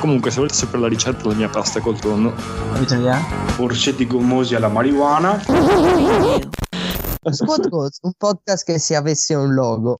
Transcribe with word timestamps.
Comunque, 0.00 0.30
se 0.30 0.36
volete 0.36 0.54
sapere 0.54 0.82
la 0.82 0.88
ricetta 0.88 1.22
della 1.22 1.34
mia 1.34 1.48
pasta 1.48 1.80
col 1.80 1.98
tonno? 1.98 2.32
Orsetti 3.58 4.06
gommosi 4.06 4.54
alla 4.54 4.68
marijuana. 4.68 5.38
Squad 7.30 7.68
Goals, 7.68 7.98
un 8.02 8.12
podcast 8.16 8.64
che 8.64 8.78
se 8.78 8.94
avesse 8.94 9.34
un 9.34 9.52
logo. 9.54 9.98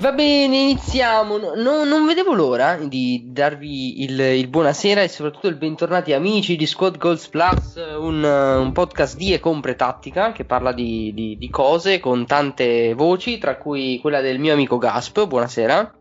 Va 0.00 0.12
bene, 0.12 0.56
iniziamo. 0.56 1.36
No- 1.36 1.54
no- 1.54 1.84
non 1.84 2.06
vedevo 2.06 2.32
l'ora 2.32 2.76
di 2.76 3.26
darvi 3.30 4.02
il, 4.02 4.18
il 4.18 4.48
buonasera 4.48 5.02
e 5.02 5.08
soprattutto 5.08 5.48
il 5.48 5.56
bentornati 5.56 6.14
amici 6.14 6.56
di 6.56 6.64
Squad 6.66 6.96
Goals 6.96 7.28
Plus, 7.28 7.74
un, 7.98 8.24
un 8.24 8.72
podcast 8.72 9.16
di 9.18 9.34
e 9.34 9.40
con 9.40 9.60
pretattica 9.60 10.32
che 10.32 10.46
parla 10.46 10.72
di, 10.72 11.12
di- 11.14 11.36
di 11.38 11.50
cose 11.50 12.00
con 12.00 12.24
tante 12.24 12.94
voci, 12.94 13.36
tra 13.36 13.58
cui 13.58 13.98
quella 14.00 14.22
del 14.22 14.38
mio 14.38 14.54
amico 14.54 14.78
Gasp. 14.78 15.26
Buonasera. 15.26 15.94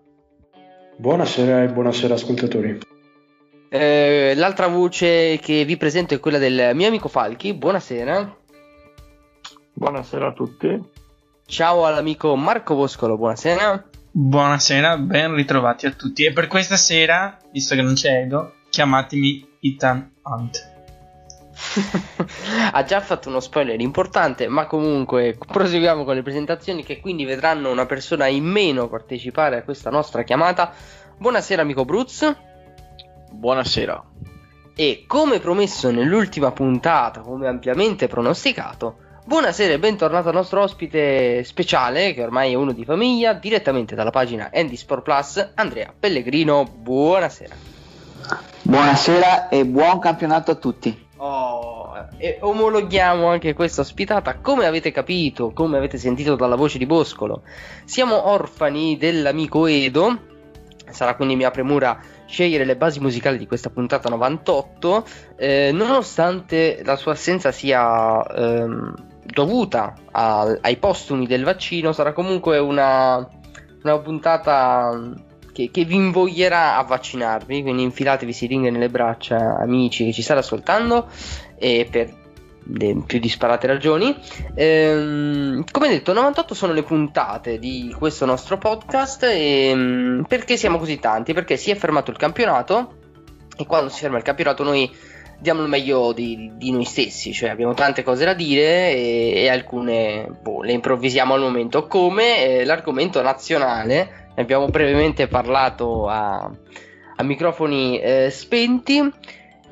Buonasera 0.98 1.64
e 1.64 1.68
buonasera 1.68 2.14
ascoltatori. 2.14 2.80
Eh, 3.74 4.34
l'altra 4.36 4.68
voce 4.68 5.40
che 5.42 5.64
vi 5.64 5.78
presento 5.78 6.14
è 6.14 6.20
quella 6.20 6.38
del 6.38 6.72
mio 6.76 6.88
amico 6.88 7.08
Falchi. 7.08 7.54
Buonasera. 7.54 8.38
buonasera 9.72 10.28
a 10.28 10.34
tutti. 10.34 10.90
Ciao 11.46 11.86
all'amico 11.86 12.36
Marco 12.36 12.76
Boscolo. 12.76 13.16
Buonasera. 13.16 13.88
Buonasera, 14.12 14.98
ben 14.98 15.34
ritrovati 15.36 15.86
a 15.86 15.92
tutti. 15.92 16.26
E 16.26 16.34
per 16.34 16.48
questa 16.48 16.76
sera, 16.76 17.38
visto 17.50 17.74
che 17.74 17.82
non 17.82 17.94
c'è 17.94 18.24
Edo, 18.24 18.56
chiamatemi 18.70 19.48
Ethan 19.62 20.16
Hunt. 20.22 20.70
ha 22.74 22.84
già 22.84 23.00
fatto 23.00 23.30
uno 23.30 23.40
spoiler 23.40 23.80
importante, 23.80 24.50
ma 24.50 24.66
comunque 24.66 25.38
proseguiamo 25.48 26.04
con 26.04 26.16
le 26.16 26.24
presentazioni 26.24 26.84
che 26.84 27.00
quindi 27.00 27.24
vedranno 27.24 27.72
una 27.72 27.86
persona 27.86 28.28
in 28.28 28.44
meno 28.44 28.90
partecipare 28.90 29.60
a 29.60 29.64
questa 29.64 29.90
nostra 29.90 30.24
chiamata. 30.24 30.74
Buonasera 31.18 31.62
amico 31.62 31.86
Bruz 31.86 32.50
Buonasera. 33.32 34.04
e 34.76 35.04
come 35.06 35.40
promesso 35.40 35.92
nell'ultima 35.92 36.52
puntata, 36.52 37.22
come 37.22 37.48
ampiamente 37.48 38.08
pronosticato, 38.08 38.96
buonasera 39.26 39.74
e 39.74 39.80
bentornato 39.80 40.30
al 40.30 40.34
nostro 40.34 40.62
ospite 40.62 41.44
speciale, 41.44 42.14
che 42.14 42.24
ormai 42.24 42.52
è 42.52 42.56
uno 42.56 42.72
di 42.72 42.86
famiglia, 42.86 43.34
direttamente 43.34 43.96
dalla 43.96 44.10
pagina 44.10 44.50
Andy 44.54 44.76
Sport 44.76 45.04
Plus, 45.04 45.52
Andrea 45.56 45.94
Pellegrino. 45.98 46.64
Buonasera. 46.64 47.56
Buonasera 48.64 49.50
e 49.50 49.66
buon 49.66 50.00
campionato 50.00 50.52
a 50.52 50.56
tutti. 50.56 51.08
Oh, 51.18 51.94
e 52.18 52.38
omologhiamo 52.42 53.28
anche 53.28 53.54
questa 53.54 53.82
ospitata. 53.82 54.38
Come 54.38 54.66
avete 54.66 54.92
capito, 54.92 55.52
come 55.52 55.78
avete 55.78 55.98
sentito 55.98 56.36
dalla 56.36 56.56
voce 56.56 56.78
di 56.78 56.86
Boscolo, 56.86 57.44
siamo 57.86 58.30
orfani 58.30 58.98
dell'amico 58.98 59.68
Edo. 59.68 60.30
Sarà 60.90 61.16
quindi 61.16 61.36
mia 61.36 61.52
premura 61.52 61.98
scegliere 62.32 62.64
le 62.64 62.78
basi 62.78 63.02
musicali 63.02 63.38
di 63.38 63.46
questa 63.46 63.70
puntata 63.70 64.08
98. 64.08 65.06
eh, 65.36 65.72
nonostante 65.74 66.82
la 66.86 66.96
sua 66.96 67.12
assenza 67.12 67.52
sia 67.52 68.24
ehm, 68.26 68.94
dovuta 69.26 69.94
a- 70.12 70.58
ai 70.62 70.78
postumi 70.78 71.28
del 71.28 71.44
vaccino, 71.44 71.92
sarà 71.92 72.14
comunque 72.14 72.58
una, 72.58 73.28
una 73.84 74.00
puntata 74.00 75.12
che, 75.52 75.70
che 75.72 75.84
vi 75.84 75.96
invoglierà 75.96 76.78
a 76.78 76.84
vaccinarvi, 76.84 77.62
quindi 77.62 77.84
infilatevi 77.84 78.32
siringhe 78.32 78.70
nelle 78.70 78.90
braccia, 78.90 79.58
amici 79.60 80.06
che 80.06 80.14
ci 80.14 80.22
state 80.22 80.40
ascoltando, 80.40 81.08
e 81.58 81.86
per 81.92 82.21
le 82.64 83.04
più 83.06 83.20
disparate 83.20 83.68
ragioni. 83.68 84.16
Ehm, 84.56 85.64
come 85.72 85.90
detto, 85.90 86.14
98 86.14 86.54
sono 86.54 86.74
le 86.74 86.84
puntate 86.84 87.60
di 87.60 87.94
questo 87.98 88.26
nostro 88.26 88.58
podcast. 88.58 89.24
E, 89.24 89.72
mm, 89.74 90.24
perché 90.24 90.58
siamo 90.58 90.78
così 90.78 91.00
tanti? 91.00 91.34
Perché 91.34 91.58
si 91.58 91.72
è 91.72 91.76
fermato 91.76 92.12
il 92.12 92.18
campionato 92.18 92.96
e 93.58 93.66
quando 93.66 93.90
si 93.90 94.00
ferma 94.02 94.18
il 94.18 94.24
campionato 94.24 94.64
noi 94.64 94.90
diamo 95.42 95.64
il 95.64 95.68
meglio 95.68 96.14
di, 96.14 96.52
di 96.54 96.72
noi 96.72 96.86
stessi, 96.86 97.34
cioè 97.34 97.50
abbiamo 97.50 97.74
tante 97.74 98.04
cose 98.04 98.26
da 98.26 98.36
dire 98.36 98.94
e, 98.94 99.34
e 99.38 99.50
alcune 99.50 100.28
boh, 100.40 100.62
le 100.62 100.74
improvvisiamo 100.74 101.34
al 101.34 101.42
momento, 101.42 101.88
come 101.88 102.44
eh, 102.44 102.64
l'argomento 102.64 103.24
nazionale, 103.24 104.30
ne 104.36 104.42
abbiamo 104.42 104.68
brevemente 104.68 105.28
parlato 105.28 106.08
a, 106.08 106.50
a 107.16 107.24
microfoni 107.24 108.00
eh, 108.00 108.30
spenti. 108.30 109.12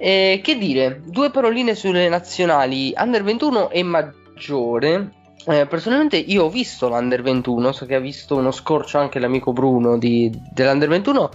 Eh, 0.01 0.39
che 0.41 0.57
dire, 0.57 1.01
due 1.03 1.29
paroline 1.29 1.75
sulle 1.75 2.07
nazionali 2.07 2.93
under 2.95 3.21
21 3.21 3.69
e 3.69 3.83
maggiore. 3.83 5.11
Eh, 5.45 5.65
personalmente 5.67 6.15
io 6.15 6.45
ho 6.45 6.49
visto 6.49 6.87
l'Under 6.87 7.21
21, 7.21 7.73
so 7.73 7.85
che 7.85 7.95
ha 7.95 7.99
visto 7.99 8.37
uno 8.37 8.51
scorcio 8.51 8.97
anche 8.97 9.19
l'amico 9.19 9.51
Bruno 9.51 9.97
di, 9.97 10.31
dell'Under 10.51 10.87
21 10.87 11.29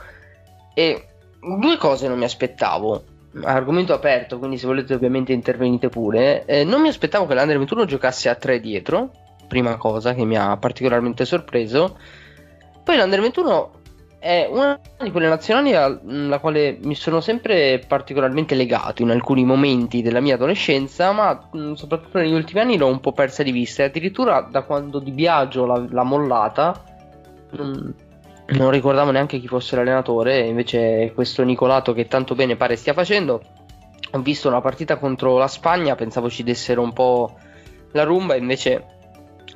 e 0.75 1.07
due 1.59 1.77
cose 1.77 2.09
non 2.09 2.19
mi 2.19 2.25
aspettavo. 2.25 3.05
Argomento 3.43 3.93
aperto, 3.93 4.39
quindi 4.39 4.57
se 4.57 4.67
volete 4.67 4.95
ovviamente 4.95 5.33
intervenite 5.33 5.91
pure. 5.91 6.47
Eh, 6.47 6.65
non 6.65 6.81
mi 6.81 6.89
aspettavo 6.89 7.27
che 7.27 7.35
l'Under 7.35 7.59
21 7.59 7.85
giocasse 7.85 8.31
a 8.31 8.35
3 8.35 8.61
dietro, 8.61 9.11
prima 9.47 9.77
cosa 9.77 10.15
che 10.15 10.25
mi 10.25 10.39
ha 10.39 10.57
particolarmente 10.57 11.27
sorpreso. 11.27 11.99
Poi 12.83 12.97
l'Under 12.97 13.21
21 13.21 13.71
è 14.25 14.49
una 14.51 14.81
di 15.03 15.11
quelle 15.11 15.29
nazionali 15.29 15.75
alla 15.75 16.39
quale 16.39 16.79
mi 16.81 16.95
sono 16.95 17.21
sempre 17.21 17.85
particolarmente 17.87 18.55
legato 18.55 19.03
in 19.03 19.11
alcuni 19.11 19.45
momenti 19.45 20.01
della 20.01 20.21
mia 20.21 20.37
adolescenza, 20.37 21.13
ma 21.13 21.47
mh, 21.53 21.75
soprattutto 21.75 22.17
negli 22.17 22.33
ultimi 22.33 22.61
anni 22.61 22.79
l'ho 22.79 22.87
un 22.87 23.01
po' 23.01 23.13
persa 23.13 23.43
di 23.43 23.53
vista. 23.53 23.83
E 23.83 23.87
addirittura 23.87 24.41
da 24.41 24.63
quando 24.63 24.99
Di 24.99 25.11
Biagio 25.11 25.67
l'ha, 25.67 25.85
l'ha 25.91 26.03
mollata, 26.05 26.83
non, 27.51 28.71
ricordavo 28.71 29.11
neanche 29.11 29.39
chi 29.39 29.47
fosse 29.47 29.77
l'allenatore. 29.77 30.39
Invece, 30.39 31.13
questo 31.15 31.43
Nicolato 31.43 31.93
che 31.93 32.09
tanto 32.09 32.35
bene 32.35 32.57
pare 32.57 32.77
stia 32.77 32.95
facendo. 32.95 33.43
Ho 34.13 34.21
visto 34.21 34.49
una 34.49 34.63
partita 34.63 34.97
contro 34.97 35.37
la 35.37 35.49
Spagna, 35.49 35.97
pensavo 35.97 36.31
ci 36.31 36.43
dessero 36.43 36.81
un 36.81 36.95
po' 36.95 37.37
la 37.93 38.05
rumba, 38.05 38.37
invece 38.37 38.87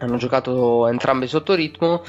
hanno 0.01 0.19
giocato 0.19 0.87
entrambe 0.89 1.27
sotto 1.27 1.55
ritmo. 1.55 2.03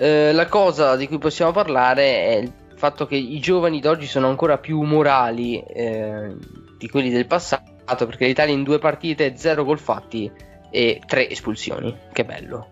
Eh, 0.00 0.32
la 0.32 0.46
cosa 0.46 0.96
di 0.96 1.06
cui 1.06 1.18
possiamo 1.18 1.52
parlare 1.52 2.24
è 2.24 2.36
il 2.36 2.52
fatto 2.74 3.06
che 3.06 3.16
i 3.16 3.38
giovani 3.38 3.80
d'oggi 3.80 4.06
sono 4.06 4.28
ancora 4.28 4.56
più 4.56 4.80
morali 4.80 5.60
eh, 5.60 6.34
di 6.78 6.88
quelli 6.88 7.10
del 7.10 7.26
passato 7.26 8.06
perché 8.06 8.24
l'Italia 8.24 8.54
in 8.54 8.62
due 8.62 8.78
partite, 8.78 9.36
zero 9.36 9.62
gol 9.62 9.78
fatti 9.78 10.32
e 10.70 11.02
tre 11.04 11.28
espulsioni. 11.28 11.94
Che 12.10 12.24
bello. 12.24 12.68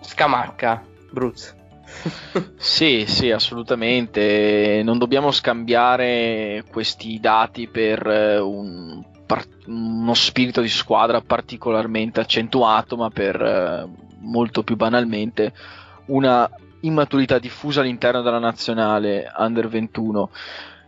Scamacca, 0.00 0.82
Bruz. 1.12 1.54
Sì, 2.58 3.04
sì, 3.06 3.30
assolutamente. 3.30 4.80
Non 4.82 4.98
dobbiamo 4.98 5.30
scambiare 5.30 6.64
questi 6.68 7.20
dati 7.20 7.68
per 7.68 8.04
eh, 8.04 8.38
un 8.40 9.04
uno 9.66 10.14
spirito 10.14 10.60
di 10.60 10.68
squadra 10.68 11.20
particolarmente 11.20 12.20
accentuato, 12.20 12.96
ma 12.96 13.10
per 13.10 13.40
eh, 13.40 14.05
molto 14.18 14.62
più 14.62 14.76
banalmente 14.76 15.52
una 16.06 16.48
immaturità 16.80 17.38
diffusa 17.38 17.80
all'interno 17.80 18.22
della 18.22 18.38
nazionale 18.38 19.30
under 19.36 19.68
21. 19.68 20.30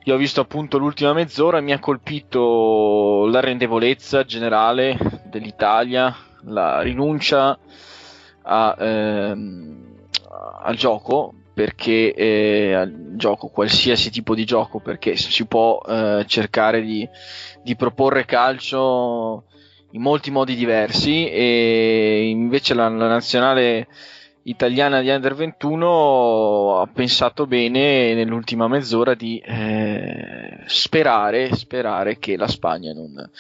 Io 0.04 0.14
ho 0.14 0.18
visto 0.18 0.40
appunto 0.40 0.78
l'ultima 0.78 1.12
mezz'ora 1.12 1.58
e 1.58 1.62
mi 1.62 1.72
ha 1.72 1.78
colpito 1.78 3.26
la 3.26 3.40
rendevolezza 3.40 4.24
generale 4.24 4.96
dell'Italia, 5.24 6.14
la 6.44 6.80
rinuncia 6.80 7.58
a, 8.42 8.76
ehm, 8.78 9.96
al 10.62 10.76
gioco 10.76 11.34
perché 11.52 12.14
eh, 12.14 12.72
al 12.72 13.16
gioco 13.16 13.48
qualsiasi 13.48 14.10
tipo 14.10 14.34
di 14.34 14.44
gioco 14.44 14.78
perché 14.78 15.16
si 15.16 15.44
può 15.44 15.80
eh, 15.86 16.24
cercare 16.26 16.80
di, 16.82 17.06
di 17.62 17.74
proporre 17.74 18.24
calcio 18.24 19.44
in 19.92 20.02
molti 20.02 20.30
modi 20.30 20.54
diversi 20.54 21.28
e 21.28 22.28
invece 22.28 22.74
la, 22.74 22.88
la 22.88 23.08
nazionale 23.08 23.86
italiana 24.42 25.00
di 25.00 25.10
Under 25.10 25.34
21 25.34 26.80
ha 26.80 26.86
pensato 26.86 27.46
bene 27.46 28.14
nell'ultima 28.14 28.66
mezz'ora 28.66 29.14
di 29.14 29.38
eh, 29.38 30.60
sperare, 30.66 31.54
sperare 31.54 32.18
che 32.18 32.36
la 32.36 32.48
Spagna 32.48 32.92
non, 32.92 33.30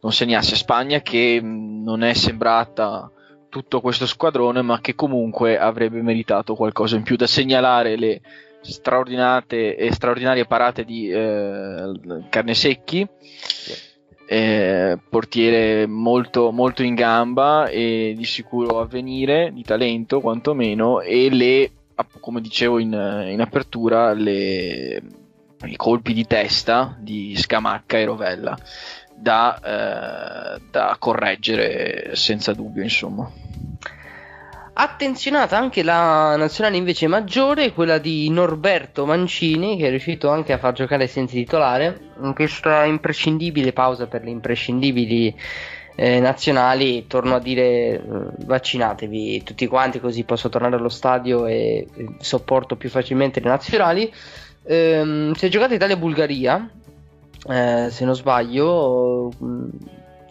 non 0.00 0.12
segnasse. 0.12 0.56
Spagna 0.56 1.00
che 1.00 1.40
non 1.42 2.02
è 2.02 2.14
sembrata 2.14 3.10
tutto 3.48 3.80
questo 3.80 4.06
squadrone, 4.06 4.62
ma 4.62 4.80
che 4.80 4.94
comunque 4.94 5.58
avrebbe 5.58 6.02
meritato 6.02 6.54
qualcosa 6.54 6.96
in 6.96 7.02
più 7.02 7.16
da 7.16 7.26
segnalare 7.26 7.96
le 7.96 8.20
straordinarie 8.60 10.46
parate 10.46 10.84
di 10.84 11.08
eh, 11.08 11.92
Carnesecchi 12.28 13.08
eh, 14.26 14.98
portiere 15.08 15.86
molto, 15.86 16.50
molto 16.50 16.82
in 16.82 16.94
gamba 16.94 17.68
e 17.68 18.14
di 18.16 18.24
sicuro 18.24 18.80
avvenire, 18.80 19.50
di 19.52 19.62
talento 19.62 20.20
quantomeno, 20.20 21.00
e 21.00 21.30
le, 21.30 21.70
come 22.20 22.40
dicevo 22.40 22.78
in, 22.78 22.92
in 23.28 23.40
apertura, 23.40 24.12
le, 24.12 25.02
i 25.64 25.76
colpi 25.76 26.12
di 26.12 26.26
testa 26.26 26.96
di 26.98 27.34
Scamacca 27.36 27.98
e 27.98 28.04
Rovella 28.04 28.58
da, 29.14 30.56
eh, 30.56 30.60
da 30.70 30.96
correggere 30.98 32.14
senza 32.14 32.52
dubbio, 32.52 32.82
insomma. 32.82 33.30
Attenzionata 34.78 35.56
anche 35.56 35.82
la 35.82 36.36
nazionale 36.36 36.76
invece 36.76 37.06
maggiore, 37.06 37.72
quella 37.72 37.96
di 37.96 38.28
Norberto 38.28 39.06
Mancini, 39.06 39.78
che 39.78 39.86
è 39.86 39.88
riuscito 39.88 40.28
anche 40.28 40.52
a 40.52 40.58
far 40.58 40.74
giocare 40.74 41.06
senza 41.06 41.32
titolare 41.32 41.98
in 42.20 42.34
questa 42.34 42.84
imprescindibile 42.84 43.72
pausa 43.72 44.06
per 44.06 44.22
le 44.22 44.28
imprescindibili 44.28 45.34
eh, 45.94 46.20
nazionali. 46.20 47.06
Torno 47.06 47.36
a 47.36 47.38
dire 47.38 47.64
eh, 47.64 48.00
vaccinatevi 48.44 49.42
tutti 49.44 49.66
quanti, 49.66 49.98
così 49.98 50.24
posso 50.24 50.50
tornare 50.50 50.76
allo 50.76 50.90
stadio 50.90 51.46
e, 51.46 51.86
e 51.94 52.08
sopporto 52.18 52.76
più 52.76 52.90
facilmente 52.90 53.40
le 53.40 53.48
nazionali. 53.48 54.12
Ehm, 54.64 55.32
si 55.32 55.46
è 55.46 55.48
giocata 55.48 55.72
Italia-Bulgaria, 55.72 56.68
eh, 57.48 57.86
se 57.88 58.04
non 58.04 58.14
sbaglio. 58.14 59.30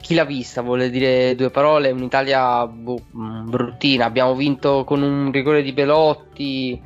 Chi 0.05 0.13
l'ha 0.13 0.23
vista? 0.23 0.61
Vuole 0.61 0.91
dire 0.91 1.33
due 1.33 1.49
parole. 1.49 1.89
Un'Italia 1.89 2.67
boh, 2.67 3.01
bruttina. 3.09 4.05
Abbiamo 4.05 4.35
vinto 4.35 4.83
con 4.83 5.01
un 5.01 5.31
rigore 5.31 5.63
di 5.63 5.73
Belotti. 5.73 6.79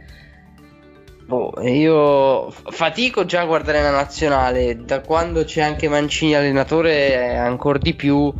Boh, 1.25 1.53
io 1.61 2.49
fatico 2.49 3.25
già 3.25 3.41
a 3.41 3.45
guardare 3.45 3.81
la 3.81 3.91
nazionale. 3.91 4.85
Da 4.85 5.01
quando 5.01 5.43
c'è 5.43 5.61
anche 5.61 5.89
Mancini 5.89 6.33
allenatore, 6.33 7.35
ancora 7.35 7.77
di 7.77 7.93
più. 7.93 8.33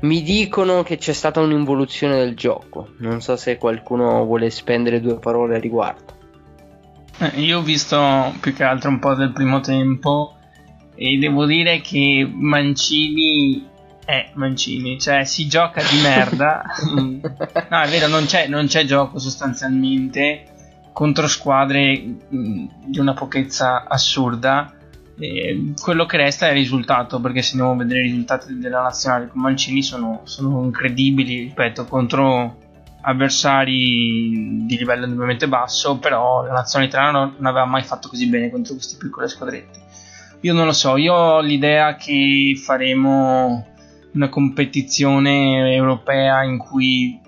Mi 0.00 0.22
dicono 0.22 0.82
che 0.82 0.96
c'è 0.96 1.12
stata 1.12 1.40
un'involuzione 1.40 2.16
del 2.16 2.34
gioco. 2.34 2.88
Non 3.00 3.20
so 3.20 3.36
se 3.36 3.58
qualcuno 3.58 4.24
vuole 4.24 4.48
spendere 4.48 5.02
due 5.02 5.18
parole 5.18 5.56
a 5.56 5.60
riguardo. 5.60 6.16
Eh, 7.18 7.38
io 7.38 7.58
ho 7.58 7.62
visto 7.62 8.32
più 8.40 8.54
che 8.54 8.64
altro 8.64 8.88
un 8.88 8.98
po' 8.98 9.12
del 9.12 9.32
primo 9.32 9.60
tempo 9.60 10.36
e 10.94 11.18
devo 11.18 11.44
dire 11.44 11.82
che 11.82 12.26
Mancini 12.32 13.68
è 14.04 14.30
Mancini, 14.34 14.98
cioè 15.00 15.24
si 15.24 15.46
gioca 15.46 15.82
di 15.82 16.00
merda. 16.00 16.62
no, 17.70 17.80
è 17.80 17.88
vero, 17.88 18.08
non 18.08 18.24
c'è, 18.26 18.48
non 18.48 18.66
c'è 18.66 18.84
gioco 18.84 19.18
sostanzialmente 19.18 20.46
contro 20.92 21.26
squadre 21.26 21.96
mh, 22.28 22.64
di 22.86 22.98
una 22.98 23.14
pochezza 23.14 23.84
assurda. 23.86 24.74
E 25.18 25.74
quello 25.80 26.04
che 26.06 26.16
resta 26.16 26.46
è 26.46 26.50
il 26.50 26.56
risultato, 26.56 27.20
perché 27.20 27.42
se 27.42 27.52
andiamo 27.52 27.72
a 27.72 27.76
vedere 27.76 28.00
i 28.00 28.04
risultati 28.04 28.58
della 28.58 28.82
nazionale 28.82 29.28
con 29.28 29.40
Mancini 29.40 29.82
sono, 29.82 30.22
sono 30.24 30.64
incredibili, 30.64 31.42
ripeto, 31.42 31.84
contro 31.84 32.58
avversari 33.02 34.64
di 34.64 34.76
livello 34.76 35.04
indubbiamente 35.04 35.48
basso, 35.48 35.98
però 35.98 36.44
la 36.44 36.52
nazionale 36.52 36.90
italiana 36.90 37.18
non, 37.18 37.34
non 37.36 37.46
aveva 37.46 37.66
mai 37.66 37.82
fatto 37.82 38.08
così 38.08 38.28
bene 38.28 38.50
contro 38.50 38.74
queste 38.74 38.96
piccole 38.96 39.28
squadrette. 39.28 39.80
Io 40.40 40.54
non 40.54 40.66
lo 40.66 40.72
so, 40.72 40.96
io 40.96 41.14
ho 41.14 41.40
l'idea 41.40 41.94
che 41.94 42.60
faremo 42.60 43.71
una 44.12 44.28
competizione 44.28 45.74
europea 45.74 46.42
in 46.42 46.58
cui 46.58 47.18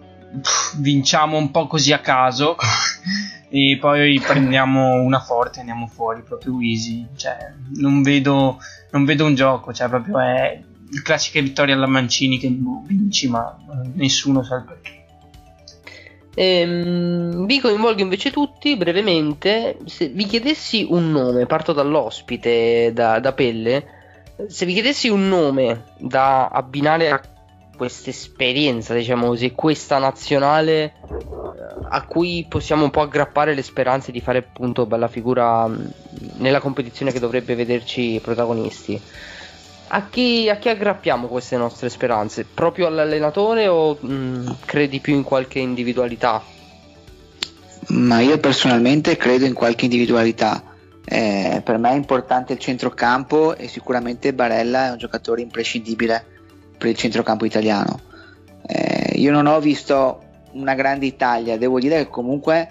pff, 0.41 0.79
vinciamo 0.79 1.37
un 1.37 1.51
po' 1.51 1.67
così 1.67 1.93
a 1.93 2.01
caso 2.01 2.57
e 3.49 3.79
poi 3.81 4.21
prendiamo 4.21 4.95
una 5.03 5.21
forte 5.21 5.59
e 5.59 5.61
andiamo 5.61 5.87
fuori 5.87 6.23
proprio 6.23 6.61
easy. 6.61 7.07
Cioè, 7.17 7.53
non 7.77 8.03
vedo, 8.03 8.59
non 8.91 9.05
vedo 9.05 9.25
un 9.25 9.35
gioco, 9.35 9.73
cioè 9.73 9.89
proprio 9.89 10.19
è 10.19 10.61
la 10.91 11.03
classica 11.03 11.41
vittoria 11.41 11.75
alla 11.75 11.87
Mancini 11.87 12.39
che 12.39 12.49
vinci, 12.49 13.29
ma 13.29 13.57
nessuno 13.95 14.43
sa 14.43 14.57
il 14.57 14.65
perché. 14.65 15.03
Ehm, 16.37 17.47
vi 17.47 17.61
coinvolgo 17.61 18.03
invece 18.03 18.31
tutti 18.31 18.77
brevemente. 18.77 19.79
Se 19.85 20.09
vi 20.09 20.25
chiedessi 20.25 20.87
un 20.89 21.11
nome, 21.11 21.47
parto 21.47 21.73
dall'ospite, 21.73 22.93
da, 22.93 23.21
da 23.21 23.33
Pelle. 23.33 23.94
Se 24.49 24.67
vi 24.67 24.73
chiedessi 24.73 25.09
un 25.09 25.29
nome 25.29 25.85
da 25.97 26.49
abbinare 26.49 27.11
a 27.11 27.21
questa 27.77 28.11
esperienza, 28.11 28.93
diciamo 28.93 29.29
così, 29.29 29.53
questa 29.53 29.99
nazionale 29.99 30.83
eh, 30.83 30.93
a 31.89 32.03
cui 32.03 32.45
possiamo 32.49 32.85
un 32.85 32.91
po' 32.91 33.01
aggrappare 33.01 33.55
le 33.55 33.63
speranze 33.63 34.11
di 34.11 34.21
fare 34.21 34.39
appunto 34.39 34.87
bella 34.87 35.07
figura 35.07 35.67
mh, 35.69 35.93
nella 36.39 36.61
competizione 36.61 37.13
che 37.13 37.21
dovrebbe 37.21 37.55
vederci 37.55 38.21
protagonisti. 38.23 39.01
A 39.89 40.09
chi, 40.09 40.49
a 40.49 40.57
chi 40.57 40.69
aggrappiamo 40.69 41.29
queste 41.29 41.57
nostre 41.57 41.89
speranze? 41.89 42.45
Proprio 42.45 42.89
all'allenatore 42.89 43.69
o 43.69 43.97
mh, 44.01 44.57
credi 44.65 44.99
più 44.99 45.15
in 45.15 45.23
qualche 45.23 45.61
individualità? 45.61 46.43
Ma 47.89 48.21
io 48.21 48.39
personalmente 48.39 49.17
credo 49.17 49.45
in 49.45 49.53
qualche 49.53 49.85
individualità. 49.85 50.74
Eh, 51.06 51.61
per 51.62 51.79
me 51.79 51.91
è 51.91 51.95
importante 51.95 52.55
il 52.55 52.59
centrocampo 52.59 53.55
e 53.56 53.69
sicuramente 53.69 54.33
Barella 54.33 54.87
è 54.87 54.91
un 54.91 54.97
giocatore 54.99 55.43
imprescindibile 55.43 56.25
per 56.79 56.89
il 56.89 56.97
centrocampo 56.97 57.45
italiano. 57.45 58.01
Eh, 58.67 59.12
io 59.17 59.31
non 59.31 59.47
ho 59.47 59.61
visto 59.61 60.23
una 60.53 60.75
grande 60.75 61.06
Italia, 61.06 61.59
devo 61.59 61.79
dire 61.79 62.05
che 62.05 62.09
comunque 62.09 62.69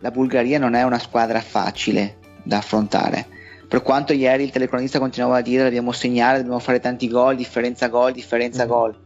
la 0.00 0.10
Bulgaria 0.10 0.58
non 0.58 0.74
è 0.74 0.82
una 0.82 0.98
squadra 0.98 1.40
facile 1.40 2.16
da 2.42 2.58
affrontare. 2.58 3.26
Per 3.68 3.82
quanto 3.82 4.12
ieri 4.12 4.44
il 4.44 4.50
telecronista 4.50 4.98
continuava 4.98 5.38
a 5.38 5.42
dire 5.42 5.64
dobbiamo 5.64 5.92
segnare, 5.92 6.38
dobbiamo 6.38 6.60
fare 6.60 6.80
tanti 6.80 7.08
gol, 7.08 7.36
differenza 7.36 7.88
gol, 7.88 8.12
differenza 8.12 8.64
mm. 8.64 8.68
gol. 8.68 9.04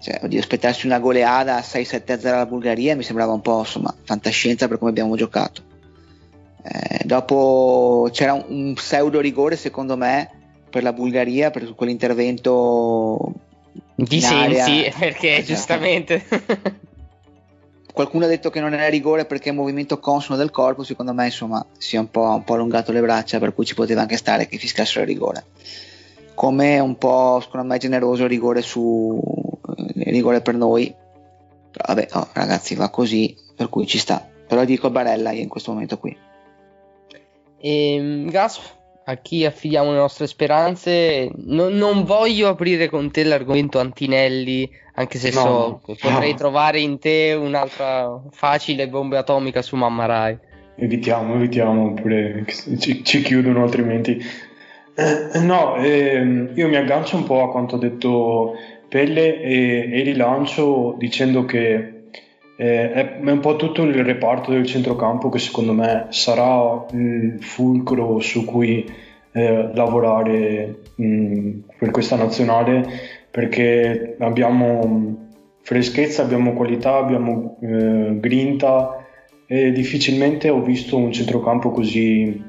Cioè, 0.00 0.20
oddio, 0.22 0.38
aspettarsi 0.38 0.86
una 0.86 0.98
goleada 0.98 1.58
6-7-0 1.60 2.26
alla 2.26 2.46
Bulgaria 2.46 2.94
mi 2.94 3.02
sembrava 3.02 3.32
un 3.32 3.40
po' 3.40 3.60
insomma 3.60 3.94
fantascienza 4.04 4.68
per 4.68 4.78
come 4.78 4.90
abbiamo 4.90 5.16
giocato. 5.16 5.74
Eh, 6.68 7.04
dopo 7.04 8.08
c'era 8.10 8.32
un, 8.32 8.44
un 8.48 8.74
pseudo 8.74 9.20
rigore 9.20 9.54
secondo 9.56 9.96
me 9.96 10.30
per 10.68 10.82
la 10.82 10.92
Bulgaria 10.92 11.50
per 11.50 11.74
quell'intervento 11.76 13.32
di 13.94 14.20
Sensi 14.20 14.90
perché 14.98 15.36
esatto. 15.36 15.46
giustamente. 15.46 16.24
Qualcuno 17.92 18.24
ha 18.24 18.28
detto 18.28 18.50
che 18.50 18.60
non 18.60 18.74
era 18.74 18.88
rigore 18.88 19.26
perché 19.26 19.48
è 19.48 19.52
un 19.52 19.58
movimento 19.58 20.00
consono 20.00 20.36
del 20.36 20.50
corpo 20.50 20.82
secondo 20.82 21.14
me 21.14 21.26
insomma 21.26 21.64
si 21.78 21.94
è 21.94 21.98
un 22.00 22.10
po', 22.10 22.22
un 22.22 22.42
po' 22.42 22.54
allungato 22.54 22.90
le 22.90 23.00
braccia 23.00 23.38
per 23.38 23.54
cui 23.54 23.64
ci 23.64 23.74
poteva 23.74 24.00
anche 24.00 24.16
stare 24.16 24.48
che 24.48 24.58
fiscassero 24.58 25.02
il 25.02 25.06
rigore. 25.06 25.44
Come 26.34 26.80
un 26.80 26.98
po' 26.98 27.38
secondo 27.40 27.66
me 27.66 27.78
generoso 27.78 28.24
il 28.24 28.28
rigore 28.28 28.60
su 28.60 29.18
il 29.76 30.12
rigore 30.12 30.40
per 30.40 30.56
noi. 30.56 30.92
Però 31.70 31.84
vabbè 31.86 32.08
oh, 32.12 32.28
ragazzi 32.32 32.74
va 32.74 32.90
così 32.90 33.36
per 33.54 33.68
cui 33.68 33.86
ci 33.86 33.98
sta. 33.98 34.28
Però 34.46 34.64
dico 34.64 34.90
Barella 34.90 35.30
in 35.30 35.48
questo 35.48 35.72
momento 35.72 35.98
qui 35.98 36.34
e, 37.58 37.94
ehm, 37.94 38.30
Gas, 38.30 38.60
a 39.04 39.14
chi 39.16 39.44
affidiamo 39.44 39.92
le 39.92 39.98
nostre 39.98 40.26
speranze? 40.26 41.30
Non, 41.36 41.74
non, 41.74 42.04
voglio 42.04 42.48
aprire 42.48 42.88
con 42.88 43.10
te 43.10 43.24
l'argomento 43.24 43.78
Antinelli, 43.78 44.68
anche 44.94 45.18
se 45.18 45.30
no, 45.30 45.40
so 45.40 45.48
no. 45.48 45.80
potrei 45.84 46.32
no. 46.32 46.36
trovare 46.36 46.80
in 46.80 46.98
te 46.98 47.36
un'altra 47.38 48.20
facile 48.30 48.88
bomba 48.88 49.18
atomica 49.18 49.62
su 49.62 49.76
Mamma 49.76 50.06
Rai. 50.06 50.38
Evitiamo, 50.76 51.36
evitiamo, 51.36 51.86
oppure 51.86 52.44
ci, 52.78 53.04
ci 53.04 53.22
chiudono 53.22 53.62
altrimenti. 53.62 54.20
Eh, 54.94 55.38
no, 55.40 55.76
eh, 55.76 56.50
io 56.54 56.68
mi 56.68 56.76
aggancio 56.76 57.16
un 57.16 57.24
po' 57.24 57.42
a 57.42 57.50
quanto 57.50 57.76
ha 57.76 57.78
detto 57.78 58.54
Pelle 58.88 59.40
e, 59.40 59.88
e 59.92 60.02
rilancio 60.02 60.94
dicendo 60.98 61.44
che 61.44 61.95
eh, 62.56 62.92
è, 62.92 63.30
un 63.30 63.40
po' 63.40 63.56
tutto 63.56 63.82
il 63.82 64.02
reparto 64.02 64.50
del 64.50 64.66
centrocampo 64.66 65.28
che 65.28 65.38
secondo 65.38 65.72
me 65.72 66.06
sarà 66.08 66.86
il 66.92 67.36
fulcro 67.40 68.18
su 68.18 68.44
cui 68.44 68.84
eh, 69.32 69.70
lavorare 69.74 70.80
mh, 70.94 71.50
per 71.78 71.90
questa 71.90 72.16
nazionale 72.16 72.84
perché 73.30 74.16
abbiamo 74.18 75.24
freschezza, 75.60 76.22
abbiamo 76.22 76.54
qualità, 76.54 76.96
abbiamo 76.96 77.58
eh, 77.60 78.18
grinta 78.18 79.04
e 79.46 79.72
difficilmente 79.72 80.48
ho 80.48 80.62
visto 80.62 80.96
un 80.96 81.12
centrocampo 81.12 81.70
così 81.70 82.42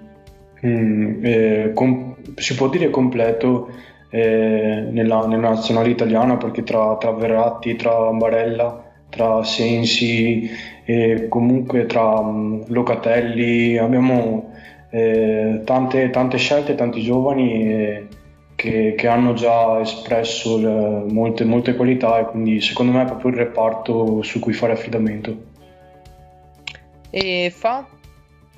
mh, 0.62 1.20
eh, 1.22 1.72
com- 1.74 2.16
si 2.36 2.56
può 2.56 2.70
dire 2.70 2.90
completo 2.90 3.70
eh, 4.10 4.88
nella, 4.90 5.28
nella, 5.28 5.50
nazionale 5.50 5.90
italiana 5.90 6.38
perché 6.38 6.64
tra, 6.64 6.96
tra 6.96 7.12
Verratti, 7.12 7.76
tra 7.76 8.10
Barella 8.12 8.87
tra 9.18 9.44
Sensi 9.44 10.50
e 10.86 11.26
comunque 11.28 11.86
tra 11.86 12.20
um, 12.20 12.64
Locatelli 12.68 13.78
abbiamo 13.78 14.54
eh, 14.92 15.62
tante, 15.66 16.10
tante, 16.12 16.38
scelte, 16.38 16.76
tanti 16.76 17.02
giovani 17.02 17.68
eh, 17.68 18.08
che, 18.56 18.94
che, 18.96 19.08
hanno 19.08 19.34
già 19.34 19.82
espresso 19.82 20.58
le, 20.58 21.12
molte, 21.12 21.44
molte 21.44 21.76
qualità 21.76 22.20
e 22.20 22.26
quindi 22.26 22.62
secondo 22.62 22.94
me 22.94 23.02
è 23.02 23.06
proprio 23.06 23.32
il 23.32 23.38
reparto 23.38 24.22
su 24.22 24.40
cui 24.40 24.54
fare 24.54 24.74
affidamento. 24.74 25.36
E 27.10 27.52
fa? 27.54 27.86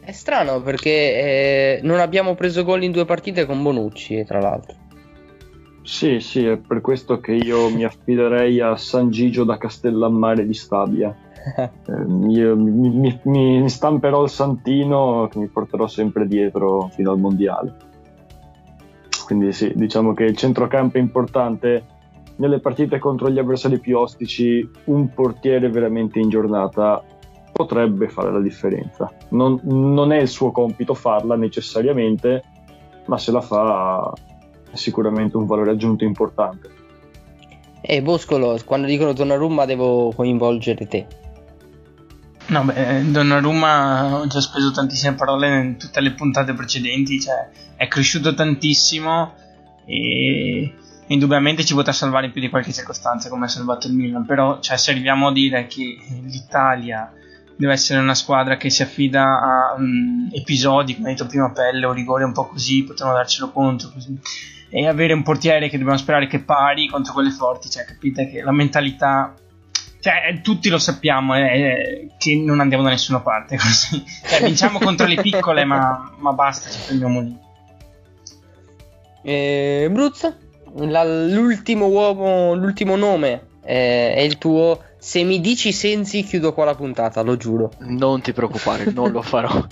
È 0.02 0.12
strano 0.12 0.62
perché 0.62 0.92
eh, 0.92 1.80
non 1.84 2.00
abbiamo 2.00 2.36
preso 2.36 2.64
gol 2.64 2.84
in 2.84 2.92
due 2.92 3.06
partite 3.06 3.46
con 3.46 3.64
Bonucci, 3.64 4.24
tra 4.26 4.40
l'altro. 4.40 4.79
Sì, 5.90 6.20
sì, 6.20 6.46
è 6.46 6.58
per 6.58 6.82
questo 6.82 7.20
che 7.20 7.34
io 7.34 7.68
mi 7.72 7.84
affiderei 7.84 8.62
a 8.62 8.78
San 8.78 9.10
Gigio 9.10 9.44
da 9.44 9.58
Castellammare 9.58 10.46
di 10.46 10.54
Stabia. 10.54 11.14
Eh, 11.50 12.06
mi, 12.06 12.44
mi- 12.54 13.20
mi 13.24 13.70
stamperò 13.70 14.24
il 14.24 14.30
santino 14.30 15.28
che 15.32 15.40
mi 15.40 15.48
porterò 15.48 15.88
sempre 15.88 16.28
dietro 16.28 16.90
fino 16.92 17.12
al 17.12 17.18
mondiale. 17.18 17.76
Quindi 19.26 19.52
sì, 19.52 19.72
diciamo 19.74 20.14
che 20.14 20.26
il 20.26 20.36
centrocampo 20.36 20.98
è 20.98 21.00
importante 21.00 21.86
nelle 22.36 22.60
partite 22.60 23.00
contro 23.00 23.30
gli 23.30 23.40
avversari 23.40 23.80
più 23.80 23.98
ostici, 23.98 24.70
un 24.86 25.12
portiere 25.14 25.70
veramente 25.70 26.20
in 26.20 26.30
giornata 26.30 27.02
potrebbe 27.52 28.10
fare 28.10 28.32
la 28.32 28.42
differenza. 28.42 29.12
Non, 29.30 29.60
non 29.64 30.12
è 30.12 30.20
il 30.20 30.28
suo 30.28 30.52
compito 30.52 30.94
farla 30.94 31.36
necessariamente, 31.36 32.44
ma 33.06 33.18
se 33.18 33.32
la 33.32 33.42
fa 33.42 34.14
è 34.72 34.76
sicuramente 34.76 35.38
un 35.38 35.46
valore 35.46 35.72
aggiunto 35.72 36.04
importante. 36.04 36.70
E 37.82 38.02
Boscolo, 38.02 38.60
quando 38.66 38.88
dicono 38.88 39.14
Donnarumma 39.14 39.66
devo 39.66 40.12
coinvolgere 40.14 40.88
te. 40.88 41.08
No, 42.48 42.64
beh, 42.64 43.12
Donnarumma 43.12 44.20
ho 44.20 44.28
già 44.28 44.42
speso 44.42 44.72
tantissime 44.72 45.14
parole 45.14 45.60
in 45.60 45.78
tutte 45.78 46.02
le 46.02 46.12
puntate 46.14 46.54
precedenti, 46.54 47.20
cioè 47.20 47.50
è 47.76 47.88
cresciuto 47.88 48.34
tantissimo 48.34 49.34
e 49.86 50.74
indubbiamente 51.08 51.64
ci 51.64 51.74
potrà 51.74 51.92
salvare 51.92 52.28
in 52.28 52.32
più 52.32 52.42
di 52.42 52.50
qualche 52.50 52.74
circostanza 52.74 53.30
come 53.30 53.46
ha 53.46 53.48
salvato 53.50 53.88
il 53.88 53.94
Milan, 53.94 54.26
però 54.26 54.60
cioè, 54.60 54.78
se 54.78 54.92
arriviamo 54.92 55.28
a 55.28 55.32
dire 55.32 55.68
che 55.68 55.98
l'Italia 56.24 57.12
deve 57.56 57.74
essere 57.74 58.00
una 58.00 58.16
squadra 58.16 58.58
che 58.58 58.70
si 58.70 58.84
affida 58.84 59.24
a 59.24 59.76
um, 59.78 60.30
episodi, 60.32 60.96
come 60.96 61.10
hai 61.10 61.16
detto 61.16 61.28
prima, 61.28 61.52
pelle 61.52 61.86
o 61.86 61.92
rigore 61.92 62.24
un 62.24 62.32
po' 62.32 62.48
così, 62.48 62.84
potremmo 62.84 63.14
darcelo 63.14 63.52
conto 63.52 63.92
così. 63.92 64.18
E 64.70 64.88
avere 64.88 65.14
un 65.14 65.24
portiere 65.24 65.68
che 65.68 65.78
dobbiamo 65.78 65.98
sperare 65.98 66.28
che 66.28 66.40
pari 66.40 66.88
contro 66.88 67.14
quelle 67.14 67.32
forti, 67.32 67.70
cioè 67.70 67.86
capite 67.86 68.30
che 68.30 68.42
la 68.42 68.52
mentalità 68.52 69.34
cioè, 70.02 70.40
tutti 70.42 70.70
lo 70.70 70.80
sappiamo 70.80 71.36
eh, 71.36 72.12
che 72.18 72.36
non 72.36 72.62
andiamo 72.62 72.84
da 72.84 72.90
nessuna 72.90 73.20
parte 73.20 73.58
così. 73.60 74.04
Cioè, 74.28 74.44
vinciamo 74.44 74.80
contro 74.80 75.06
le 75.06 75.22
piccole, 75.22 75.66
ma, 75.66 76.14
ma 76.18 76.32
basta, 76.34 76.70
ci 76.70 76.80
prendiamo 76.86 77.22
lì. 77.22 77.38
E 79.22 79.90
Bruz, 79.92 80.34
la- 80.76 81.04
l'ultimo 81.04 81.88
uomo, 81.88 82.54
l'ultimo 82.54 82.96
nome 82.96 83.48
eh, 83.64 84.14
è 84.14 84.22
il 84.22 84.38
tuo. 84.38 84.84
Se 85.02 85.24
mi 85.24 85.40
dici 85.40 85.72
Sensi, 85.72 86.24
chiudo 86.24 86.54
qua 86.54 86.66
la 86.66 86.76
puntata, 86.76 87.22
lo 87.22 87.38
giuro. 87.38 87.72
Non 87.80 88.20
ti 88.20 88.34
preoccupare, 88.34 88.92
non 88.92 89.12
lo 89.14 89.22
farò. 89.22 89.66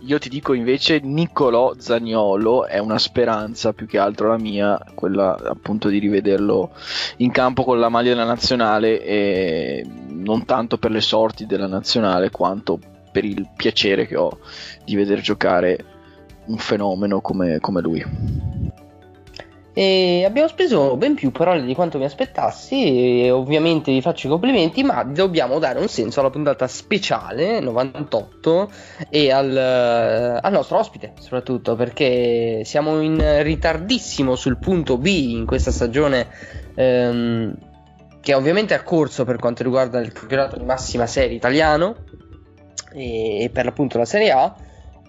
Io 0.00 0.18
ti 0.18 0.30
dico 0.30 0.54
invece 0.54 0.98
Niccolò 0.98 1.74
Zagnolo 1.76 2.64
è 2.64 2.78
una 2.78 2.98
speranza 2.98 3.74
più 3.74 3.86
che 3.86 3.98
altro 3.98 4.28
la 4.28 4.38
mia, 4.38 4.80
quella 4.94 5.36
appunto 5.36 5.88
di 5.88 5.98
rivederlo 5.98 6.72
in 7.18 7.30
campo 7.30 7.64
con 7.64 7.78
la 7.78 7.90
maglia 7.90 8.10
della 8.10 8.24
nazionale 8.24 9.04
e 9.04 9.86
non 10.08 10.46
tanto 10.46 10.78
per 10.78 10.90
le 10.90 11.02
sorti 11.02 11.44
della 11.44 11.66
nazionale 11.66 12.30
quanto 12.30 12.78
per 13.12 13.26
il 13.26 13.50
piacere 13.54 14.06
che 14.06 14.16
ho 14.16 14.38
di 14.84 14.96
veder 14.96 15.20
giocare 15.20 15.84
un 16.46 16.56
fenomeno 16.56 17.20
come, 17.20 17.60
come 17.60 17.80
lui. 17.82 18.61
E 19.74 20.24
abbiamo 20.26 20.48
speso 20.48 20.96
ben 20.96 21.14
più 21.14 21.30
parole 21.30 21.62
di 21.62 21.74
quanto 21.74 21.98
mi 21.98 22.04
aspettassi. 22.04 23.24
E 23.24 23.30
ovviamente 23.30 23.92
vi 23.92 24.00
faccio 24.00 24.26
i 24.26 24.30
complimenti, 24.30 24.82
ma 24.82 25.02
dobbiamo 25.04 25.58
dare 25.58 25.78
un 25.78 25.88
senso 25.88 26.20
alla 26.20 26.30
puntata 26.30 26.66
speciale 26.66 27.60
98 27.60 28.70
e 29.08 29.30
al, 29.30 29.56
eh, 29.56 30.38
al 30.40 30.52
nostro 30.52 30.78
ospite, 30.78 31.12
soprattutto 31.18 31.74
perché 31.74 32.62
siamo 32.64 33.00
in 33.00 33.42
ritardissimo 33.42 34.36
sul 34.36 34.58
punto 34.58 34.98
B 34.98 35.06
in 35.06 35.46
questa 35.46 35.70
stagione. 35.70 36.28
ehm, 36.74 37.70
che 38.22 38.34
ovviamente 38.34 38.72
ha 38.74 38.84
corso 38.84 39.24
per 39.24 39.36
quanto 39.36 39.64
riguarda 39.64 39.98
il 39.98 40.12
campionato 40.12 40.56
di 40.56 40.64
massima 40.64 41.06
serie 41.06 41.34
italiano 41.34 41.96
e, 42.92 43.42
e 43.42 43.50
per 43.50 43.64
l'appunto 43.64 43.98
la 43.98 44.04
Serie 44.04 44.30
A, 44.30 44.54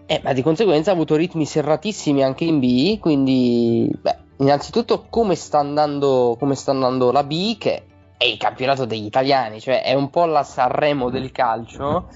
eh, 0.06 0.20
ma 0.24 0.34
di 0.34 0.42
conseguenza 0.42 0.90
ha 0.90 0.94
avuto 0.94 1.16
ritmi 1.16 1.46
serratissimi 1.46 2.24
anche 2.24 2.44
in 2.44 2.60
B, 2.60 2.98
quindi 3.00 3.90
beh, 4.02 4.18
innanzitutto 4.44 5.06
come 5.10 5.36
sta 5.36 5.60
andando, 5.60 6.36
come 6.38 6.56
sta 6.56 6.72
andando 6.72 7.12
la 7.12 7.24
B, 7.24 7.58
che 7.58 7.84
è 8.18 8.26
il 8.26 8.38
campionato 8.38 8.86
degli 8.86 9.06
italiani, 9.06 9.60
cioè 9.60 9.84
è 9.84 9.94
un 9.94 10.10
po' 10.10 10.26
la 10.26 10.44
Sanremo 10.44 11.10
del 11.10 11.32
calcio. 11.32 12.08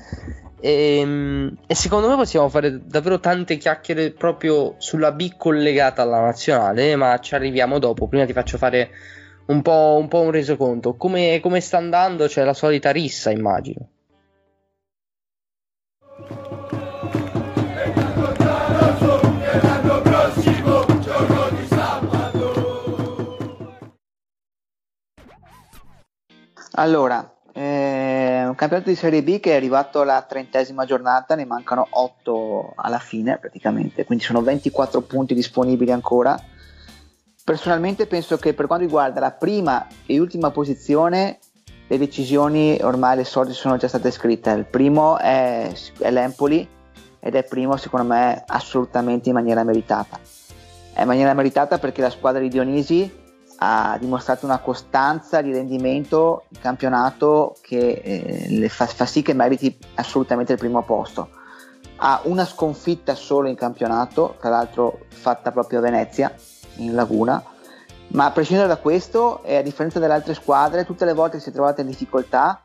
E, 0.59 1.53
e 1.67 1.75
secondo 1.75 2.09
me 2.09 2.15
possiamo 2.15 2.49
fare 2.49 2.85
davvero 2.85 3.19
tante 3.19 3.57
chiacchiere 3.57 4.11
proprio 4.11 4.75
sulla 4.77 5.11
B 5.11 5.35
collegata 5.37 6.01
alla 6.01 6.21
nazionale, 6.21 6.95
ma 6.95 7.19
ci 7.19 7.35
arriviamo 7.35 7.79
dopo. 7.79 8.07
Prima 8.07 8.25
ti 8.25 8.33
faccio 8.33 8.57
fare 8.57 8.89
un 9.47 9.61
po' 9.61 9.97
un, 9.99 10.07
po 10.07 10.19
un 10.19 10.31
resoconto. 10.31 10.95
Come, 10.95 11.39
come 11.41 11.61
sta 11.61 11.77
andando? 11.77 12.27
C'è 12.27 12.43
la 12.43 12.53
solita 12.53 12.91
rissa, 12.91 13.31
immagino. 13.31 13.87
Allora, 26.79 27.27
eh, 27.53 28.43
un 28.45 28.53
campionato 28.53 28.89
di 28.89 28.95
Serie 28.95 29.23
B 29.23 29.39
che 29.39 29.53
è 29.53 29.55
arrivato 29.55 30.01
alla 30.01 30.21
trentesima 30.21 30.85
giornata, 30.85 31.33
ne 31.33 31.43
mancano 31.43 31.87
8 31.89 32.73
alla 32.75 32.99
fine 32.99 33.39
praticamente, 33.39 34.05
quindi 34.05 34.23
sono 34.23 34.43
24 34.43 35.01
punti 35.01 35.33
disponibili 35.33 35.91
ancora. 35.91 36.39
Personalmente 37.43 38.05
penso 38.05 38.37
che 38.37 38.53
per 38.53 38.67
quanto 38.67 38.85
riguarda 38.85 39.19
la 39.19 39.31
prima 39.31 39.87
e 40.05 40.19
ultima 40.19 40.51
posizione, 40.51 41.39
le 41.87 41.97
decisioni 41.97 42.77
ormai 42.79 43.15
le 43.15 43.23
sorti 43.23 43.53
sono 43.53 43.77
già 43.77 43.87
state 43.87 44.11
scritte. 44.11 44.51
Il 44.51 44.65
primo 44.65 45.17
è, 45.17 45.71
è 45.97 46.11
l'Empoli 46.11 46.67
ed 47.19 47.33
è 47.33 47.43
primo 47.43 47.75
secondo 47.77 48.05
me 48.05 48.43
assolutamente 48.45 49.29
in 49.29 49.35
maniera 49.35 49.63
meritata. 49.63 50.19
È 50.93 51.01
in 51.01 51.07
maniera 51.07 51.33
meritata 51.33 51.79
perché 51.79 52.01
la 52.01 52.11
squadra 52.11 52.39
di 52.39 52.49
Dionisi 52.49 53.25
ha 53.57 53.97
dimostrato 53.99 54.45
una 54.45 54.59
costanza 54.59 55.41
di 55.41 55.51
rendimento 55.51 56.43
in 56.49 56.59
campionato 56.59 57.55
che 57.61 58.01
eh, 58.03 58.69
fa, 58.69 58.85
fa, 58.85 59.05
sì 59.05 59.21
che 59.21 59.33
meriti 59.33 59.77
assolutamente 59.95 60.53
il 60.53 60.59
primo 60.59 60.83
posto. 60.83 61.29
Ha 61.97 62.21
una 62.25 62.45
sconfitta 62.45 63.15
solo 63.15 63.47
in 63.47 63.55
campionato, 63.55 64.35
tra 64.39 64.49
l'altro 64.49 64.99
fatta 65.07 65.51
proprio 65.51 65.79
a 65.79 65.81
Venezia, 65.81 66.33
in 66.75 66.93
Laguna, 66.93 67.43
ma 68.09 68.25
a 68.25 68.31
prescindere 68.31 68.67
da 68.67 68.77
questo, 68.77 69.43
e 69.43 69.55
a 69.55 69.61
differenza 69.63 69.99
delle 69.99 70.13
altre 70.13 70.35
squadre, 70.35 70.85
tutte 70.85 71.05
le 71.05 71.13
volte 71.13 71.37
che 71.37 71.43
si 71.43 71.49
è 71.49 71.53
trovata 71.53 71.81
in 71.81 71.87
difficoltà 71.87 72.61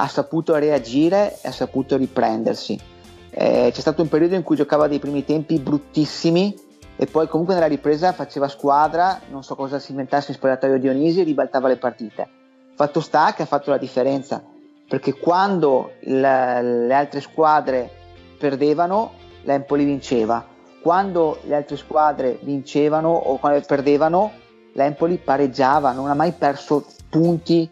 ha 0.00 0.08
saputo 0.08 0.54
reagire 0.56 1.38
e 1.42 1.48
ha 1.48 1.52
saputo 1.52 1.96
riprendersi. 1.98 2.80
Eh, 3.28 3.70
c'è 3.72 3.80
stato 3.80 4.00
un 4.00 4.08
periodo 4.08 4.34
in 4.34 4.42
cui 4.42 4.56
giocava 4.56 4.88
dei 4.88 4.98
primi 4.98 5.24
tempi 5.24 5.58
bruttissimi, 5.58 6.68
e 7.00 7.06
poi 7.06 7.28
comunque 7.28 7.54
nella 7.54 7.66
ripresa 7.66 8.12
faceva 8.12 8.46
squadra, 8.46 9.20
non 9.30 9.42
so 9.42 9.56
cosa 9.56 9.78
si 9.78 9.92
inventasse 9.92 10.32
in 10.32 10.36
spogliatoio 10.36 10.78
Dionisi 10.78 11.20
e 11.20 11.24
ribaltava 11.24 11.66
le 11.66 11.78
partite. 11.78 12.28
Fatto 12.74 13.00
sta 13.00 13.32
che 13.32 13.40
ha 13.40 13.46
fatto 13.46 13.70
la 13.70 13.78
differenza, 13.78 14.44
perché 14.86 15.14
quando 15.14 15.92
le, 16.00 16.62
le 16.62 16.92
altre 16.92 17.22
squadre 17.22 17.90
perdevano, 18.38 19.12
l'Empoli 19.44 19.84
vinceva. 19.84 20.44
Quando 20.82 21.38
le 21.44 21.54
altre 21.54 21.78
squadre 21.78 22.38
vincevano 22.42 23.08
o 23.08 23.38
quando 23.38 23.62
perdevano, 23.66 24.32
l'Empoli 24.74 25.16
pareggiava, 25.16 25.92
non 25.92 26.10
ha 26.10 26.14
mai 26.14 26.32
perso 26.32 26.84
punti 27.08 27.70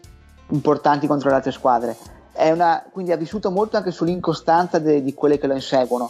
importanti 0.49 1.05
contro 1.05 1.29
le 1.29 1.35
altre 1.35 1.51
squadre. 1.51 1.95
Una, 2.33 2.83
quindi 2.91 3.11
ha 3.11 3.15
vissuto 3.15 3.51
molto 3.51 3.77
anche 3.77 3.91
sull'incostanza 3.91 4.79
de, 4.79 5.03
di 5.03 5.13
quelle 5.13 5.37
che 5.37 5.45
lo 5.45 5.53
inseguono 5.53 6.09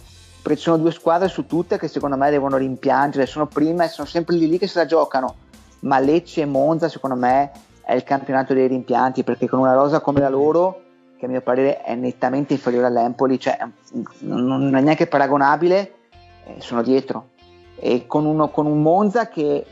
perché 0.49 0.63
ci 0.63 0.69
sono 0.69 0.81
due 0.81 0.91
squadre 0.91 1.27
su 1.27 1.45
tutte 1.45 1.77
che 1.77 1.87
secondo 1.87 2.17
me 2.17 2.31
devono 2.31 2.57
rimpiangere, 2.57 3.27
sono 3.27 3.45
prime 3.45 3.85
e 3.85 3.87
sono 3.87 4.07
sempre 4.07 4.35
lì, 4.35 4.49
lì 4.49 4.57
che 4.57 4.65
se 4.65 4.79
la 4.79 4.87
giocano, 4.87 5.35
ma 5.81 5.99
Lecce 5.99 6.41
e 6.41 6.45
Monza 6.45 6.89
secondo 6.89 7.15
me 7.15 7.51
è 7.83 7.93
il 7.93 8.03
campionato 8.03 8.55
dei 8.55 8.67
rimpianti 8.67 9.23
perché 9.23 9.47
con 9.47 9.59
una 9.59 9.75
rosa 9.75 9.99
come 9.99 10.21
la 10.21 10.29
loro, 10.29 10.81
che 11.19 11.25
a 11.25 11.29
mio 11.29 11.41
parere 11.41 11.83
è 11.83 11.93
nettamente 11.93 12.53
inferiore 12.53 12.87
all'Empoli, 12.87 13.39
cioè 13.39 13.59
non 14.21 14.75
è 14.75 14.81
neanche 14.81 15.05
paragonabile, 15.05 15.93
eh, 16.45 16.55
sono 16.57 16.81
dietro. 16.81 17.29
E 17.75 18.07
con, 18.07 18.25
uno, 18.25 18.49
con 18.49 18.65
un 18.65 18.81
Monza 18.81 19.27
che 19.27 19.65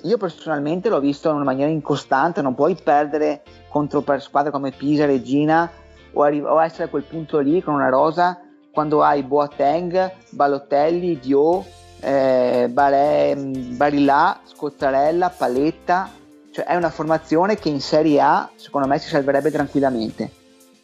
io 0.00 0.16
personalmente 0.16 0.88
l'ho 0.88 1.00
visto 1.00 1.28
in 1.28 1.34
una 1.34 1.44
maniera 1.44 1.70
incostante, 1.70 2.40
non 2.40 2.54
puoi 2.54 2.78
perdere 2.82 3.42
contro 3.68 4.00
per 4.00 4.22
squadre 4.22 4.50
come 4.50 4.70
Pisa, 4.70 5.04
Regina 5.04 5.70
o, 6.14 6.22
arri- 6.22 6.40
o 6.40 6.62
essere 6.62 6.84
a 6.84 6.88
quel 6.88 7.02
punto 7.02 7.40
lì 7.40 7.60
con 7.60 7.74
una 7.74 7.90
rosa 7.90 8.40
quando 8.76 9.02
hai 9.02 9.22
Boateng, 9.22 10.12
Balotelli, 10.28 11.18
Dio, 11.18 11.64
eh, 12.00 12.68
Bare, 12.70 13.34
Barilla, 13.34 14.40
Scozzarella, 14.44 15.30
Paletta, 15.30 16.10
cioè 16.50 16.66
è 16.66 16.76
una 16.76 16.90
formazione 16.90 17.56
che 17.56 17.70
in 17.70 17.80
Serie 17.80 18.20
A 18.20 18.50
secondo 18.54 18.86
me 18.86 18.98
si 18.98 19.08
salverebbe 19.08 19.50
tranquillamente. 19.50 20.30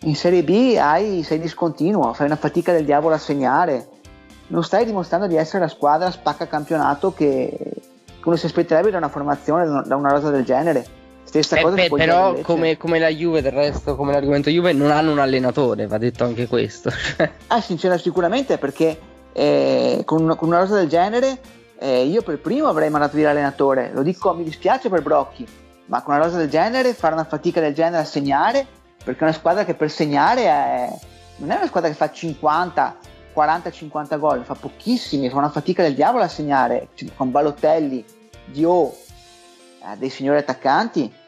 In 0.04 0.16
Serie 0.16 0.42
B 0.42 0.74
hai, 0.80 1.22
sei 1.22 1.38
discontinuo, 1.38 2.14
fai 2.14 2.24
una 2.24 2.36
fatica 2.36 2.72
del 2.72 2.86
diavolo 2.86 3.14
a 3.14 3.18
segnare, 3.18 3.86
non 4.46 4.64
stai 4.64 4.86
dimostrando 4.86 5.26
di 5.26 5.36
essere 5.36 5.58
la 5.58 5.68
squadra 5.68 6.10
spacca 6.10 6.46
campionato 6.46 7.12
che, 7.12 7.58
uno 8.24 8.36
si 8.36 8.46
aspetterebbe 8.46 8.90
da 8.90 8.96
una 8.96 9.10
formazione, 9.10 9.82
da 9.84 9.96
una 9.96 10.08
rosa 10.08 10.30
del 10.30 10.46
genere. 10.46 10.86
Stessa 11.32 11.56
Eh, 11.56 11.62
cosa 11.62 11.74
beh, 11.76 11.88
però 11.88 12.34
come, 12.42 12.76
come 12.76 12.98
la 12.98 13.08
Juve 13.08 13.40
del 13.40 13.52
resto, 13.52 13.96
come 13.96 14.12
l'argomento 14.12 14.50
Juve, 14.50 14.74
non 14.74 14.90
hanno 14.90 15.12
un 15.12 15.18
allenatore, 15.18 15.86
va 15.86 15.96
detto 15.96 16.24
anche 16.24 16.46
questo. 16.46 16.90
Ah, 17.46 17.62
sincero, 17.62 17.96
sicuramente 17.96 18.58
perché 18.58 18.98
eh, 19.32 20.02
con, 20.04 20.34
con 20.36 20.48
una 20.48 20.58
rosa 20.58 20.74
del 20.76 20.88
genere 20.88 21.38
eh, 21.78 22.04
io 22.04 22.20
per 22.20 22.38
primo 22.38 22.68
avrei 22.68 22.90
mandato 22.90 23.16
via 23.16 23.28
l'allenatore. 23.28 23.92
Lo 23.94 24.02
dico, 24.02 24.34
mi 24.34 24.44
dispiace 24.44 24.90
per 24.90 25.00
Brocchi, 25.00 25.46
ma 25.86 26.02
con 26.02 26.14
una 26.14 26.22
rosa 26.22 26.36
del 26.36 26.50
genere 26.50 26.92
fare 26.92 27.14
una 27.14 27.24
fatica 27.24 27.60
del 27.60 27.72
genere 27.72 28.02
a 28.02 28.04
segnare, 28.04 28.66
perché 29.02 29.20
è 29.20 29.24
una 29.24 29.32
squadra 29.32 29.64
che 29.64 29.72
per 29.72 29.90
segnare 29.90 30.42
è- 30.44 30.92
non 31.36 31.50
è 31.50 31.56
una 31.56 31.66
squadra 31.66 31.88
che 31.88 31.96
fa 31.96 32.10
50, 32.12 32.96
40-50 33.34 34.18
gol, 34.18 34.44
fa 34.44 34.54
pochissimi, 34.54 35.30
fa 35.30 35.38
una 35.38 35.48
fatica 35.48 35.82
del 35.82 35.94
diavolo 35.94 36.24
a 36.24 36.28
segnare, 36.28 36.88
cioè, 36.94 37.08
con 37.16 37.30
Balotelli, 37.30 38.04
Dio, 38.44 38.90
eh, 38.90 39.96
dei 39.96 40.10
signori 40.10 40.36
attaccanti. 40.38 41.20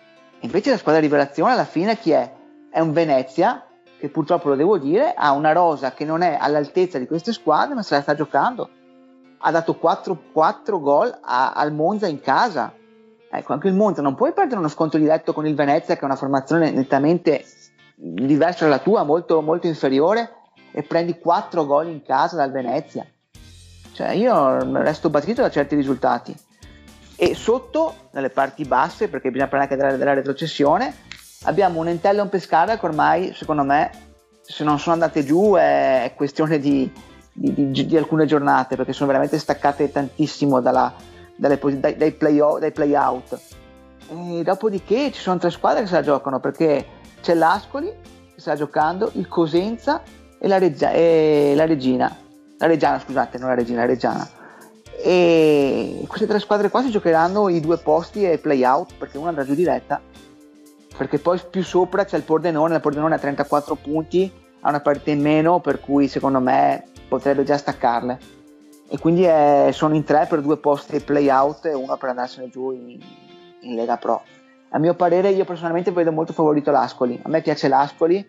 Invece 0.44 0.70
la 0.70 0.76
squadra 0.76 1.00
rivelazione 1.00 1.52
alla 1.52 1.64
fine 1.64 1.98
chi 1.98 2.10
è? 2.10 2.30
È 2.70 2.78
un 2.78 2.92
Venezia 2.92 3.64
che 3.98 4.10
purtroppo 4.10 4.50
lo 4.50 4.56
devo 4.56 4.76
dire, 4.76 5.14
ha 5.14 5.32
una 5.32 5.52
rosa 5.52 5.94
che 5.94 6.04
non 6.04 6.20
è 6.20 6.36
all'altezza 6.38 6.98
di 6.98 7.06
queste 7.06 7.32
squadre, 7.32 7.74
ma 7.74 7.82
se 7.82 7.94
la 7.94 8.02
sta 8.02 8.14
giocando. 8.14 8.68
Ha 9.38 9.50
dato 9.50 9.76
4, 9.76 10.20
4 10.32 10.80
gol 10.80 11.18
a- 11.22 11.52
al 11.52 11.72
Monza 11.72 12.08
in 12.08 12.20
casa. 12.20 12.74
Ecco, 13.30 13.54
anche 13.54 13.68
il 13.68 13.74
Monza 13.74 14.02
non 14.02 14.14
puoi 14.14 14.34
perdere 14.34 14.58
uno 14.58 14.68
scontro 14.68 14.98
diretto 14.98 15.32
con 15.32 15.46
il 15.46 15.54
Venezia, 15.54 15.94
che 15.94 16.02
è 16.02 16.04
una 16.04 16.14
formazione 16.14 16.70
nettamente 16.70 17.42
diversa 17.94 18.64
dalla 18.64 18.80
tua, 18.80 19.02
molto, 19.02 19.40
molto 19.40 19.66
inferiore, 19.66 20.30
e 20.72 20.82
prendi 20.82 21.18
4 21.18 21.64
gol 21.64 21.88
in 21.88 22.02
casa 22.02 22.36
dal 22.36 22.52
Venezia. 22.52 23.06
Cioè, 23.94 24.10
io 24.10 24.58
resto 24.82 25.08
basito 25.08 25.40
da 25.40 25.50
certi 25.50 25.74
risultati. 25.74 26.36
E 27.16 27.34
sotto, 27.34 27.94
nelle 28.12 28.30
parti 28.30 28.64
basse, 28.64 29.08
perché 29.08 29.30
bisogna 29.30 29.48
parlare 29.48 29.70
anche 29.72 29.82
della, 29.82 29.96
della 29.96 30.14
retrocessione, 30.14 30.92
abbiamo 31.44 31.80
un 31.80 31.88
Entella 31.88 32.20
e 32.20 32.22
un 32.22 32.28
Pescara 32.28 32.78
che 32.78 32.86
ormai, 32.86 33.32
secondo 33.34 33.62
me, 33.62 33.90
se 34.42 34.64
non 34.64 34.78
sono 34.78 34.94
andate 34.94 35.24
giù 35.24 35.54
è, 35.54 36.12
questione 36.16 36.58
di, 36.58 36.90
di- 37.32 37.70
di- 37.70 37.86
di 37.86 37.96
alcune 37.96 38.26
giornate, 38.26 38.76
perché 38.76 38.92
sono 38.92 39.06
veramente 39.08 39.38
staccate 39.38 39.90
tantissimo 39.90 40.60
dalla- 40.60 40.92
dalle 41.36 41.58
dai, 41.78 41.96
dai 41.96 42.12
play 42.12 42.40
dai 42.58 42.72
play-out. 42.72 43.40
E 44.10 44.42
dopodiché 44.42 45.10
ci 45.12 45.20
sono 45.20 45.38
tre 45.38 45.50
squadre 45.50 45.82
che 45.82 45.86
se 45.86 45.94
la 45.94 46.02
giocano, 46.02 46.40
perché 46.40 46.84
c'è 47.22 47.34
l'Ascoli 47.34 47.90
che 48.34 48.40
sta 48.40 48.54
giocando, 48.54 49.10
il 49.14 49.28
Cosenza 49.28 50.02
e 50.38 50.46
la, 50.48 50.58
Reggia- 50.58 50.90
e 50.90 51.52
la 51.56 51.64
Regina. 51.64 52.14
La 52.58 52.66
Reggiana, 52.66 52.98
scusate, 52.98 53.38
non 53.38 53.48
la 53.48 53.54
Regina, 53.54 53.80
la 53.80 53.86
Reggiana. 53.86 54.28
E 55.06 56.04
queste 56.06 56.26
tre 56.26 56.38
squadre 56.38 56.70
qua 56.70 56.82
si 56.82 56.90
giocheranno 56.90 57.48
i 57.50 57.60
due 57.60 57.76
posti 57.76 58.24
e 58.28 58.38
play-out, 58.38 58.94
perché 58.96 59.18
una 59.18 59.28
andrà 59.28 59.44
giù 59.44 59.54
diretta 59.54 60.00
perché 60.96 61.18
poi 61.18 61.40
più 61.50 61.62
sopra 61.64 62.04
c'è 62.04 62.16
il 62.16 62.22
Pordenone, 62.22 62.76
il 62.76 62.80
Pordenone 62.80 63.16
ha 63.16 63.18
34 63.18 63.74
punti, 63.74 64.30
ha 64.60 64.68
una 64.68 64.80
partita 64.80 65.10
in 65.10 65.20
meno, 65.20 65.60
per 65.60 65.80
cui 65.80 66.06
secondo 66.08 66.40
me 66.40 66.84
potrebbe 67.08 67.42
già 67.42 67.56
staccarle. 67.56 68.18
E 68.88 68.98
quindi 68.98 69.24
è- 69.24 69.70
sono 69.72 69.94
in 69.94 70.04
tre 70.04 70.26
per 70.28 70.40
due 70.40 70.56
posti 70.58 71.00
play 71.00 71.28
out 71.28 71.64
e 71.64 71.74
uno 71.74 71.96
per 71.96 72.10
andarsene 72.10 72.48
giù 72.48 72.70
in, 72.70 72.98
in 73.60 73.74
Lega 73.74 73.96
Pro. 73.96 74.22
A 74.70 74.78
mio 74.78 74.94
parere, 74.94 75.30
io 75.30 75.44
personalmente 75.44 75.90
vedo 75.90 76.12
molto 76.12 76.32
favorito 76.32 76.70
l'Ascoli. 76.70 77.18
A 77.22 77.28
me 77.28 77.42
piace 77.42 77.68
l'Ascoli, 77.68 78.24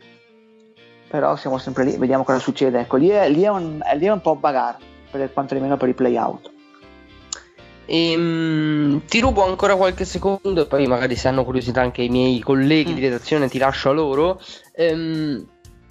però 1.08 1.36
siamo 1.36 1.58
sempre 1.58 1.84
lì, 1.84 1.98
vediamo 1.98 2.24
cosa 2.24 2.40
succede. 2.40 2.80
Ecco, 2.80 2.98
lì 2.98 3.10
è, 3.10 3.30
lì 3.30 3.44
è 3.44 3.50
un, 3.50 3.80
lì 3.96 4.06
è 4.06 4.12
un 4.12 4.22
po' 4.22 4.36
bagarre, 4.36 4.84
per 5.12 5.32
quanto 5.34 5.54
nemmeno 5.54 5.78
per 5.78 5.90
i 5.90 5.94
play 5.94 6.18
out. 6.18 6.52
Ehm, 7.88 9.06
ti 9.08 9.20
rubo 9.20 9.46
ancora 9.46 9.76
qualche 9.76 10.06
secondo 10.06 10.62
e 10.62 10.66
poi 10.66 10.88
magari 10.88 11.16
se 11.16 11.28
hanno 11.28 11.44
curiosità 11.44 11.82
anche 11.82 12.02
i 12.02 12.10
miei 12.10 12.40
colleghi 12.40 12.92
Mm. 12.92 12.96
di 12.96 13.02
redazione 13.02 13.48
ti 13.50 13.58
lascio 13.58 13.90
a 13.90 13.94
loro. 13.94 14.40
Ehm, 14.74 15.46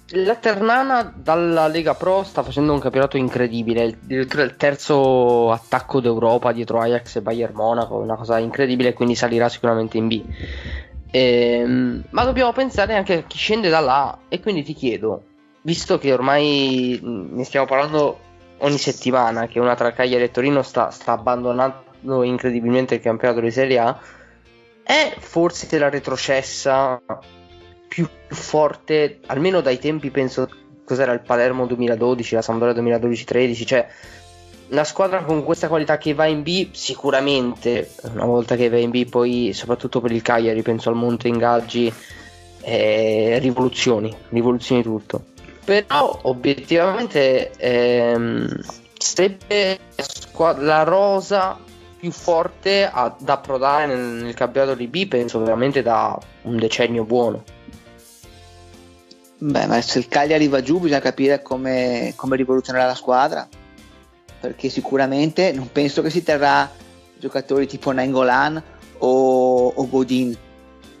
la 0.09 0.35
Ternana 0.35 1.11
dalla 1.15 1.67
Lega 1.67 1.95
Pro 1.95 2.23
sta 2.23 2.43
facendo 2.43 2.73
un 2.73 2.79
campionato 2.79 3.17
incredibile, 3.17 3.83
il- 3.85 3.97
addirittura 4.03 4.43
il 4.43 4.55
terzo 4.55 5.51
attacco 5.51 5.99
d'Europa 5.99 6.51
dietro 6.51 6.79
Ajax 6.79 7.15
e 7.15 7.21
Bayern 7.21 7.53
Monaco, 7.55 7.95
una 7.95 8.15
cosa 8.15 8.37
incredibile, 8.37 8.93
quindi 8.93 9.15
salirà 9.15 9.49
sicuramente 9.49 9.97
in 9.97 10.07
B. 10.07 10.21
Ehm, 11.11 12.03
ma 12.11 12.23
dobbiamo 12.23 12.51
pensare 12.51 12.93
anche 12.95 13.13
a 13.19 13.23
chi 13.23 13.37
scende 13.37 13.69
da 13.69 13.79
là 13.79 14.17
e 14.27 14.39
quindi 14.41 14.63
ti 14.63 14.73
chiedo, 14.73 15.23
visto 15.61 15.97
che 15.97 16.11
ormai 16.13 16.99
mh, 17.01 17.35
ne 17.37 17.43
stiamo 17.45 17.65
parlando 17.65 18.19
ogni 18.59 18.77
settimana, 18.77 19.47
che 19.47 19.59
una 19.59 19.75
tra 19.75 19.91
Cagliari 19.93 20.23
e 20.25 20.31
Torino 20.31 20.61
sta, 20.61 20.89
sta 20.91 21.13
abbandonando 21.13 21.83
incredibilmente 22.23 22.95
il 22.95 23.01
campionato 23.01 23.39
di 23.39 23.51
Serie 23.51 23.79
A, 23.79 23.99
è 24.83 25.15
forse 25.17 25.77
la 25.79 25.89
retrocessa 25.89 27.01
più 27.87 28.07
forte, 28.27 29.19
almeno 29.25 29.61
dai 29.61 29.79
tempi 29.79 30.11
penso 30.11 30.47
cos'era 30.83 31.11
il 31.13 31.21
Palermo 31.21 31.65
2012, 31.65 32.35
la 32.35 32.41
Sampdoria 32.41 32.81
2012-13, 32.81 33.65
cioè 33.65 33.87
una 34.67 34.83
squadra 34.83 35.23
con 35.23 35.43
questa 35.43 35.67
qualità 35.67 35.97
che 35.97 36.13
va 36.13 36.25
in 36.25 36.41
B 36.41 36.69
sicuramente 36.71 37.91
una 38.13 38.25
volta 38.25 38.55
che 38.55 38.69
va 38.69 38.77
in 38.77 38.89
B 38.89 39.07
poi 39.07 39.51
soprattutto 39.53 40.01
per 40.01 40.11
il 40.11 40.23
Cagliari 40.23 40.63
penso 40.63 40.89
al 40.89 40.95
Monte 40.95 41.27
Ingaggi 41.27 41.93
eh, 42.61 43.37
rivoluzioni 43.39 44.15
rivoluzioni 44.29 44.81
tutto. 44.81 45.23
Però 45.63 46.19
obiettivamente 46.23 47.51
ehm, 47.57 48.47
sarebbe 48.97 49.79
la 50.57 50.83
rosa 50.83 51.59
più 52.05 52.11
forte 52.11 52.85
a- 52.85 53.15
da 53.17 53.33
approdare 53.33 53.87
nel, 53.87 53.97
nel 53.97 54.33
campionato 54.35 54.75
di 54.75 54.85
B 54.85 55.07
penso 55.07 55.39
veramente 55.39 55.81
da 55.81 56.15
un 56.43 56.55
decennio 56.57 57.03
buono. 57.03 57.43
Beh, 59.39 59.65
ma 59.65 59.81
se 59.81 59.97
il 59.97 60.07
Cagliari 60.07 60.47
va 60.47 60.61
giù 60.61 60.79
bisogna 60.79 60.99
capire 60.99 61.41
come, 61.41 62.13
come 62.15 62.35
rivoluzionerà 62.35 62.85
la 62.85 62.93
squadra, 62.93 63.47
perché 64.39 64.69
sicuramente 64.69 65.51
non 65.51 65.71
penso 65.71 66.03
che 66.03 66.11
si 66.11 66.21
terrà 66.21 66.69
giocatori 67.17 67.65
tipo 67.65 67.91
Nangolan 67.91 68.61
o, 68.99 69.67
o 69.69 69.89
Godin, 69.89 70.37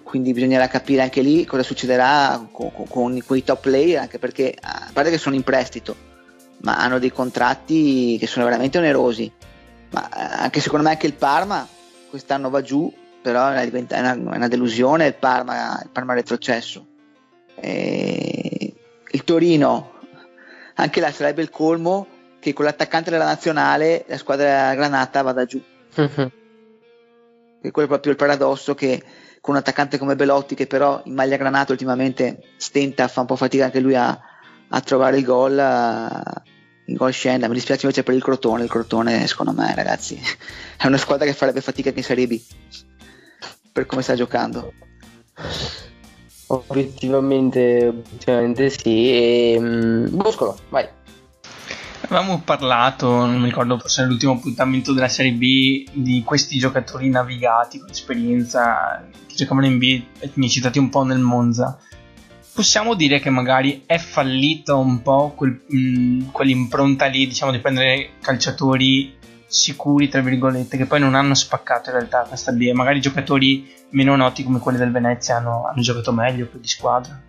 quindi 0.01 0.33
bisognerà 0.33 0.67
capire 0.67 1.03
anche 1.03 1.21
lì 1.21 1.45
cosa 1.45 1.61
succederà 1.61 2.43
con, 2.51 2.71
con, 2.73 2.87
con 2.87 3.23
quei 3.23 3.43
top 3.43 3.61
player, 3.61 3.99
anche 3.99 4.17
perché 4.17 4.55
a 4.59 4.89
parte 4.91 5.11
che 5.11 5.19
sono 5.19 5.35
in 5.35 5.43
prestito, 5.43 5.95
ma 6.61 6.77
hanno 6.77 6.97
dei 6.97 7.11
contratti 7.11 8.17
che 8.17 8.25
sono 8.25 8.45
veramente 8.45 8.79
onerosi, 8.79 9.31
ma 9.95 10.09
eh, 10.09 10.41
anche 10.43 10.59
secondo 10.59 10.85
me 10.85 10.91
anche 10.91 11.07
il 11.07 11.13
Parma 11.13 11.65
quest'anno 12.09 12.49
va 12.49 12.61
giù, 12.61 12.93
però 13.21 13.47
è 13.47 13.51
una, 13.51 13.61
è 13.61 13.99
una, 13.99 14.13
è 14.13 14.35
una 14.35 14.47
delusione 14.49 15.07
il 15.07 15.15
Parma, 15.15 15.79
il 15.81 15.89
Parma 15.89 16.13
retrocesso. 16.13 16.85
E 17.55 18.73
il 19.09 19.23
Torino, 19.23 19.93
anche 20.75 20.99
là 20.99 21.11
sarebbe 21.11 21.41
il 21.41 21.49
colmo 21.49 22.07
che 22.39 22.51
con 22.51 22.65
l'attaccante 22.65 23.09
della 23.09 23.23
nazionale 23.23 24.03
la 24.07 24.17
squadra 24.17 24.75
granata 24.75 25.21
vada 25.21 25.45
giù. 25.45 25.61
E 27.61 27.71
quello 27.71 27.87
è 27.87 27.91
proprio 27.91 28.11
il 28.11 28.17
paradosso 28.17 28.75
che 28.75 29.01
con 29.39 29.53
un 29.53 29.59
attaccante 29.59 29.97
come 29.97 30.15
Belotti, 30.15 30.55
che 30.55 30.67
però 30.67 31.01
in 31.05 31.13
maglia 31.13 31.37
granata 31.37 31.71
ultimamente 31.71 32.39
stenta, 32.57 33.07
fa 33.07 33.21
un 33.21 33.27
po' 33.27 33.35
fatica 33.35 33.65
anche 33.65 33.79
lui 33.79 33.95
a, 33.95 34.19
a 34.67 34.81
trovare 34.81 35.17
il 35.17 35.23
gol, 35.23 35.57
eh, 35.57 36.53
il 36.85 36.95
gol 36.95 37.11
scenda. 37.11 37.47
Mi 37.47 37.53
dispiace 37.53 37.85
invece 37.85 38.03
per 38.03 38.15
il 38.15 38.23
Crotone. 38.23 38.63
Il 38.63 38.69
Crotone, 38.69 39.27
secondo 39.27 39.53
me, 39.53 39.73
ragazzi, 39.75 40.19
è 40.77 40.87
una 40.87 40.97
squadra 40.97 41.25
che 41.25 41.33
farebbe 41.33 41.61
fatica 41.61 41.89
anche 41.89 42.01
in 42.01 42.05
Serie 42.05 42.27
B 42.27 42.41
per 43.71 43.85
come 43.85 44.01
sta 44.01 44.15
giocando. 44.15 44.71
Obiettivamente, 46.47 47.87
obiettivamente 47.87 48.69
sì. 48.69 49.11
E, 49.11 49.57
mm, 49.59 50.15
Boscolo, 50.15 50.57
vai. 50.69 50.87
Avevamo 52.01 52.39
parlato, 52.41 53.07
non 53.09 53.39
mi 53.39 53.45
ricordo 53.49 53.79
forse 53.79 54.03
nell'ultimo 54.03 54.33
appuntamento 54.33 54.93
della 54.93 55.07
Serie 55.07 55.33
B, 55.33 55.89
di 55.91 56.21
questi 56.23 56.57
giocatori 56.57 57.09
navigati 57.09 57.79
con 57.79 57.89
esperienza 57.89 59.03
che 59.27 59.35
giocavano 59.35 59.65
in 59.65 59.77
B 59.77 60.03
e 60.19 60.31
ne 60.35 60.45
hai 60.45 60.51
citati 60.51 60.79
un 60.79 60.89
po' 60.89 61.03
nel 61.03 61.19
Monza. 61.19 61.79
Possiamo 62.55 62.93
dire 62.95 63.19
che 63.19 63.29
magari 63.29 63.83
è 63.85 63.97
fallito 63.97 64.79
un 64.79 65.01
po' 65.01 65.33
quel, 65.35 65.61
mh, 65.67 66.31
quell'impronta 66.31 67.05
lì, 67.07 67.27
diciamo, 67.27 67.51
di 67.51 67.59
prendere 67.59 68.11
calciatori 68.21 69.13
sicuri, 69.45 70.07
tra 70.07 70.21
virgolette, 70.21 70.77
che 70.77 70.85
poi 70.85 71.01
non 71.01 71.15
hanno 71.15 71.33
spaccato 71.33 71.89
in 71.89 71.97
realtà 71.97 72.23
questa 72.25 72.53
B. 72.53 72.71
Magari 72.71 73.01
giocatori 73.01 73.69
meno 73.89 74.15
noti 74.15 74.45
come 74.45 74.59
quelli 74.59 74.77
del 74.77 74.91
Venezia 74.91 75.35
hanno, 75.35 75.65
hanno 75.67 75.81
giocato 75.81 76.13
meglio 76.13 76.45
più 76.45 76.57
di 76.59 76.67
squadra. 76.69 77.21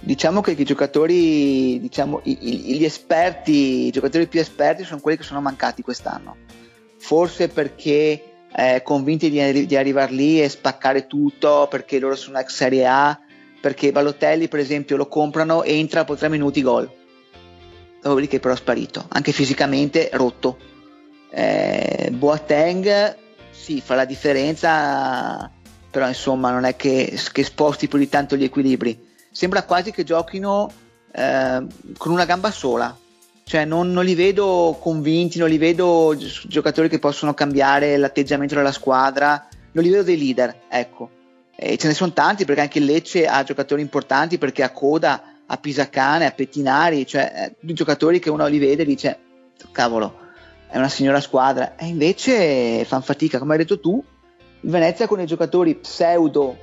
Diciamo 0.00 0.40
che 0.40 0.52
i 0.52 0.64
giocatori, 0.64 1.78
diciamo, 1.78 2.20
i- 2.24 2.38
i- 2.40 2.78
gli 2.78 2.84
esperti, 2.84 3.86
i 3.86 3.90
giocatori 3.90 4.28
più 4.28 4.40
esperti 4.40 4.84
sono 4.84 5.00
quelli 5.00 5.18
che 5.18 5.24
sono 5.24 5.42
mancati 5.42 5.82
quest'anno. 5.82 6.36
Forse 6.96 7.48
perché 7.48 8.22
eh, 8.50 8.80
convinti 8.82 9.28
di, 9.28 9.66
di 9.66 9.76
arrivare 9.76 10.12
lì 10.12 10.40
e 10.40 10.48
spaccare 10.48 11.06
tutto, 11.06 11.66
perché 11.68 11.98
loro 11.98 12.16
sono 12.16 12.38
ex 12.38 12.54
Serie 12.54 12.86
A, 12.86 13.20
perché 13.60 13.92
Balotelli, 13.92 14.48
per 14.48 14.60
esempio, 14.60 14.96
lo 14.96 15.06
comprano, 15.06 15.62
entra 15.62 16.00
dopo 16.00 16.16
tre 16.16 16.28
minuti 16.28 16.62
gol. 16.62 16.90
Dopodiché 18.00 18.38
però 18.40 18.54
è 18.54 18.56
sparito, 18.56 19.06
anche 19.08 19.32
fisicamente 19.32 20.10
rotto. 20.12 20.58
Eh, 21.30 22.10
Boateng 22.12 23.16
sì, 23.58 23.80
fa 23.82 23.96
la 23.96 24.04
differenza, 24.04 25.50
però 25.90 26.06
insomma 26.06 26.50
non 26.50 26.64
è 26.64 26.76
che, 26.76 27.18
che 27.32 27.44
sposti 27.44 27.88
più 27.88 27.98
di 27.98 28.08
tanto 28.08 28.36
gli 28.36 28.44
equilibri. 28.44 28.98
Sembra 29.30 29.64
quasi 29.64 29.90
che 29.90 30.04
giochino 30.04 30.72
eh, 31.12 31.66
con 31.98 32.12
una 32.12 32.24
gamba 32.24 32.50
sola, 32.50 32.96
cioè 33.42 33.64
non, 33.64 33.90
non, 33.90 34.04
li 34.04 34.14
vedo 34.14 34.78
convinti, 34.80 35.38
non 35.38 35.48
li 35.48 35.58
vedo 35.58 36.16
giocatori 36.46 36.88
che 36.88 36.98
possono 36.98 37.34
cambiare 37.34 37.96
l'atteggiamento 37.96 38.54
della 38.54 38.72
squadra, 38.72 39.46
non 39.72 39.84
li 39.84 39.90
vedo 39.90 40.02
dei 40.04 40.18
leader, 40.18 40.62
ecco. 40.68 41.10
E 41.60 41.76
ce 41.76 41.88
ne 41.88 41.94
sono 41.94 42.12
tanti 42.12 42.44
perché 42.44 42.60
anche 42.60 42.78
il 42.78 42.84
Lecce 42.84 43.26
ha 43.26 43.42
giocatori 43.42 43.82
importanti 43.82 44.38
perché 44.38 44.62
ha 44.62 44.70
Coda, 44.70 45.38
a 45.44 45.56
Pisacane, 45.56 46.26
a 46.26 46.30
Pettinari, 46.30 47.04
cioè 47.04 47.56
eh, 47.60 47.72
giocatori 47.72 48.20
che 48.20 48.30
uno 48.30 48.46
li 48.46 48.58
vede 48.58 48.82
e 48.82 48.86
dice 48.86 49.18
cavolo, 49.72 50.14
è 50.68 50.76
una 50.78 50.88
signora 50.88 51.20
squadra. 51.20 51.74
E 51.74 51.86
invece 51.86 52.84
fanno 52.84 53.02
fatica, 53.02 53.40
come 53.40 53.52
hai 53.52 53.58
detto 53.58 53.80
tu, 53.80 54.02
il 54.60 54.70
Venezia 54.70 55.08
con 55.08 55.20
i 55.20 55.26
giocatori 55.26 55.74
pseudo, 55.74 56.56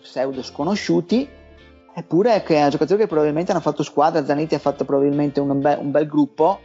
pseudo 0.00 0.42
sconosciuti 0.42 1.28
eppure 1.96 2.42
che 2.42 2.56
è 2.56 2.64
un 2.64 2.70
giocatore 2.70 3.02
che 3.02 3.06
probabilmente 3.06 3.52
hanno 3.52 3.60
fatto 3.60 3.82
squadra, 3.82 4.24
Zanetti 4.24 4.54
ha 4.54 4.58
fatto 4.58 4.84
probabilmente 4.84 5.38
un, 5.38 5.60
be- 5.60 5.78
un 5.78 5.90
bel 5.90 6.06
gruppo, 6.06 6.60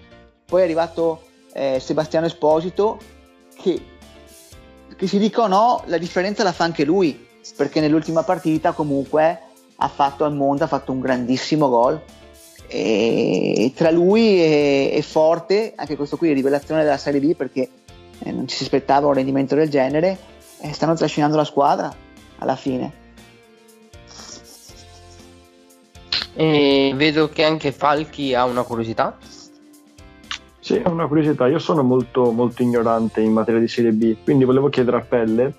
poi 0.45 0.61
è 0.61 0.63
arrivato 0.63 1.23
eh, 1.53 1.79
Sebastiano 1.79 2.25
Esposito 2.25 2.97
che, 3.55 3.79
che 4.95 5.07
si 5.07 5.19
dica 5.19 5.41
o 5.41 5.47
no, 5.47 5.83
la 5.85 5.97
differenza 5.97 6.43
la 6.43 6.51
fa 6.51 6.63
anche 6.63 6.83
lui, 6.83 7.27
perché 7.55 7.79
nell'ultima 7.79 8.23
partita 8.23 8.71
comunque 8.71 9.41
ha 9.75 9.87
fatto 9.87 10.25
al 10.25 10.33
Monza, 10.33 10.65
ha 10.65 10.67
fatto 10.67 10.91
un 10.91 10.99
grandissimo 10.99 11.69
gol 11.69 12.01
e 12.71 13.73
tra 13.75 13.89
lui 13.89 14.39
e, 14.39 14.91
e 14.93 15.01
Forte, 15.01 15.73
anche 15.75 15.95
questo 15.95 16.17
qui 16.17 16.29
è 16.29 16.33
rivelazione 16.33 16.83
della 16.83 16.97
Serie 16.97 17.19
B 17.19 17.35
perché 17.35 17.67
eh, 18.19 18.31
non 18.31 18.47
ci 18.47 18.55
si 18.55 18.63
aspettava 18.63 19.07
un 19.07 19.13
rendimento 19.13 19.55
del 19.55 19.69
genere, 19.69 20.17
eh, 20.61 20.71
stanno 20.71 20.93
trascinando 20.93 21.35
la 21.35 21.45
squadra 21.45 21.91
alla 22.37 22.55
fine. 22.55 22.93
E 26.35 26.93
vedo 26.95 27.27
che 27.29 27.43
anche 27.43 27.71
Falchi 27.71 28.35
ha 28.35 28.45
una 28.45 28.61
curiosità. 28.61 29.17
Sì, 30.59 30.79
ho 30.85 30.91
una 30.91 31.07
curiosità. 31.07 31.47
Io 31.47 31.59
sono 31.59 31.81
molto, 31.81 32.31
molto 32.31 32.61
ignorante 32.61 33.21
in 33.21 33.33
materia 33.33 33.59
di 33.59 33.67
Serie 33.67 33.91
B, 33.91 34.17
quindi 34.23 34.45
volevo 34.45 34.69
chiedere 34.69 34.97
a 34.97 35.01
Pelle 35.01 35.55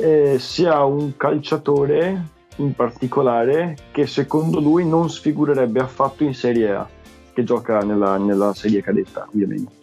eh, 0.00 0.38
se 0.38 0.66
ha 0.66 0.84
un 0.84 1.16
calciatore 1.16 2.24
in 2.56 2.74
particolare 2.74 3.76
che 3.90 4.06
secondo 4.06 4.60
lui 4.60 4.86
non 4.86 5.08
sfigurerebbe 5.10 5.80
affatto 5.80 6.24
in 6.24 6.34
Serie 6.34 6.72
A, 6.72 6.88
che 7.32 7.44
gioca 7.44 7.80
nella, 7.80 8.16
nella 8.16 8.52
serie 8.54 8.82
cadetta, 8.82 9.26
ovviamente. 9.28 9.78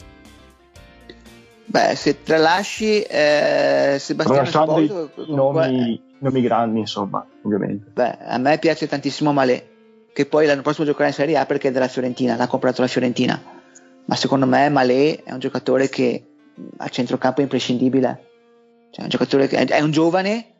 Beh, 1.65 1.95
se 1.95 2.23
tralasci 2.23 3.01
eh, 3.01 3.97
Sebastiano 3.99 4.41
Esposito, 4.43 5.11
i 5.15 5.35
nomi, 5.35 6.01
nomi, 6.19 6.41
grandi, 6.41 6.79
insomma, 6.79 7.25
ovviamente. 7.41 7.91
Beh, 7.93 8.17
a 8.25 8.37
me 8.37 8.57
piace 8.57 8.87
tantissimo 8.87 9.33
Malé, 9.33 9.67
che 10.13 10.25
poi 10.25 10.45
l'anno 10.45 10.61
prossimo 10.61 10.85
giocherà 10.85 11.07
in 11.07 11.13
Serie 11.13 11.37
A 11.37 11.45
perché 11.45 11.67
è 11.67 11.71
della 11.71 11.89
Fiorentina, 11.89 12.37
l'ha 12.37 12.47
comprato 12.47 12.81
la 12.81 12.87
Fiorentina. 12.87 13.41
Ma 14.05 14.15
secondo 14.15 14.45
me 14.45 14.69
Malé 14.69 15.23
è 15.23 15.33
un 15.33 15.39
giocatore 15.39 15.89
che 15.89 16.25
a 16.77 16.87
centrocampo 16.87 17.39
è 17.39 17.43
imprescindibile. 17.43 18.26
Cioè, 18.91 19.03
un 19.03 19.09
giocatore 19.09 19.47
che 19.47 19.57
è 19.57 19.81
un 19.81 19.91
giovane 19.91 20.57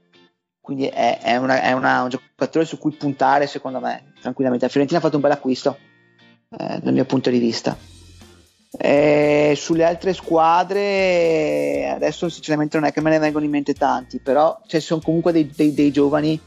quindi 0.67 0.87
è, 0.87 1.19
è, 1.21 1.37
una, 1.37 1.61
è 1.61 1.71
una, 1.71 2.03
un 2.03 2.09
giocatore 2.09 2.65
su 2.65 2.77
cui 2.77 2.91
puntare 2.91 3.47
secondo 3.47 3.79
me 3.79 4.11
tranquillamente. 4.19 4.65
La 4.65 4.69
Fiorentina 4.71 4.99
ha 4.99 5.01
fatto 5.01 5.15
un 5.15 5.21
bel 5.21 5.31
acquisto 5.31 5.77
eh, 6.49 6.79
dal 6.81 6.91
mio 6.91 7.05
punto 7.05 7.29
di 7.29 7.39
vista. 7.39 7.77
E 8.77 9.53
sulle 9.55 9.85
altre 9.85 10.11
squadre 10.11 11.89
adesso 11.89 12.27
sinceramente 12.27 12.77
non 12.77 12.85
è 12.85 12.91
che 12.91 12.99
me 12.99 13.11
ne 13.11 13.17
vengono 13.17 13.45
in 13.45 13.51
mente 13.51 13.73
tanti 13.73 14.19
però 14.19 14.59
ci 14.63 14.71
cioè, 14.71 14.81
sono 14.81 14.99
comunque 15.01 15.31
dei, 15.31 15.49
dei, 15.55 15.73
dei, 15.73 15.89
giovani 15.89 16.37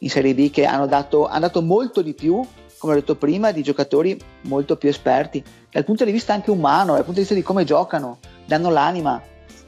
in 0.00 0.10
Serie 0.10 0.34
B 0.34 0.50
che 0.50 0.66
hanno 0.66 0.86
dato, 0.86 1.26
hanno 1.26 1.40
dato 1.40 1.62
molto 1.62 2.02
di 2.02 2.12
più 2.12 2.46
come 2.76 2.92
ho 2.92 2.96
detto 2.96 3.16
prima 3.16 3.50
di 3.50 3.62
giocatori 3.62 4.18
molto 4.42 4.76
più 4.76 4.90
esperti. 4.90 5.42
Dal 5.70 5.84
punto 5.84 6.04
di 6.04 6.12
vista 6.12 6.34
anche 6.34 6.50
umano 6.50 6.92
dal 6.92 7.04
punto 7.04 7.12
di 7.12 7.20
vista 7.20 7.34
di 7.34 7.42
come 7.42 7.64
giocano 7.64 8.18
danno 8.44 8.68
l'anima 8.68 9.22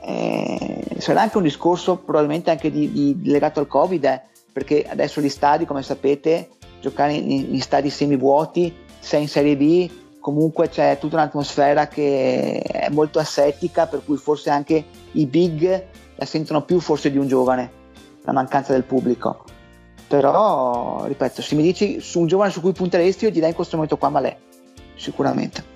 eh, 0.05 0.85
sarà 0.99 1.23
anche 1.23 1.37
un 1.37 1.45
discorso 1.45 1.99
probabilmente 1.99 2.51
anche 2.51 2.71
di, 2.71 2.91
di, 2.91 3.21
legato 3.25 3.61
al 3.61 3.69
Covid, 3.69 4.05
eh, 4.05 4.23
perché 4.53 4.85
adesso 4.89 5.21
gli 5.21 5.29
stadi, 5.29 5.65
come 5.65 5.83
sapete, 5.83 6.51
giocare 6.81 7.13
in, 7.15 7.55
in 7.55 7.61
stadi 7.61 7.89
semivuoti, 7.89 8.75
sei 8.99 9.23
in 9.23 9.29
Serie 9.29 9.57
B, 9.57 9.91
comunque 10.21 10.69
c'è 10.69 10.99
tutta 10.99 11.17
un'atmosfera 11.17 11.89
che 11.89 12.61
è 12.61 12.89
molto 12.91 13.19
assettica, 13.19 13.87
per 13.87 14.05
cui 14.05 14.17
forse 14.17 14.51
anche 14.51 14.85
i 15.13 15.27
big 15.27 15.87
la 16.17 16.25
sentono 16.25 16.63
più 16.63 16.81
forse 16.81 17.11
di 17.11 17.19
un 17.19 17.27
giovane, 17.27 17.71
la 18.23 18.33
mancanza 18.33 18.73
del 18.73 18.85
pubblico. 18.85 19.45
Però, 20.09 21.05
ripeto, 21.07 21.41
se 21.41 21.55
mi 21.55 21.63
dici 21.63 22.01
su 22.01 22.21
un 22.21 22.27
giovane 22.27 22.51
su 22.51 22.61
cui 22.61 22.73
punteresti, 22.73 23.25
io 23.25 23.31
direi 23.31 23.51
in 23.51 23.55
questo 23.55 23.77
momento 23.77 23.97
qua 23.97 24.11
Malè, 24.11 24.37
sicuramente. 24.95 25.72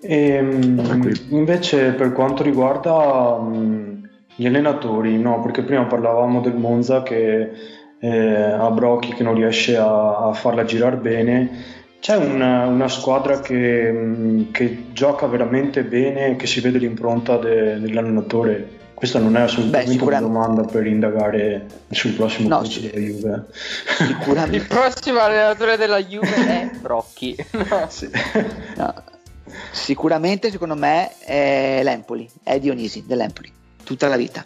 E, 0.00 0.30
ehm, 0.30 1.12
invece 1.28 1.92
per 1.92 2.12
quanto 2.12 2.42
riguarda 2.42 2.92
um, 3.38 4.00
gli 4.34 4.46
allenatori, 4.46 5.18
no, 5.18 5.40
perché 5.42 5.62
prima 5.62 5.84
parlavamo 5.84 6.40
del 6.40 6.54
Monza 6.54 7.02
che 7.02 7.50
eh, 7.98 8.42
ha 8.42 8.70
Brocchi 8.70 9.12
che 9.12 9.22
non 9.22 9.34
riesce 9.34 9.76
a, 9.76 10.28
a 10.28 10.32
farla 10.32 10.64
girare 10.64 10.96
bene. 10.96 11.78
C'è 12.00 12.16
una, 12.16 12.64
una 12.66 12.88
squadra 12.88 13.40
che, 13.40 13.92
mm, 13.92 14.50
che, 14.52 14.84
gioca 14.92 15.26
veramente 15.26 15.84
bene, 15.84 16.36
che 16.36 16.46
si 16.46 16.60
vede 16.60 16.78
l'impronta 16.78 17.36
de, 17.36 17.78
dell'allenatore. 17.78 18.78
Questa 18.94 19.18
non 19.18 19.36
è 19.36 19.40
assolutamente 19.40 19.96
Beh, 19.96 20.04
una 20.04 20.20
domanda 20.20 20.62
per 20.62 20.86
indagare 20.86 21.66
sul 21.90 22.12
prossimo 22.12 22.48
no, 22.48 22.58
coach 22.58 22.80
della 22.80 22.98
Juve. 22.98 23.44
Sicuramente. 23.96 24.56
Il 24.56 24.66
prossimo 24.66 25.20
allenatore 25.20 25.76
della 25.76 26.02
Juve 26.02 26.34
è 26.46 26.70
Brocchi. 26.80 27.36
No. 27.50 27.84
Sì. 27.88 28.10
No. 28.76 28.94
Sicuramente, 29.72 30.50
secondo 30.50 30.74
me, 30.74 31.16
è 31.18 31.80
l'Empoli, 31.82 32.28
è 32.42 32.58
Dionisi 32.58 33.04
dell'Empoli, 33.06 33.52
tutta 33.84 34.08
la 34.08 34.16
vita. 34.16 34.44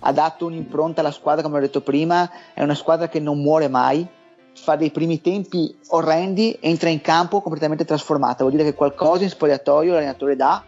Ha 0.00 0.12
dato 0.12 0.46
un'impronta 0.46 1.00
alla 1.00 1.10
squadra, 1.10 1.42
come 1.42 1.58
ho 1.58 1.60
detto 1.60 1.80
prima, 1.80 2.30
è 2.52 2.62
una 2.62 2.74
squadra 2.74 3.08
che 3.08 3.20
non 3.20 3.40
muore 3.40 3.68
mai, 3.68 4.06
fa 4.54 4.76
dei 4.76 4.90
primi 4.90 5.20
tempi 5.20 5.76
orrendi, 5.88 6.56
entra 6.60 6.88
in 6.88 7.00
campo 7.00 7.40
completamente 7.40 7.84
trasformata, 7.84 8.44
vuol 8.44 8.52
dire 8.52 8.64
che 8.64 8.74
qualcosa 8.74 9.24
in 9.24 9.30
spogliatoio 9.30 9.92
l'allenatore 9.92 10.36
dà 10.36 10.62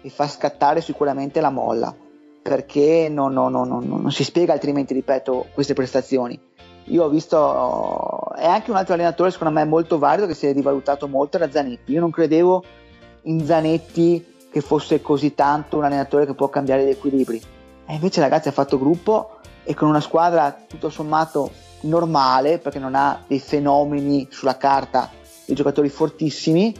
e 0.00 0.08
fa 0.08 0.26
scattare 0.26 0.80
sicuramente 0.80 1.40
la 1.40 1.50
molla, 1.50 1.94
perché 2.42 3.08
non, 3.10 3.32
non, 3.32 3.52
non, 3.52 3.68
non 3.68 4.10
si 4.10 4.24
spiega 4.24 4.52
altrimenti, 4.52 4.94
ripeto, 4.94 5.48
queste 5.52 5.74
prestazioni. 5.74 6.40
Io 6.84 7.04
ho 7.04 7.08
visto, 7.10 8.34
è 8.34 8.46
anche 8.46 8.70
un 8.70 8.76
altro 8.76 8.94
allenatore 8.94 9.30
secondo 9.30 9.52
me 9.52 9.64
molto 9.66 9.98
valido 9.98 10.26
che 10.26 10.32
si 10.32 10.46
è 10.46 10.52
rivalutato 10.54 11.06
molto, 11.06 11.36
era 11.36 11.50
Zanetti. 11.50 11.92
Io 11.92 12.00
non 12.00 12.10
credevo 12.10 12.64
in 13.28 13.44
Zanetti 13.44 14.34
che 14.50 14.60
fosse 14.60 15.00
così 15.00 15.34
tanto 15.34 15.76
un 15.76 15.84
allenatore 15.84 16.26
che 16.26 16.34
può 16.34 16.48
cambiare 16.48 16.84
gli 16.84 16.90
equilibri. 16.90 17.40
E 17.86 17.94
invece 17.94 18.20
ragazzi 18.20 18.48
ha 18.48 18.52
fatto 18.52 18.78
gruppo 18.78 19.38
e 19.62 19.74
con 19.74 19.88
una 19.88 20.00
squadra 20.00 20.64
tutto 20.66 20.88
sommato 20.88 21.50
normale, 21.82 22.58
perché 22.58 22.78
non 22.78 22.94
ha 22.94 23.22
dei 23.26 23.38
fenomeni 23.38 24.26
sulla 24.30 24.56
carta, 24.56 25.10
dei 25.44 25.54
giocatori 25.54 25.88
fortissimi, 25.88 26.74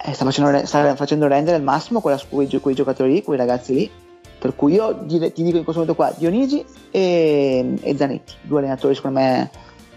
eh, 0.00 0.12
sta, 0.12 0.24
facendo, 0.24 0.64
sta, 0.64 0.94
facendo, 0.94 1.26
rendere 1.26 1.56
al 1.56 1.62
massimo 1.62 2.00
quella, 2.00 2.20
quei, 2.28 2.48
quei, 2.60 2.74
giocatori 2.74 3.12
lì, 3.12 3.22
quei 3.22 3.38
ragazzi 3.38 3.74
lì. 3.74 3.90
Per 4.38 4.54
cui 4.54 4.74
io 4.74 5.04
ti 5.04 5.18
dico 5.18 5.56
in 5.56 5.64
questo 5.64 5.80
momento 5.80 5.96
qua 5.96 6.14
Dionigi 6.16 6.64
e, 6.92 7.74
e 7.80 7.96
Zanetti, 7.96 8.34
due 8.42 8.60
allenatori 8.60 8.94
secondo 8.94 9.18
me 9.18 9.50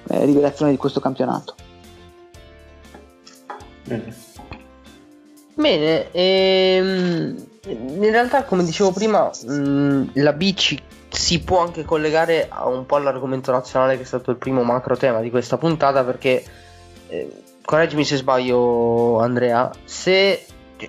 eh, 0.07 0.25
rivelazione 0.25 0.71
di 0.71 0.77
questo 0.77 0.99
campionato. 0.99 1.53
Bene. 3.83 4.30
Bene, 5.61 6.11
ehm, 6.11 7.35
in 7.67 8.09
realtà 8.09 8.45
come 8.45 8.63
dicevo 8.63 8.91
prima, 8.91 9.29
mh, 9.45 9.53
mm, 9.53 10.07
la 10.15 10.33
B 10.33 10.55
ci, 10.55 10.81
si 11.07 11.39
può 11.41 11.59
anche 11.59 11.83
collegare 11.83 12.47
a 12.49 12.67
un 12.67 12.87
po' 12.87 12.95
all'argomento 12.95 13.51
nazionale 13.51 13.95
che 13.95 14.01
è 14.01 14.05
stato 14.05 14.31
il 14.31 14.37
primo 14.37 14.63
macro 14.63 14.97
tema 14.97 15.21
di 15.21 15.29
questa 15.29 15.59
puntata 15.59 16.03
perché, 16.03 16.43
eh, 17.09 17.43
correggimi 17.63 18.03
se 18.03 18.15
sbaglio 18.15 19.19
Andrea, 19.19 19.69
se 19.83 20.43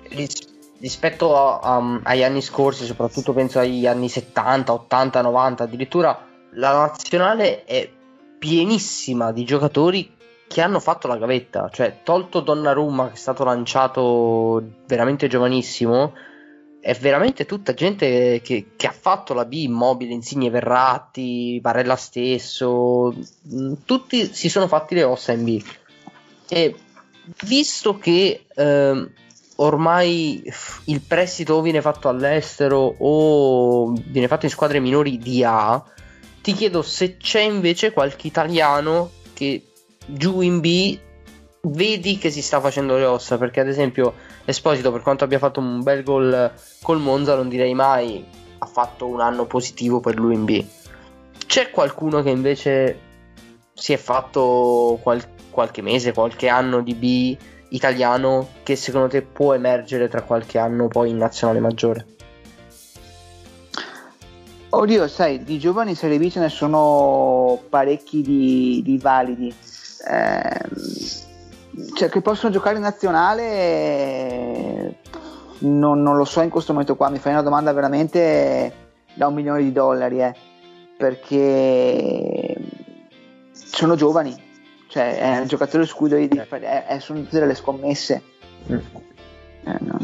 ris- 0.09 0.47
rispetto 0.79 1.37
a, 1.37 1.59
a, 1.59 1.99
agli 2.01 2.23
anni 2.23 2.41
scorsi, 2.41 2.85
soprattutto 2.85 3.31
penso 3.31 3.59
agli 3.59 3.85
anni 3.85 4.09
70, 4.09 4.73
80, 4.73 5.21
90 5.21 5.63
addirittura, 5.65 6.19
la 6.53 6.71
nazionale 6.71 7.63
è 7.65 7.87
pienissima 8.39 9.31
di 9.31 9.43
giocatori 9.43 10.21
che 10.53 10.61
hanno 10.61 10.79
fatto 10.79 11.07
la 11.07 11.17
gavetta, 11.17 11.67
cioè 11.73 12.01
tolto 12.03 12.39
Donnarumma 12.39 13.07
che 13.07 13.13
è 13.13 13.17
stato 13.17 13.43
lanciato 13.43 14.63
veramente 14.85 15.27
giovanissimo, 15.27 16.13
è 16.79 16.93
veramente 16.93 17.47
tutta 17.47 17.73
gente 17.73 18.39
che, 18.43 18.67
che 18.75 18.85
ha 18.85 18.91
fatto 18.91 19.33
la 19.33 19.45
B, 19.45 19.53
Immobile, 19.53 20.13
Insigne 20.13 20.51
Verratti, 20.51 21.57
Barella 21.59 21.95
stesso, 21.95 23.11
mm, 23.51 23.73
tutti 23.83 24.31
si 24.31 24.47
sono 24.47 24.67
fatti 24.67 24.93
le 24.93 25.01
ossa 25.01 25.31
in 25.31 25.43
B. 25.43 25.63
E 26.47 26.75
visto 27.45 27.97
che 27.97 28.45
eh, 28.53 29.09
ormai 29.55 30.43
il 30.83 31.01
prestito 31.01 31.61
viene 31.61 31.81
fatto 31.81 32.09
all'estero 32.09 32.93
o 32.95 33.91
viene 33.91 34.27
fatto 34.27 34.45
in 34.45 34.51
squadre 34.51 34.79
minori 34.79 35.17
di 35.17 35.43
A, 35.43 35.83
ti 36.43 36.53
chiedo 36.53 36.83
se 36.83 37.17
c'è 37.17 37.41
invece 37.41 37.91
qualche 37.91 38.27
italiano 38.27 39.09
che 39.33 39.72
giù 40.05 40.41
in 40.41 40.59
B 40.59 40.97
vedi 41.61 42.17
che 42.17 42.29
si 42.29 42.41
sta 42.41 42.59
facendo 42.59 42.97
le 42.97 43.05
ossa, 43.05 43.37
perché 43.37 43.61
ad 43.61 43.67
esempio 43.67 44.13
Esposito 44.45 44.91
per 44.91 45.01
quanto 45.01 45.23
abbia 45.23 45.39
fatto 45.39 45.61
un 45.61 45.81
bel 45.81 46.03
gol 46.03 46.51
col 46.81 46.99
Monza 46.99 47.35
non 47.35 47.47
direi 47.47 47.73
mai 47.73 48.25
ha 48.57 48.65
fatto 48.65 49.07
un 49.07 49.21
anno 49.21 49.45
positivo 49.45 49.99
per 49.99 50.15
lui 50.15 50.35
in 50.35 50.45
B. 50.45 50.65
C'è 51.45 51.69
qualcuno 51.69 52.21
che 52.21 52.29
invece 52.29 52.99
si 53.73 53.93
è 53.93 53.97
fatto 53.97 54.99
qual- 55.01 55.25
qualche 55.49 55.81
mese, 55.81 56.13
qualche 56.13 56.47
anno 56.47 56.81
di 56.81 56.93
B 56.93 57.37
italiano 57.69 58.49
che 58.63 58.75
secondo 58.75 59.07
te 59.07 59.21
può 59.21 59.53
emergere 59.53 60.07
tra 60.07 60.21
qualche 60.21 60.57
anno 60.57 60.87
poi 60.87 61.09
in 61.09 61.17
nazionale 61.17 61.59
maggiore? 61.59 62.05
Oddio, 64.69 65.07
sai, 65.07 65.43
di 65.43 65.59
giovani 65.59 65.93
Serie 65.93 66.17
B 66.17 66.29
ce 66.29 66.39
ne 66.39 66.49
sono 66.49 67.61
parecchi 67.69 68.21
di, 68.21 68.81
di 68.83 68.97
validi. 68.97 69.53
Eh, 70.09 70.69
cioè, 71.95 72.09
che 72.09 72.21
possono 72.21 72.51
giocare 72.51 72.75
in 72.75 72.81
nazionale, 72.81 73.43
non, 75.59 76.01
non, 76.01 76.17
lo 76.17 76.25
so 76.25 76.41
in 76.41 76.49
questo 76.49 76.71
momento 76.71 76.95
qua. 76.95 77.09
Mi 77.09 77.19
fai 77.19 77.33
una 77.33 77.41
domanda 77.41 77.71
veramente 77.71 78.73
da 79.13 79.27
un 79.27 79.33
milione 79.33 79.63
di 79.63 79.71
dollari, 79.71 80.21
eh, 80.21 80.35
perché 80.97 82.55
sono 83.51 83.95
giovani, 83.95 84.35
cioè 84.87 85.17
è 85.17 85.39
un 85.39 85.47
giocatore 85.47 85.85
scudo 85.85 86.15
di, 86.15 86.27
è, 86.27 86.85
è, 86.85 86.99
sono 86.99 87.21
tutte 87.21 87.39
delle 87.39 87.55
scommesse. 87.55 88.21
Mm. 88.71 88.77
Eh, 89.65 89.77
no. 89.79 89.97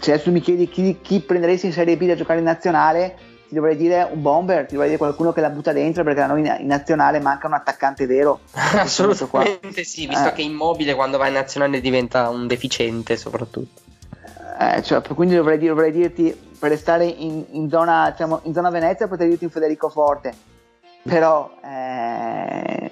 Se 0.00 0.12
adesso 0.12 0.30
mi 0.30 0.40
chiedi 0.40 0.68
chi, 0.68 0.98
chi 1.02 1.20
prenderesti 1.20 1.66
in 1.66 1.72
Serie 1.72 1.96
B 1.96 2.06
da 2.06 2.14
giocare 2.14 2.38
in 2.38 2.44
nazionale, 2.44 3.16
ti 3.50 3.56
dovrei 3.56 3.76
dire 3.76 4.08
un 4.10 4.22
bomber, 4.22 4.64
ti 4.64 4.74
dovrei 4.74 4.90
dire 4.90 4.98
qualcuno 4.98 5.32
che 5.32 5.40
la 5.40 5.50
butta 5.50 5.72
dentro 5.72 6.04
perché 6.04 6.20
da 6.20 6.26
noi 6.28 6.40
in, 6.40 6.56
in 6.60 6.66
nazionale 6.68 7.18
manca 7.18 7.48
un 7.48 7.54
attaccante 7.54 8.06
vero. 8.06 8.40
Assolutamente 8.52 9.82
sì, 9.82 10.06
visto 10.06 10.28
eh. 10.28 10.32
che 10.32 10.42
immobile 10.42 10.94
quando 10.94 11.18
va 11.18 11.26
in 11.26 11.34
nazionale 11.34 11.80
diventa 11.80 12.28
un 12.28 12.46
deficiente 12.46 13.16
soprattutto. 13.16 13.80
Eh, 14.58 14.82
cioè, 14.82 15.02
quindi 15.02 15.34
dovrei, 15.34 15.58
dire, 15.58 15.70
dovrei, 15.70 15.90
dirti 15.90 16.38
per 16.58 16.70
restare 16.70 17.06
in, 17.06 17.44
in, 17.50 17.68
zona, 17.68 18.10
diciamo, 18.10 18.40
in 18.44 18.52
zona 18.52 18.70
Venezia 18.70 19.08
potrei 19.08 19.28
dirti 19.28 19.44
un 19.44 19.50
Federico 19.50 19.88
Forte 19.88 20.50
però 21.02 21.50
eh, 21.64 22.90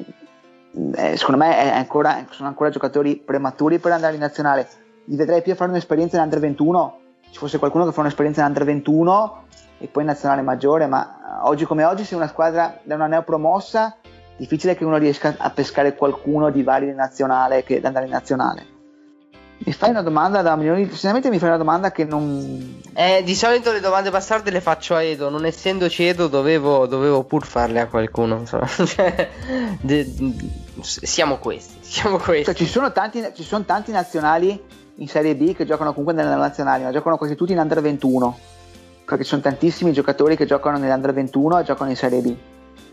eh, 0.94 1.16
secondo 1.16 1.44
me 1.44 1.72
ancora, 1.72 2.26
sono 2.30 2.48
ancora 2.48 2.70
giocatori 2.70 3.16
prematuri 3.16 3.78
per 3.78 3.92
andare 3.92 4.14
in 4.14 4.20
nazionale. 4.20 4.68
Li 5.04 5.16
vedrei 5.16 5.42
più 5.42 5.52
a 5.52 5.54
fare 5.54 5.70
un'esperienza 5.70 6.16
in 6.16 6.22
Under 6.22 6.40
21. 6.40 7.00
Ci 7.30 7.38
fosse 7.38 7.58
qualcuno 7.58 7.84
che 7.84 7.92
fa 7.92 8.00
un'esperienza 8.00 8.40
in 8.40 8.46
Under 8.48 8.64
21 8.64 9.44
e 9.78 9.86
poi 9.86 10.02
in 10.02 10.08
nazionale 10.08 10.42
maggiore, 10.42 10.86
ma 10.86 11.40
oggi 11.44 11.64
come 11.64 11.84
oggi, 11.84 12.04
se 12.04 12.14
una 12.14 12.26
squadra 12.26 12.78
da 12.82 12.94
una 12.94 13.06
neopromossa, 13.06 13.96
difficile 14.36 14.76
che 14.76 14.84
uno 14.84 14.96
riesca 14.96 15.34
a 15.36 15.50
pescare 15.50 15.94
qualcuno 15.94 16.50
di 16.50 16.62
vari 16.62 16.92
nazionale 16.94 17.62
che 17.64 17.80
da 17.80 17.88
andare 17.88 18.06
in 18.06 18.12
nazionale. 18.12 18.76
Mi 19.60 19.72
fai 19.72 19.90
una 19.90 20.02
domanda 20.02 20.40
da 20.40 20.54
milioni. 20.54 20.86
Sinceramente 20.86 21.30
mi 21.30 21.38
fai 21.38 21.48
una 21.48 21.58
domanda 21.58 21.90
che 21.90 22.04
non. 22.04 22.80
Eh, 22.94 23.22
di 23.24 23.34
solito 23.34 23.72
le 23.72 23.80
domande 23.80 24.10
bastarde 24.10 24.52
le 24.52 24.60
faccio 24.60 24.94
a 24.94 25.02
Edo. 25.02 25.30
Non 25.30 25.44
essendoci 25.44 26.04
Edo, 26.04 26.28
dovevo, 26.28 26.86
dovevo 26.86 27.24
pur 27.24 27.44
farle 27.44 27.80
a 27.80 27.86
qualcuno. 27.88 28.44
Cioè, 28.46 29.28
de, 29.80 30.14
siamo 30.80 31.38
questi. 31.38 31.74
Siamo 31.80 32.18
questi. 32.18 32.44
Cioè, 32.44 32.54
ci, 32.54 32.66
sono 32.66 32.92
tanti, 32.92 33.20
ci 33.34 33.42
sono 33.42 33.64
tanti 33.64 33.90
nazionali 33.90 34.62
in 34.98 35.08
Serie 35.08 35.36
B 35.36 35.54
che 35.54 35.64
giocano 35.64 35.90
comunque 35.90 36.14
nelle 36.14 36.34
nazionali, 36.34 36.84
ma 36.84 36.92
giocano 36.92 37.16
quasi 37.16 37.34
tutti 37.34 37.52
in 37.52 37.58
Under 37.58 37.80
21. 37.80 38.38
Perché 39.04 39.22
ci 39.22 39.30
sono 39.30 39.42
tantissimi 39.42 39.92
giocatori 39.92 40.36
che 40.36 40.44
giocano 40.44 40.76
nell'Under 40.76 41.14
21 41.14 41.60
e 41.60 41.64
giocano 41.64 41.90
in 41.90 41.96
Serie 41.96 42.20
B. 42.20 42.34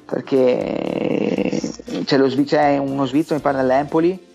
Perché 0.06 1.60
c'è, 2.06 2.18
lo, 2.18 2.28
c'è 2.28 2.78
uno 2.78 3.06
svizzero, 3.06 3.36
mi 3.36 3.41
pare, 3.41 3.58
nell'Empoli 3.58 4.34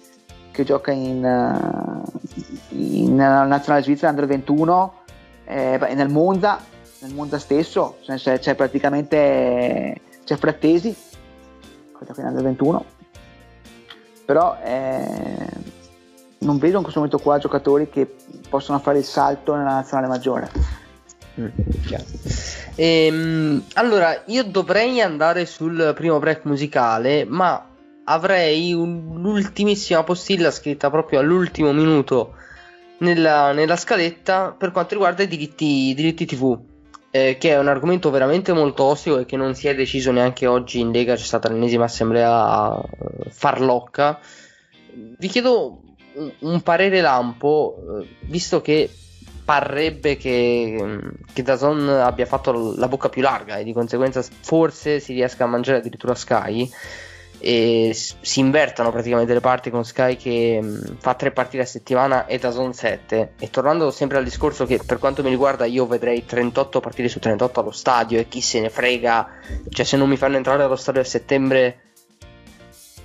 che 0.51 0.65
gioca 0.65 0.91
in, 0.91 2.03
in 2.71 3.15
nazionale 3.15 3.83
svizzera 3.83 4.11
under 4.11 4.27
21 4.27 4.95
eh, 5.45 5.79
nel 5.95 6.09
Monza 6.09 6.59
nel 7.03 7.15
Monza 7.15 7.39
stesso 7.39 7.99
c'è, 8.03 8.41
c'è 8.41 8.55
praticamente 8.57 10.01
c'è 10.25 10.37
Frattesi 10.37 10.93
che 10.93 12.05
gioca 12.05 12.21
in 12.21 12.27
under 12.27 12.43
21 12.43 12.85
però 14.25 14.59
eh, 14.63 15.47
non 16.41 16.59
vedo 16.59 16.77
in 16.77 16.83
questo 16.83 17.01
momento 17.01 17.23
qua 17.23 17.39
giocatori 17.39 17.89
che 17.89 18.15
possono 18.49 18.79
fare 18.79 18.99
il 18.99 19.05
salto 19.05 19.55
nella 19.55 19.75
nazionale 19.75 20.09
maggiore 20.09 20.51
mm, 21.41 21.47
ehm, 22.75 23.65
allora 23.75 24.23
io 24.27 24.45
dovrei 24.45 25.01
andare 25.01 25.47
sul 25.47 25.93
primo 25.95 26.19
break 26.19 26.45
musicale 26.45 27.25
ma 27.25 27.67
avrei 28.05 28.73
un'ultimissima 28.73 30.03
postilla 30.03 30.51
scritta 30.51 30.91
proprio 30.91 31.21
all'ultimo 31.21 31.73
minuto 31.73 32.35
nella, 33.01 33.53
nella 33.53 33.77
scaletta 33.77 34.55
per 34.57 34.73
quanto 34.73 34.95
riguarda 34.95 35.23
i 35.23 35.29
diritti, 35.29 35.89
i 35.89 35.95
diritti 35.95 36.27
TV. 36.27 36.59
Eh, 37.13 37.39
che 37.41 37.51
è 37.51 37.59
un 37.59 37.67
argomento 37.67 38.09
veramente 38.11 38.53
molto 38.53 38.85
ostico 38.85 39.19
e 39.19 39.27
che 39.27 39.37
non 39.37 39.57
si 39.57 39.67
è 39.67 39.75
deciso 39.75 40.13
neanche 40.13 40.47
oggi 40.47 40.79
in 40.79 40.93
Lega, 40.93 41.17
c'è 41.17 41.25
stata 41.25 41.49
l'ennesima 41.49 41.85
assemblea 41.85 42.81
eh, 42.81 43.31
farlocca. 43.31 44.21
Vi 45.19 45.27
chiedo 45.27 45.81
un, 46.41 46.63
parere 46.63 47.01
lampo, 47.01 48.01
eh, 48.01 48.07
visto 48.21 48.61
che 48.61 48.91
parrebbe 49.45 50.17
che, 50.17 51.01
che 51.33 51.43
Dazon 51.43 51.89
abbia 51.89 52.27
fatto 52.27 52.75
la 52.77 52.89
bocca 52.89 53.09
più 53.09 53.23
larga 53.23 53.57
e 53.57 53.65
di 53.65 53.73
conseguenza 53.73 54.23
forse 54.23 55.01
si 55.01 55.13
riesca 55.13 55.45
a 55.45 55.49
mangiare 55.49 55.79
addirittura 55.79 56.15
Sky 56.15 56.71
e 57.43 57.93
si 57.95 58.41
invertano 58.41 58.93
praticamente 58.93 59.33
le 59.33 59.41
parti 59.41 59.71
con 59.71 59.83
Sky 59.83 60.17
che 60.17 60.61
mh, 60.61 60.99
fa 60.99 61.15
tre 61.15 61.31
partite 61.33 61.63
a 61.63 61.67
settimana 61.67 62.27
e 62.27 62.39
da 62.39 62.51
Zone 62.51 62.75
7 62.75 63.33
e 63.39 63.49
tornando 63.49 63.91
sempre 63.91 64.19
al 64.19 64.25
discorso 64.25 64.67
che 64.67 64.79
per 64.85 64.99
quanto 64.99 65.23
mi 65.23 65.31
riguarda 65.31 65.65
io 65.65 65.87
vedrei 65.87 66.27
38 66.27 66.81
partite 66.81 67.09
su 67.09 67.19
38 67.19 67.61
allo 67.61 67.71
stadio 67.71 68.19
e 68.19 68.29
chi 68.29 68.43
se 68.43 68.61
ne 68.61 68.69
frega 68.69 69.27
cioè 69.71 69.87
se 69.87 69.97
non 69.97 70.09
mi 70.09 70.19
fanno 70.19 70.37
entrare 70.37 70.63
allo 70.63 70.77
stadio 70.77 71.01
a 71.01 71.05
settembre 71.05 71.90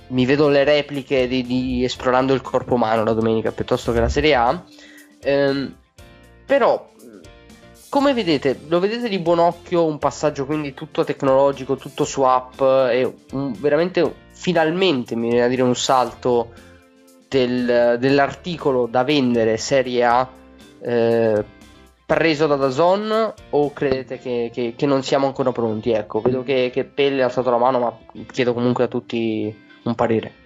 mi 0.08 0.26
vedo 0.26 0.48
le 0.48 0.64
repliche 0.64 1.26
di, 1.26 1.42
di 1.42 1.84
esplorando 1.84 2.32
il 2.32 2.42
corpo 2.42 2.74
umano 2.74 3.04
la 3.04 3.12
domenica 3.12 3.52
piuttosto 3.52 3.92
che 3.92 4.00
la 4.00 4.08
Serie 4.08 4.34
A 4.34 4.64
ehm, 5.20 5.74
però 6.46 6.90
come 7.88 8.12
vedete, 8.12 8.60
lo 8.68 8.78
vedete 8.78 9.08
di 9.08 9.18
buon 9.18 9.38
occhio 9.38 9.84
un 9.86 9.98
passaggio 9.98 10.44
quindi 10.44 10.74
tutto 10.74 11.04
tecnologico, 11.04 11.76
tutto 11.76 12.04
su 12.04 12.22
app 12.22 12.60
e 12.60 13.10
un, 13.32 13.54
veramente 13.58 14.14
finalmente 14.32 15.16
mi 15.16 15.28
viene 15.28 15.44
a 15.44 15.48
dire 15.48 15.62
un 15.62 15.74
salto 15.74 16.52
del, 17.28 17.96
dell'articolo 17.98 18.86
da 18.86 19.02
vendere 19.02 19.56
Serie 19.56 20.04
A 20.04 20.28
eh, 20.80 21.44
preso 22.04 22.46
da 22.46 22.56
Dazon 22.56 23.34
o 23.50 23.72
credete 23.72 24.18
che, 24.18 24.50
che, 24.52 24.74
che, 24.76 24.86
non 24.86 25.02
siamo 25.02 25.26
ancora 25.26 25.50
pronti? 25.50 25.90
Ecco, 25.90 26.20
vedo 26.20 26.42
che, 26.42 26.70
che 26.72 26.84
Pelle 26.84 27.22
ha 27.22 27.26
alzato 27.26 27.50
la 27.50 27.58
mano, 27.58 27.78
ma 27.80 27.98
chiedo 28.30 28.54
comunque 28.54 28.84
a 28.84 28.88
tutti 28.88 29.64
un 29.88 29.94
parere. 29.94 30.44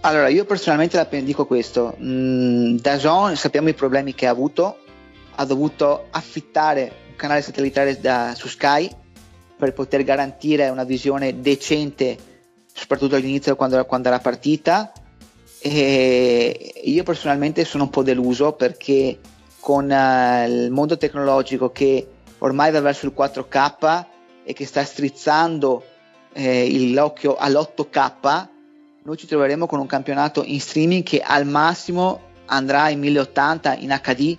Allora, 0.00 0.28
io 0.28 0.44
personalmente 0.44 1.06
dico 1.22 1.46
questo: 1.46 1.96
mm, 1.98 2.76
Dazon 2.76 3.36
sappiamo 3.36 3.70
i 3.70 3.74
problemi 3.74 4.14
che 4.14 4.26
ha 4.26 4.30
avuto, 4.30 4.78
ha 5.34 5.44
dovuto 5.46 6.08
affittare 6.10 6.92
un 7.08 7.16
canale 7.16 7.40
satellitare 7.40 7.98
da, 7.98 8.34
su 8.36 8.48
Sky 8.48 8.90
per 9.56 9.72
poter 9.72 10.02
garantire 10.02 10.68
una 10.68 10.84
visione 10.84 11.40
decente, 11.40 12.18
soprattutto 12.72 13.14
all'inizio 13.14 13.56
quando, 13.56 13.82
quando 13.86 14.08
era 14.08 14.18
partita. 14.18 14.92
E 15.60 16.82
io 16.84 17.02
personalmente 17.02 17.64
sono 17.64 17.84
un 17.84 17.90
po' 17.90 18.02
deluso 18.02 18.52
perché 18.52 19.18
con 19.58 19.84
uh, 19.88 20.46
il 20.46 20.70
mondo 20.70 20.98
tecnologico 20.98 21.72
che 21.72 22.06
ormai 22.40 22.70
va 22.70 22.82
verso 22.82 23.06
il 23.06 23.14
4K 23.16 24.04
e 24.44 24.52
che 24.52 24.66
sta 24.66 24.84
strizzando 24.84 25.82
eh, 26.34 26.90
l'occhio 26.92 27.36
all'8K, 27.36 28.48
noi 29.04 29.16
ci 29.16 29.26
troveremo 29.26 29.66
con 29.66 29.78
un 29.78 29.86
campionato 29.86 30.42
in 30.44 30.60
streaming 30.60 31.02
che 31.02 31.20
al 31.20 31.46
massimo 31.46 32.32
andrà 32.46 32.88
in 32.90 33.00
1080 33.00 33.76
in 33.76 33.98
HD 34.02 34.36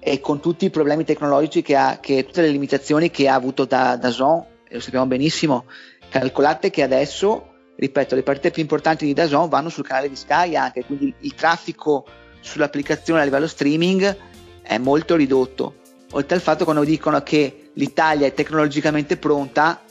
e 0.00 0.20
con 0.20 0.40
tutti 0.40 0.64
i 0.64 0.70
problemi 0.70 1.04
tecnologici 1.04 1.62
che 1.62 1.76
ha, 1.76 1.98
che, 2.00 2.24
tutte 2.24 2.42
le 2.42 2.48
limitazioni 2.48 3.10
che 3.10 3.28
ha 3.28 3.34
avuto 3.34 3.64
da, 3.64 3.96
da 3.96 4.10
Zon, 4.10 4.44
lo 4.68 4.80
sappiamo 4.80 5.06
benissimo, 5.06 5.64
calcolate 6.08 6.70
che 6.70 6.82
adesso, 6.82 7.54
ripeto, 7.76 8.14
le 8.14 8.22
partite 8.22 8.50
più 8.50 8.62
importanti 8.62 9.04
di 9.04 9.12
Dazon 9.12 9.48
vanno 9.48 9.68
sul 9.68 9.86
canale 9.86 10.08
di 10.08 10.16
Sky 10.16 10.54
anche, 10.54 10.84
quindi 10.84 11.12
il 11.20 11.34
traffico 11.34 12.04
sull'applicazione 12.40 13.22
a 13.22 13.24
livello 13.24 13.46
streaming 13.46 14.16
è 14.62 14.78
molto 14.78 15.16
ridotto. 15.16 15.74
Oltre 16.12 16.36
al 16.36 16.42
fatto 16.42 16.58
che 16.58 16.64
quando 16.64 16.84
dicono 16.84 17.22
che 17.22 17.70
l'Italia 17.74 18.26
è 18.26 18.32
tecnologicamente 18.32 19.16
pronta, 19.16 19.82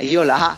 io 0.00 0.22
là 0.22 0.56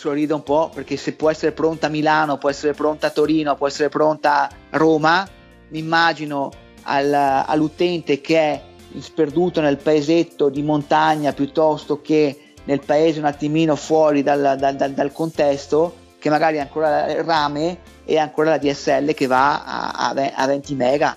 sorrido 0.00 0.34
un 0.36 0.42
po' 0.42 0.70
perché 0.72 0.96
se 0.96 1.12
può 1.12 1.30
essere 1.30 1.52
pronta 1.52 1.88
a 1.88 1.90
Milano, 1.90 2.38
può 2.38 2.48
essere 2.48 2.72
pronta 2.72 3.08
a 3.08 3.10
Torino, 3.10 3.54
può 3.54 3.66
essere 3.66 3.90
pronta 3.90 4.44
a 4.44 4.78
Roma, 4.78 5.28
mi 5.68 5.78
immagino 5.78 6.50
al, 6.84 7.12
all'utente 7.12 8.20
che 8.20 8.38
è 8.38 8.62
sperduto 8.98 9.60
nel 9.60 9.76
paesetto 9.76 10.48
di 10.48 10.62
montagna 10.62 11.32
piuttosto 11.32 12.00
che 12.00 12.54
nel 12.64 12.80
paese 12.80 13.18
un 13.18 13.26
attimino 13.26 13.76
fuori 13.76 14.22
dal, 14.22 14.56
dal, 14.58 14.76
dal, 14.76 14.92
dal 14.92 15.12
contesto, 15.12 15.96
che 16.18 16.30
magari 16.30 16.58
ha 16.58 16.62
ancora 16.62 17.10
il 17.10 17.22
rame 17.22 17.78
e 18.04 18.16
ancora 18.16 18.50
la 18.50 18.58
DSL 18.58 19.12
che 19.12 19.26
va 19.26 19.64
a, 19.64 20.12
a, 20.12 20.32
a 20.34 20.46
20 20.46 20.74
mega. 20.76 21.16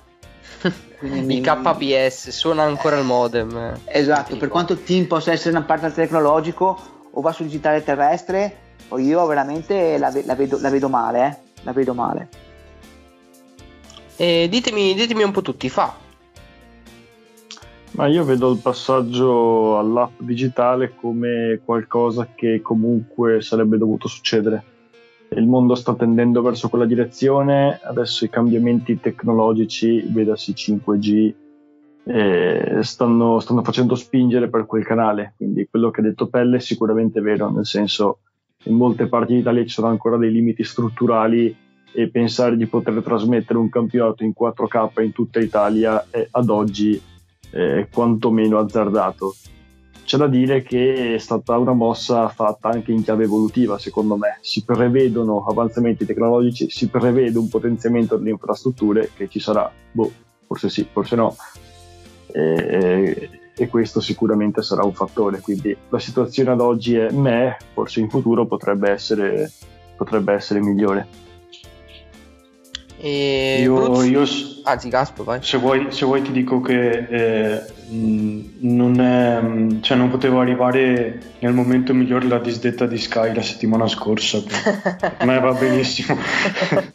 Quindi, 0.99 1.37
il 1.37 1.41
KPS 1.41 2.29
suona 2.29 2.63
ancora 2.63 2.97
il 2.97 3.03
modem. 3.03 3.77
Esatto, 3.85 4.37
per 4.37 4.47
quanto 4.47 4.77
team 4.77 5.05
possa 5.05 5.31
essere 5.31 5.55
una 5.55 5.65
parte 5.65 5.91
tecnologico 5.91 6.92
o 7.13 7.21
va 7.21 7.31
sul 7.31 7.45
digitale 7.45 7.83
terrestre, 7.83 8.57
io 8.97 9.25
veramente 9.25 9.97
la, 9.97 10.11
la, 10.25 10.35
vedo, 10.35 10.59
la 10.59 10.69
vedo, 10.69 10.89
male, 10.89 11.27
eh? 11.27 11.37
la 11.63 11.71
vedo 11.71 11.93
male. 11.93 12.29
E 14.15 14.47
ditemi, 14.49 14.93
ditemi 14.93 15.23
un 15.23 15.31
po' 15.31 15.41
tutti, 15.41 15.69
fa. 15.69 15.95
Ma 17.91 18.07
io 18.07 18.23
vedo 18.23 18.51
il 18.51 18.59
passaggio 18.59 19.77
all'app 19.77 20.19
digitale 20.19 20.95
come 20.95 21.61
qualcosa 21.63 22.29
che 22.33 22.61
comunque 22.61 23.41
sarebbe 23.41 23.77
dovuto 23.77 24.07
succedere. 24.07 24.63
Il 25.29 25.47
mondo 25.47 25.75
sta 25.75 25.95
tendendo 25.95 26.41
verso 26.41 26.69
quella 26.69 26.85
direzione, 26.85 27.79
adesso 27.83 28.25
i 28.25 28.29
cambiamenti 28.29 28.99
tecnologici, 28.99 30.05
vedasi 30.07 30.53
5G, 30.53 31.07
eh, 31.27 31.35
stanno, 32.03 33.39
stanno, 33.39 33.63
facendo 33.63 33.95
spingere 33.95 34.49
per 34.49 34.65
quel 34.65 34.85
canale. 34.85 35.33
Quindi 35.37 35.67
quello 35.69 35.89
che 35.91 36.01
ha 36.01 36.03
detto 36.03 36.27
Pelle 36.27 36.57
è 36.57 36.59
sicuramente 36.59 37.21
vero, 37.21 37.49
nel 37.49 37.65
senso 37.65 38.19
in 38.65 38.75
molte 38.75 39.07
parti 39.07 39.35
d'Italia 39.35 39.63
ci 39.63 39.69
sono 39.69 39.87
ancora 39.87 40.17
dei 40.17 40.31
limiti 40.31 40.63
strutturali 40.63 41.55
e 41.95 42.09
pensare 42.09 42.57
di 42.57 42.65
poter 42.65 43.01
trasmettere 43.03 43.59
un 43.59 43.69
campionato 43.69 44.23
in 44.23 44.33
4K 44.37 45.01
in 45.03 45.11
tutta 45.11 45.39
Italia 45.39 46.07
è 46.09 46.27
ad 46.31 46.49
oggi 46.49 46.99
eh, 47.51 47.87
quantomeno 47.91 48.57
azzardato. 48.57 49.35
C'è 50.03 50.17
da 50.17 50.27
dire 50.27 50.63
che 50.63 51.15
è 51.15 51.17
stata 51.17 51.57
una 51.57 51.73
mossa 51.73 52.27
fatta 52.27 52.67
anche 52.67 52.91
in 52.91 53.03
chiave 53.03 53.23
evolutiva, 53.23 53.77
secondo 53.77 54.17
me. 54.17 54.37
Si 54.41 54.65
prevedono 54.65 55.45
avanzamenti 55.45 56.05
tecnologici, 56.05 56.69
si 56.69 56.89
prevede 56.89 57.37
un 57.37 57.47
potenziamento 57.47 58.17
delle 58.17 58.31
infrastrutture 58.31 59.11
che 59.15 59.29
ci 59.29 59.39
sarà, 59.39 59.71
boh, 59.91 60.11
forse 60.45 60.69
sì, 60.69 60.85
forse 60.91 61.15
no. 61.15 61.35
E, 62.33 63.29
e 63.55 63.67
questo 63.67 64.01
sicuramente 64.01 64.63
sarà 64.63 64.83
un 64.83 64.93
fattore. 64.93 65.39
Quindi 65.39 65.75
la 65.89 65.99
situazione 65.99 66.51
ad 66.51 66.61
oggi 66.61 66.95
è 66.95 67.11
me, 67.11 67.57
forse 67.73 67.99
in 67.99 68.09
futuro 68.09 68.45
potrebbe 68.45 68.89
essere, 68.89 69.51
potrebbe 69.95 70.33
essere 70.33 70.59
migliore. 70.59 71.07
E 72.97 73.59
io, 73.61 74.01
io, 74.03 74.25
Anzi, 74.63 74.87
Gaspo, 74.87 75.25
vai. 75.25 75.39
Se 75.41 75.57
vuoi, 75.57 75.87
se 75.89 76.05
vuoi 76.05 76.21
ti 76.21 76.31
dico 76.31 76.61
che 76.61 76.89
eh, 76.89 77.61
non, 77.89 78.99
è, 78.99 79.81
cioè 79.81 79.97
non 79.97 80.09
potevo 80.09 80.39
arrivare 80.39 81.33
nel 81.39 81.51
momento 81.51 81.93
migliore 81.93 82.27
la 82.27 82.39
disdetta 82.39 82.85
di 82.85 82.97
Sky 82.97 83.33
la 83.33 83.41
settimana 83.41 83.87
scorsa. 83.89 84.41
A 85.17 85.25
me 85.25 85.37
va 85.39 85.51
benissimo. 85.51 86.17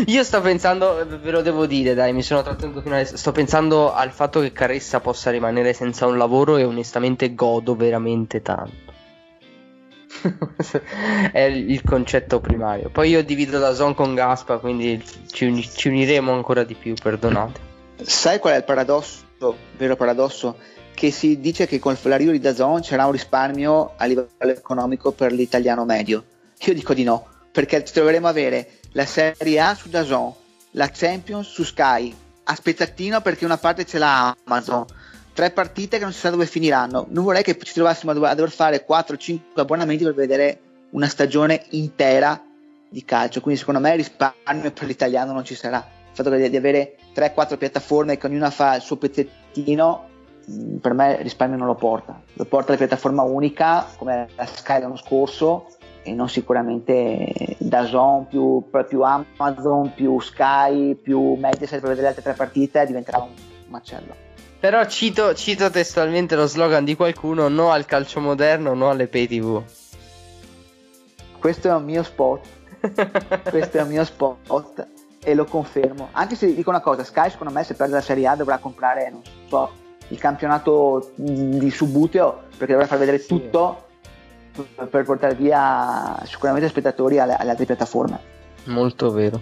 Io 0.06 0.22
sto 0.24 0.40
pensando, 0.40 1.06
ve 1.06 1.30
lo 1.30 1.42
devo 1.42 1.66
dire, 1.66 1.94
dai, 1.94 2.12
mi 2.12 2.22
sono 2.22 2.42
trattenuto 2.42 2.80
fino 2.80 2.94
adesso. 2.94 3.16
Sto 3.16 3.32
pensando 3.32 3.92
al 3.92 4.12
fatto 4.12 4.40
che 4.40 4.52
Caressa 4.52 5.00
possa 5.00 5.30
rimanere 5.30 5.72
senza 5.72 6.06
un 6.06 6.16
lavoro 6.16 6.56
e 6.56 6.64
onestamente 6.64 7.34
godo 7.34 7.74
veramente 7.74 8.42
tanto. 8.42 8.98
è 11.32 11.40
il 11.40 11.82
concetto 11.82 12.40
primario. 12.40 12.90
Poi 12.90 13.10
io 13.10 13.22
divido 13.24 13.58
la 13.58 13.74
zone 13.74 13.94
con 13.94 14.14
Gaspa, 14.14 14.58
quindi 14.58 15.02
ci, 15.30 15.46
uni- 15.46 15.68
ci, 15.68 15.88
uniremo 15.88 16.32
ancora 16.32 16.64
di 16.64 16.74
più, 16.74 16.94
perdonate. 16.94 17.68
Sai 18.02 18.38
qual 18.38 18.54
è 18.54 18.56
il 18.56 18.64
paradosso, 18.64 19.24
vero 19.76 19.96
paradosso? 19.96 20.56
Che 20.94 21.10
si 21.10 21.40
dice 21.40 21.66
che 21.66 21.78
con 21.78 21.96
l'arrivo 22.02 22.32
di 22.32 22.40
Dazon 22.40 22.80
c'era 22.80 23.06
un 23.06 23.12
risparmio 23.12 23.94
a 23.96 24.04
livello 24.04 24.28
economico 24.38 25.12
per 25.12 25.32
l'italiano 25.32 25.84
medio. 25.84 26.24
Io 26.62 26.74
dico 26.74 26.92
di 26.92 27.04
no, 27.04 27.26
perché 27.52 27.82
troveremo 27.82 28.26
a 28.26 28.30
avere 28.30 28.78
la 28.92 29.06
Serie 29.06 29.60
A 29.60 29.74
su 29.74 29.88
Dazon, 29.88 30.32
la 30.72 30.90
Champions 30.92 31.48
su 31.48 31.64
Sky, 31.64 32.14
a 32.44 32.54
spezzattino 32.54 33.20
perché 33.20 33.44
una 33.44 33.58
parte 33.58 33.84
ce 33.84 33.98
l'ha 33.98 34.36
Amazon, 34.44 34.84
tre 35.32 35.50
partite 35.50 35.98
che 35.98 36.04
non 36.04 36.12
si 36.12 36.20
sa 36.20 36.30
dove 36.30 36.46
finiranno. 36.46 37.06
Non 37.08 37.24
vorrei 37.24 37.42
che 37.42 37.56
ci 37.58 37.72
trovassimo 37.72 38.12
a 38.12 38.34
dover 38.34 38.50
fare 38.50 38.84
4-5 38.88 39.38
abbonamenti 39.54 40.04
per 40.04 40.14
vedere 40.14 40.60
una 40.90 41.06
stagione 41.06 41.64
intera 41.70 42.42
di 42.88 43.04
calcio. 43.04 43.40
Quindi, 43.40 43.60
secondo 43.60 43.80
me, 43.80 43.90
il 43.90 43.96
risparmio 43.96 44.72
per 44.72 44.86
l'italiano 44.86 45.32
non 45.32 45.44
ci 45.44 45.54
sarà. 45.54 45.78
Il 45.78 46.16
fatto 46.16 46.30
di 46.30 46.56
avere 46.56 46.96
3-4 47.14 47.56
piattaforme 47.56 48.18
che 48.18 48.26
ognuna 48.26 48.50
fa 48.50 48.74
il 48.74 48.82
suo 48.82 48.96
pezzettino, 48.96 50.08
mm, 50.50 50.76
per 50.76 50.92
me 50.92 51.12
il 51.12 51.18
risparmio 51.18 51.56
non 51.56 51.68
lo 51.68 51.76
porta. 51.76 52.20
Lo 52.34 52.44
porta 52.44 52.72
la 52.72 52.78
piattaforma 52.78 53.22
unica, 53.22 53.86
come 53.96 54.28
la 54.34 54.46
Sky 54.46 54.80
l'anno 54.80 54.96
scorso, 54.96 55.76
e 56.02 56.12
non 56.12 56.28
sicuramente 56.28 57.56
Dazon 57.58 58.26
più, 58.26 58.64
più 58.88 59.02
Amazon 59.02 59.92
più 59.94 60.18
Sky 60.20 60.94
più 60.94 61.34
Mediaset 61.34 61.80
per 61.80 61.88
vedere 61.88 62.02
le 62.02 62.08
altre 62.08 62.22
tre 62.22 62.32
partite 62.32 62.86
diventerà 62.86 63.18
un 63.18 63.30
macello. 63.68 64.28
Però 64.60 64.84
cito, 64.86 65.34
cito, 65.34 65.70
testualmente 65.70 66.36
lo 66.36 66.46
slogan 66.46 66.84
di 66.84 66.94
qualcuno: 66.94 67.48
no 67.48 67.70
al 67.70 67.86
calcio 67.86 68.20
moderno, 68.20 68.74
no 68.74 68.90
alle 68.90 69.06
pay 69.06 69.26
TV. 69.26 69.62
Questo 71.38 71.68
è 71.68 71.74
un 71.74 71.84
mio 71.84 72.02
spot. 72.02 72.46
Questo 73.48 73.78
è 73.78 73.82
un 73.82 73.88
mio 73.88 74.04
spot 74.04 74.86
e 75.22 75.34
lo 75.34 75.44
confermo. 75.46 76.08
Anche 76.12 76.34
se 76.34 76.54
dico 76.54 76.68
una 76.68 76.80
cosa: 76.80 77.04
Sky, 77.04 77.30
secondo 77.30 77.54
me, 77.54 77.64
se 77.64 77.74
perde 77.74 77.94
la 77.94 78.00
Serie 78.02 78.26
A 78.26 78.36
dovrà 78.36 78.58
comprare, 78.58 79.08
non 79.10 79.22
so, 79.48 79.70
il 80.08 80.18
campionato 80.18 81.12
di 81.14 81.70
Subuteo 81.70 82.42
perché 82.58 82.72
dovrà 82.72 82.86
far 82.86 82.98
vedere 82.98 83.18
sì. 83.18 83.28
tutto 83.28 83.84
per 84.60 85.04
portare 85.04 85.34
via 85.34 86.20
sicuramente 86.24 86.68
spettatori 86.68 87.18
alle, 87.18 87.34
alle 87.34 87.50
altre 87.50 87.66
piattaforme. 87.66 88.18
Molto 88.64 89.10
vero. 89.10 89.40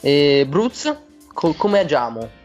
E 0.00 0.46
Bruz, 0.48 0.94
co- 1.32 1.54
come 1.54 1.78
agiamo? 1.80 2.38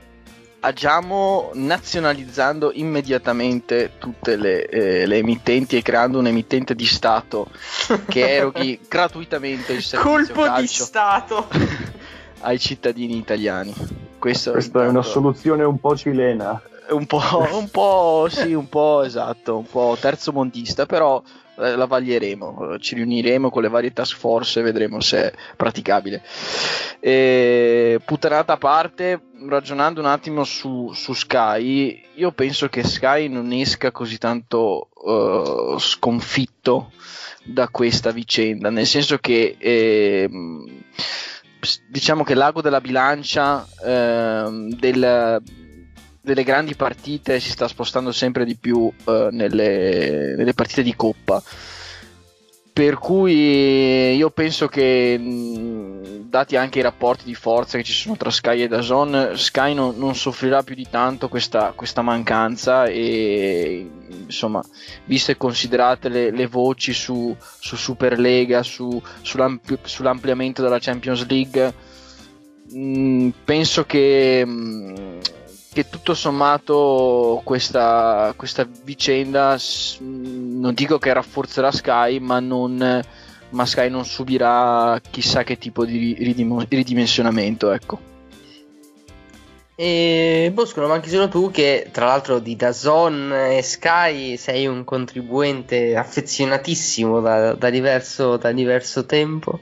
agiamo 0.66 1.52
nazionalizzando 1.54 2.72
immediatamente 2.74 3.92
tutte 4.00 4.36
le, 4.36 4.66
eh, 4.66 5.06
le, 5.06 5.18
emittenti 5.18 5.78
e 5.78 5.84
creando 5.84 6.18
un 6.18 6.26
emittente 6.26 6.74
di 6.74 6.86
Stato 6.86 7.50
che 8.10 8.36
eroghi 8.36 8.80
gratuitamente 8.88 9.74
il 9.74 9.84
servizio 9.84 10.34
Colpo 10.34 10.60
di 10.60 10.68
Stato 10.68 11.48
ai 12.42 12.60
cittadini 12.60 13.16
italiani. 13.18 13.74
Questo 14.18 14.52
Questa 14.52 14.84
è 14.84 14.88
una 14.88 15.04
soluzione 15.04 15.64
un 15.64 15.80
po' 15.80 15.96
cilena. 15.96 16.60
Un 16.90 17.06
po', 17.06 17.22
un 17.52 17.70
po', 17.70 18.28
sì, 18.30 18.54
un 18.54 18.70
po' 18.70 19.04
esatto, 19.04 19.58
un 19.58 19.66
po' 19.66 19.98
terzo 20.00 20.32
mondista, 20.32 20.86
però 20.86 21.22
eh, 21.58 21.76
la 21.76 21.86
vaglieremo, 21.86 22.78
ci 22.80 22.96
riuniremo 22.96 23.50
con 23.50 23.62
le 23.62 23.70
varie 23.70 23.94
task 23.94 24.18
force 24.18 24.60
e 24.60 24.64
vedremo 24.64 25.00
se 25.00 25.32
è 25.32 25.34
praticabile. 25.56 26.22
E, 27.00 28.00
puttanata 28.04 28.54
a 28.54 28.58
parte, 28.58 29.22
ragionando 29.48 30.00
un 30.00 30.08
attimo 30.08 30.44
su, 30.44 30.92
su, 30.94 31.14
Sky, 31.14 32.04
io 32.16 32.32
penso 32.32 32.68
che 32.68 32.84
Sky 32.84 33.30
non 33.30 33.52
esca 33.52 33.92
così 33.92 34.18
tanto 34.18 34.90
uh, 34.94 35.78
sconfitto 35.80 36.92
da 37.44 37.70
questa 37.70 38.12
vicenda, 38.12 38.70
nel 38.70 38.88
senso 38.88 39.18
che 39.20 39.56
eh, 39.58 40.30
diciamo 41.88 42.24
che 42.24 42.34
l'ago 42.34 42.62
della 42.62 42.82
bilancia 42.82 43.66
eh, 43.84 44.68
del 44.78 45.42
delle 46.26 46.44
grandi 46.44 46.76
partite 46.76 47.40
si 47.40 47.52
sta 47.52 47.68
spostando 47.68 48.12
sempre 48.12 48.46
di 48.46 48.58
più 48.58 48.80
uh, 48.80 49.28
nelle, 49.30 50.34
nelle, 50.36 50.54
partite 50.54 50.82
di 50.82 50.96
coppa. 50.96 51.42
Per 52.74 52.98
cui 52.98 54.16
io 54.16 54.30
penso 54.32 54.68
che, 54.68 55.18
dati 56.28 56.58
anche 56.58 56.80
i 56.80 56.82
rapporti 56.82 57.24
di 57.24 57.34
forza 57.34 57.78
che 57.78 57.86
ci 57.86 57.94
sono 57.94 58.18
tra 58.18 58.30
Sky 58.30 58.64
e 58.64 58.68
Dazon, 58.68 59.32
Sky 59.36 59.74
non, 59.74 59.98
non 59.98 60.14
soffrirà 60.14 60.62
più 60.62 60.76
di 60.76 60.86
tanto 60.90 61.30
questa, 61.30 61.72
questa, 61.74 62.02
mancanza 62.02 62.84
e 62.88 63.90
insomma, 64.26 64.62
viste 65.06 65.34
e 65.34 65.38
considerate 65.38 66.10
le, 66.10 66.32
le 66.32 66.48
voci 66.48 66.92
su, 66.92 67.34
su 67.60 67.78
Superlega, 67.78 68.62
su, 68.62 69.02
sull'ampli, 69.22 69.78
sull'ampliamento 69.82 70.62
della 70.62 70.80
Champions 70.80 71.26
League, 71.28 71.74
mh, 72.72 73.30
penso 73.46 73.86
che... 73.86 74.44
Mh, 74.46 75.44
che 75.76 75.90
tutto 75.90 76.14
sommato 76.14 77.42
questa, 77.44 78.34
questa 78.38 78.66
vicenda 78.86 79.58
non 80.00 80.74
dico 80.74 80.98
che 81.00 81.12
rafforzerà 81.12 81.70
Sky 81.70 82.20
ma, 82.20 82.40
non, 82.40 83.02
ma 83.50 83.66
Sky 83.66 83.90
non 83.90 84.06
subirà 84.06 85.02
chissà 85.12 85.44
che 85.44 85.58
tipo 85.58 85.84
di 85.84 86.16
ridimensionamento 86.70 87.72
ecco. 87.72 88.00
E 89.76 90.50
Bosco, 90.54 90.88
ma 90.88 90.94
anche 90.94 91.10
solo 91.10 91.28
tu 91.28 91.52
che 91.52 91.90
tra 91.92 92.06
l'altro 92.06 92.40
di 92.40 92.56
Dazon 92.56 93.34
e 93.34 93.62
Sky 93.62 94.38
sei 94.38 94.68
un 94.68 94.86
contribuente 94.86 95.98
affezionatissimo 95.98 97.20
da, 97.20 97.54
da, 97.54 97.70
diverso, 97.70 98.38
da 98.38 98.54
diverso 98.54 99.06
tempo 99.06 99.60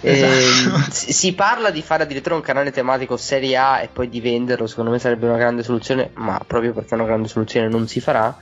Esatto. 0.00 0.76
Eh, 0.86 0.90
si 0.90 1.34
parla 1.34 1.70
di 1.70 1.82
fare 1.82 2.04
addirittura 2.04 2.36
un 2.36 2.40
canale 2.40 2.70
tematico 2.70 3.16
Serie 3.16 3.56
A 3.56 3.80
e 3.80 3.88
poi 3.88 4.08
di 4.08 4.20
venderlo, 4.20 4.66
secondo 4.66 4.90
me 4.90 4.98
sarebbe 4.98 5.26
una 5.26 5.38
grande 5.38 5.62
soluzione, 5.62 6.10
ma 6.14 6.40
proprio 6.46 6.72
perché 6.72 6.90
è 6.90 6.94
una 6.94 7.06
grande 7.06 7.28
soluzione 7.28 7.68
non 7.68 7.88
si 7.88 8.00
farà. 8.00 8.36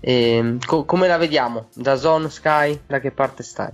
Eh, 0.00 0.56
co- 0.64 0.84
come 0.84 1.06
la 1.06 1.16
vediamo? 1.16 1.68
Da 1.74 1.96
Zone 1.96 2.30
Sky, 2.30 2.80
da 2.86 3.00
che 3.00 3.10
parte 3.10 3.42
stai? 3.42 3.70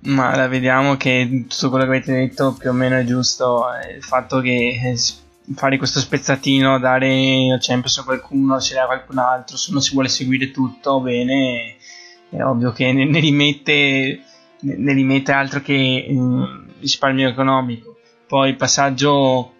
Ma 0.00 0.36
la 0.36 0.46
vediamo 0.46 0.96
che 0.96 1.46
tutto 1.48 1.70
quello 1.70 1.84
che 1.84 1.90
avete 1.90 2.12
detto 2.12 2.54
più 2.58 2.70
o 2.70 2.72
meno 2.72 2.96
è 2.96 3.04
giusto. 3.04 3.64
Il 3.94 4.02
fatto 4.02 4.40
che 4.40 4.80
eh, 4.82 4.96
fare 5.54 5.78
questo 5.78 6.00
spezzatino, 6.00 6.78
dare 6.78 7.56
Champions 7.60 7.98
a 7.98 8.04
qualcuno, 8.04 8.60
ce 8.60 8.74
l'ha 8.74 8.86
qualcun 8.86 9.18
altro, 9.18 9.56
se 9.56 9.72
non 9.72 9.80
si 9.80 9.94
vuole 9.94 10.08
seguire 10.08 10.50
tutto 10.50 11.00
bene, 11.00 11.76
è 12.30 12.42
ovvio 12.42 12.72
che 12.72 12.92
ne, 12.92 13.04
ne 13.04 13.20
rimette, 13.20 14.20
ne, 14.60 14.92
rimette 14.92 15.32
altro 15.32 15.60
che 15.60 16.06
um, 16.08 16.65
risparmio 16.80 17.28
economico. 17.28 17.98
Poi 18.26 18.50
il 18.50 18.56
passaggio 18.56 19.52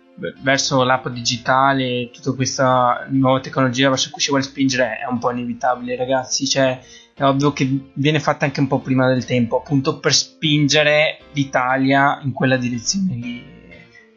verso 0.42 0.82
l'app 0.82 1.08
digitale, 1.08 2.10
tutta 2.12 2.32
questa 2.32 3.06
nuova 3.10 3.40
tecnologia 3.40 3.90
verso 3.90 4.10
cui 4.10 4.22
si 4.22 4.30
vuole 4.30 4.42
spingere 4.42 4.98
è 4.98 5.10
un 5.10 5.18
po' 5.18 5.30
inevitabile, 5.30 5.96
ragazzi. 5.96 6.46
Cioè, 6.46 6.80
è 7.14 7.24
ovvio 7.24 7.52
che 7.52 7.90
viene 7.94 8.20
fatta 8.20 8.44
anche 8.44 8.60
un 8.60 8.66
po' 8.66 8.80
prima 8.80 9.06
del 9.08 9.24
tempo, 9.24 9.58
appunto 9.58 9.98
per 9.98 10.12
spingere 10.14 11.18
l'Italia 11.32 12.20
in 12.22 12.32
quella 12.32 12.56
direzione 12.56 13.14
lì 13.14 13.54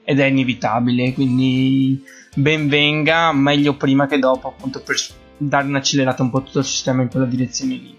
ed 0.03 0.19
è 0.19 0.25
inevitabile, 0.25 1.13
quindi 1.13 2.03
ben 2.35 2.67
venga, 2.67 3.31
meglio 3.31 3.75
prima 3.75 4.07
che 4.07 4.17
dopo, 4.17 4.47
appunto 4.47 4.81
per 4.81 4.97
dare 5.37 5.67
un'accelerata 5.67 6.23
un 6.23 6.29
po' 6.29 6.43
tutto 6.43 6.59
il 6.59 6.65
sistema 6.65 7.01
in 7.01 7.09
quella 7.09 7.25
direzione 7.25 7.75
lì. 7.75 7.97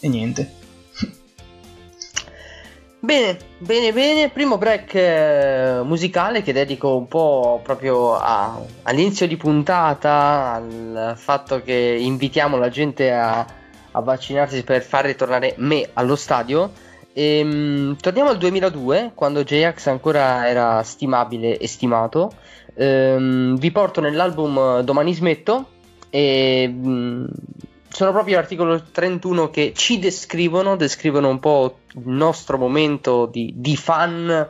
E 0.00 0.08
niente. 0.08 0.57
Bene, 3.00 3.38
bene, 3.58 3.92
bene. 3.92 4.28
Primo 4.28 4.58
break 4.58 4.94
eh, 4.94 5.80
musicale 5.84 6.42
che 6.42 6.52
dedico 6.52 6.96
un 6.96 7.06
po' 7.06 7.60
proprio 7.62 8.14
a, 8.16 8.60
all'inizio 8.82 9.28
di 9.28 9.36
puntata, 9.36 10.54
al 10.54 11.12
fatto 11.16 11.62
che 11.62 11.96
invitiamo 12.00 12.56
la 12.56 12.68
gente 12.68 13.12
a, 13.12 13.46
a 13.92 14.00
vaccinarsi 14.00 14.64
per 14.64 14.82
far 14.82 15.04
ritornare 15.04 15.54
me 15.58 15.88
allo 15.92 16.16
stadio. 16.16 16.72
E, 17.12 17.40
um, 17.40 17.96
torniamo 17.96 18.30
al 18.30 18.38
2002, 18.38 19.12
quando 19.14 19.44
J-Ax 19.44 19.86
ancora 19.86 20.48
era 20.48 20.82
stimabile 20.82 21.56
e 21.56 21.68
stimato. 21.68 22.32
Um, 22.74 23.56
vi 23.58 23.70
porto 23.70 24.00
nell'album 24.00 24.80
Domani 24.80 25.14
smetto 25.14 25.66
e 26.10 26.68
um, 26.68 27.28
sono 27.98 28.12
proprio 28.12 28.36
l'articolo 28.36 28.80
31 28.80 29.50
che 29.50 29.72
ci 29.74 29.98
descrivono, 29.98 30.76
descrivono 30.76 31.28
un 31.30 31.40
po' 31.40 31.80
il 31.94 32.02
nostro 32.06 32.56
momento 32.56 33.26
di, 33.26 33.52
di 33.56 33.76
fan 33.76 34.48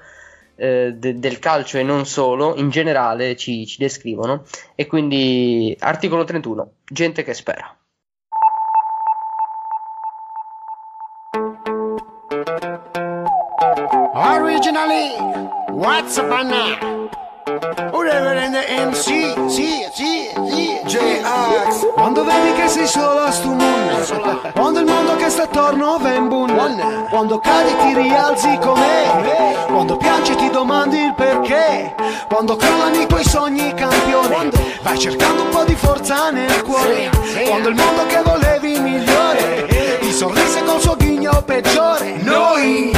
eh, 0.55 0.93
de, 0.95 1.19
del 1.19 1.39
calcio 1.39 1.79
e 1.79 1.83
non 1.83 2.05
solo, 2.05 2.57
in 2.57 2.69
generale 2.69 3.37
ci, 3.37 3.67
ci 3.67 3.79
descrivono. 3.79 4.45
E 4.75 4.87
quindi 4.87 5.75
articolo 5.81 6.25
31, 6.25 6.73
gente 6.85 7.25
che 7.25 7.33
spera. 7.33 7.75
Originally, 14.13 15.17
what's 15.71 16.19
up 16.19 16.29
now? 16.45 17.09
Whatever 17.93 18.37
in 18.45 18.53
the 18.53 18.85
MC, 18.85 19.49
sì, 19.49 19.87
sì, 19.95 20.29
sì, 20.45 20.58
Quando 20.89 22.25
vedi 22.25 22.55
che 22.55 22.67
sei 22.67 22.87
solo 22.87 23.21
a 23.21 23.31
sto 23.31 23.49
mondo 23.49 24.51
Quando 24.55 24.79
il 24.79 24.87
mondo 24.87 25.17
che 25.17 25.29
sta 25.29 25.43
attorno 25.43 25.99
va 25.99 26.15
in 26.15 26.29
bunna 26.29 27.07
Quando 27.11 27.39
cadi 27.41 27.77
ti 27.77 27.95
rialzi 27.95 28.59
come. 28.59 29.67
Quando 29.67 29.99
piangi 29.99 30.35
ti 30.37 30.49
domandi 30.49 30.97
il 30.97 31.13
perché. 31.15 31.95
Quando 32.27 32.57
crollano 32.57 32.97
i 33.03 33.07
tuoi 33.07 33.23
sogni 33.23 33.75
campione 33.75 34.51
Vai 34.81 34.99
cercando 34.99 35.43
un 35.43 35.49
po' 35.51 35.65
di 35.65 35.75
forza 35.75 36.31
nel 36.31 36.63
cuore. 36.63 37.11
Quando 37.47 37.69
il 37.69 37.75
mondo 37.75 38.07
che 38.07 38.23
volevi 38.23 38.79
migliore. 38.79 39.99
Ti 40.01 40.11
sorrise 40.11 40.63
col 40.65 40.81
suo 40.81 40.97
ghigno 40.97 41.43
peggiore. 41.45 42.17
Noi 42.23 42.93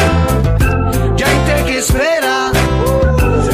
gente 1.15 1.63
che 1.65 1.83
spera. 1.83 2.51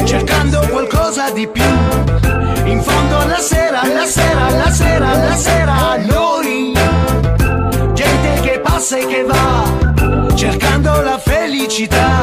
Cercando 0.05 0.59
qualcosa 0.69 1.31
di 1.31 1.47
più. 1.47 2.26
In 2.67 2.81
fondo 2.83 3.17
alla 3.17 3.39
sera, 3.39 3.81
la 3.81 4.05
sera, 4.05 4.49
la 4.49 4.69
sera, 4.69 5.15
la 5.15 5.35
sera, 5.35 5.97
noi, 6.05 6.73
gente 7.93 8.41
che 8.41 8.59
passa 8.59 8.97
e 8.97 9.05
che 9.05 9.23
va, 9.23 10.35
cercando 10.35 11.01
la 11.01 11.17
felicità. 11.17 12.21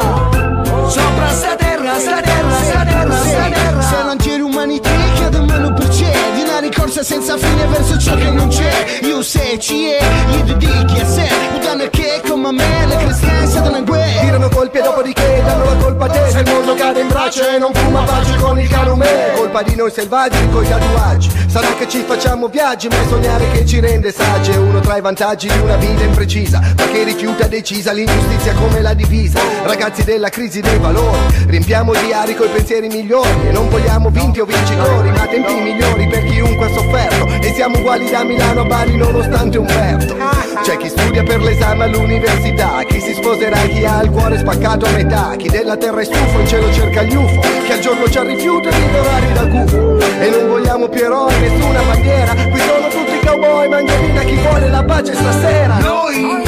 Sopra 0.86 1.28
sta 1.30 1.54
terra, 1.56 1.98
sta 1.98 2.20
terra, 2.20 2.62
sta 2.62 2.84
terra, 2.84 3.16
sta 3.16 3.48
terra. 3.48 3.80
Se 3.80 4.02
non 4.04 4.16
tiri 4.18 4.42
umanità, 4.42 4.90
chiedo 5.14 5.42
meno 5.44 5.72
per 5.72 5.88
di 5.88 6.42
una 6.42 6.58
ricorsa 6.60 7.02
senza 7.02 7.38
fine 7.38 7.66
verso 7.66 7.98
ciò 7.98 8.14
che 8.14 8.30
non 8.30 8.48
c'è. 8.48 9.00
Io 9.02 9.22
se 9.22 9.58
ci 9.58 9.86
è, 9.86 9.98
gli 10.28 10.42
dedichi 10.42 11.00
a 11.00 11.06
sé, 11.06 11.26
puttane 11.52 11.88
che 11.88 12.20
come 12.28 12.52
me, 12.52 12.86
le 12.86 12.96
cristiane 12.96 13.33
in 13.58 13.84
guerra. 13.84 14.20
Tirano 14.20 14.48
colpi 14.48 14.78
e 14.78 14.82
dopodiché 14.82 15.42
danno 15.44 15.64
la 15.64 15.76
colpa 15.76 16.04
a 16.06 16.08
te. 16.08 16.30
Se 16.30 16.38
il 16.40 16.50
mondo 16.50 16.74
cade 16.74 17.00
in 17.00 17.08
braccio 17.08 17.48
e 17.48 17.58
non 17.58 17.72
fuma 17.72 18.02
pace 18.02 18.36
con 18.36 18.58
il 18.58 18.68
calume. 18.68 19.32
Colpa 19.34 19.62
di 19.62 19.74
noi 19.74 19.90
selvaggi 19.90 20.48
con 20.50 20.64
i 20.64 20.68
tatuaggi. 20.68 21.30
Sarà 21.46 21.74
che 21.74 21.88
ci 21.88 22.02
facciamo 22.06 22.48
viaggi, 22.48 22.88
ma 22.88 22.96
è 22.96 23.06
sognare 23.08 23.50
che 23.52 23.66
ci 23.66 23.80
rende 23.80 24.12
saggi. 24.12 24.50
È 24.50 24.56
uno 24.56 24.80
tra 24.80 24.96
i 24.96 25.00
vantaggi 25.00 25.48
di 25.48 25.58
una 25.58 25.76
vita 25.76 26.02
imprecisa, 26.02 26.60
ma 26.76 26.86
che 26.90 27.04
rifiuta 27.04 27.46
decisa 27.46 27.92
l'ingiustizia 27.92 28.54
come 28.54 28.80
la 28.80 28.94
divisa. 28.94 29.40
Ragazzi 29.64 30.04
della 30.04 30.28
crisi 30.28 30.60
dei 30.60 30.78
valori, 30.78 31.18
riempiamo 31.46 31.92
di 31.92 32.06
diari 32.06 32.34
coi 32.34 32.48
pensieri 32.48 32.88
migliori. 32.88 33.48
E 33.48 33.52
non 33.52 33.68
vogliamo 33.68 34.10
vinti 34.10 34.40
o 34.40 34.44
vincitori, 34.44 35.10
ma 35.10 35.26
tempi 35.26 35.54
migliori 35.54 36.06
per 36.08 36.24
chiunque 36.24 36.66
ha 36.66 36.72
sofferto. 36.72 37.26
E 37.40 37.52
siamo 37.54 37.78
uguali 37.78 38.10
da 38.10 38.24
Milano 38.24 38.62
a 38.62 38.64
Bari 38.64 38.96
nonostante 38.96 39.58
Umberto. 39.58 40.43
C'è 40.62 40.76
chi 40.78 40.88
studia 40.88 41.22
per 41.22 41.40
l'esame 41.42 41.84
all'università, 41.84 42.82
chi 42.86 43.00
si 43.00 43.12
sposerà, 43.12 43.58
chi 43.58 43.84
ha 43.84 44.02
il 44.02 44.10
cuore 44.10 44.38
spaccato 44.38 44.86
a 44.86 44.90
metà, 44.90 45.34
chi 45.36 45.48
della 45.48 45.76
terra 45.76 46.00
è 46.00 46.04
stufo 46.04 46.38
in 46.38 46.46
cielo 46.46 46.72
cerca 46.72 47.02
gli 47.02 47.14
UFO, 47.14 47.40
chi 47.40 47.72
al 47.72 47.78
giorno 47.80 48.04
c'ha 48.08 48.22
rifiuto 48.22 48.68
di 48.68 48.90
dorare 48.90 49.32
da 49.32 49.44
gufo. 49.44 49.98
E 50.20 50.30
non 50.30 50.48
vogliamo 50.48 50.88
più 50.88 51.04
eroi, 51.04 51.38
nessuna 51.40 51.82
bandiera, 51.82 52.34
qui 52.34 52.60
sono 52.60 52.88
tutti 52.88 53.26
cowboy, 53.26 53.68
mangiavina 53.68 54.22
chi 54.22 54.34
vuole 54.36 54.68
la 54.70 54.84
pace 54.84 55.14
stasera. 55.14 55.78
Noi, 55.78 56.42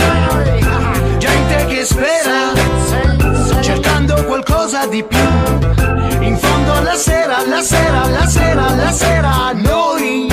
gente 1.19 1.67
che 1.67 1.85
spera, 1.85 3.61
cercando 3.61 4.25
qualcosa 4.25 4.87
di 4.87 5.03
più. 5.03 5.19
In 6.21 6.37
fondo 6.39 6.73
alla 6.73 6.95
sera, 6.95 7.45
la 7.47 7.61
sera, 7.61 8.07
la 8.09 8.27
sera, 8.27 8.75
la 8.75 8.91
sera, 8.91 9.53
noi, 9.55 10.29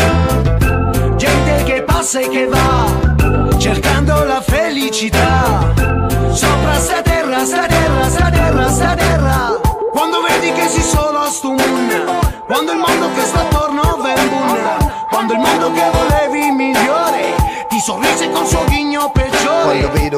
gente 1.18 1.64
che 1.66 1.84
passa 1.84 2.20
e 2.20 2.30
che 2.30 2.48
va, 2.48 3.13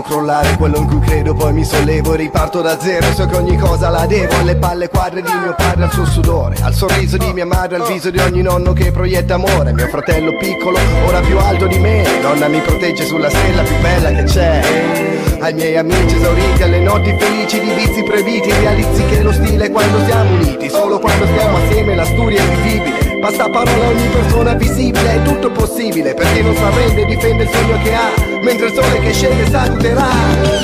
crollare 0.05 0.55
quello 0.55 0.77
in 0.77 0.87
cui 0.87 0.99
credo 0.99 1.33
poi 1.33 1.51
mi 1.51 1.65
sollevo 1.65 2.13
e 2.13 2.17
riparto 2.17 2.61
da 2.61 2.79
zero 2.79 3.05
So 3.13 3.25
che 3.25 3.35
ogni 3.35 3.57
cosa 3.57 3.89
la 3.89 4.05
devo 4.05 4.37
alle 4.37 4.55
palle 4.55 4.87
quadre 4.87 5.21
di 5.21 5.31
mio 5.31 5.53
padre 5.57 5.85
al 5.85 5.91
suo 5.91 6.05
sudore 6.05 6.55
Al 6.61 6.73
sorriso 6.73 7.17
di 7.17 7.33
mia 7.33 7.45
madre, 7.45 7.77
al 7.77 7.87
viso 7.87 8.11
di 8.11 8.19
ogni 8.19 8.41
nonno 8.41 8.73
che 8.73 8.91
proietta 8.91 9.33
amore 9.33 9.73
Mio 9.73 9.87
fratello 9.87 10.37
piccolo, 10.37 10.77
ora 11.05 11.19
più 11.21 11.37
alto 11.37 11.67
di 11.67 11.79
me 11.79 12.03
Nonna 12.21 12.47
mi 12.47 12.61
protegge 12.61 13.05
sulla 13.05 13.29
stella 13.29 13.63
più 13.63 13.75
bella 13.81 14.11
che 14.11 14.23
c'è 14.23 15.13
ai 15.37 15.53
miei 15.53 15.77
amici 15.77 16.15
esauriti, 16.15 16.63
alle 16.63 16.79
notti 16.79 17.13
felici 17.19 17.59
di 17.59 17.69
vizi 17.73 18.01
previti 18.03 18.51
Realizzi 18.51 19.05
che 19.05 19.21
lo 19.21 19.33
stile 19.33 19.65
è 19.65 19.69
quando 19.69 20.03
siamo 20.05 20.33
uniti 20.33 20.69
Solo 20.69 20.97
quando 20.97 21.25
stiamo 21.27 21.57
assieme 21.57 21.93
la 21.93 22.05
storia 22.05 22.41
è 22.41 22.55
vivibile 22.55 23.19
Basta 23.19 23.49
parola 23.49 23.87
ogni 23.87 24.07
persona 24.07 24.53
visibile, 24.53 25.15
è 25.15 25.21
tutto 25.23 25.51
possibile 25.51 26.13
Per 26.13 26.31
chi 26.33 26.41
non 26.41 26.55
si 26.55 26.63
arrende 26.63 27.01
e 27.01 27.05
difende 27.05 27.43
il 27.43 27.49
sogno 27.49 27.77
che 27.83 27.93
ha 27.93 28.34
Mentre 28.45 28.67
il 28.67 28.73
sole 28.75 28.99
che 28.99 29.11
scende 29.11 29.49
saluterà. 29.49 30.07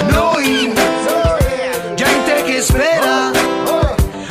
Noi, 0.09 0.71
gente 1.95 2.43
che 2.43 2.61
spera 2.61 3.31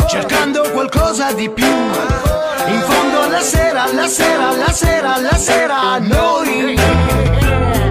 Cercando 0.06 0.70
qualcosa 0.70 1.32
di 1.32 1.50
più. 1.50 1.66
In 1.66 2.80
fondo 2.86 3.22
alla 3.22 3.40
sera, 3.40 3.82
alla 3.82 4.06
sera, 4.06 4.50
alla 4.50 4.70
sera, 4.70 5.14
alla 5.14 5.36
sera 5.36 5.98
Noi, 5.98 6.78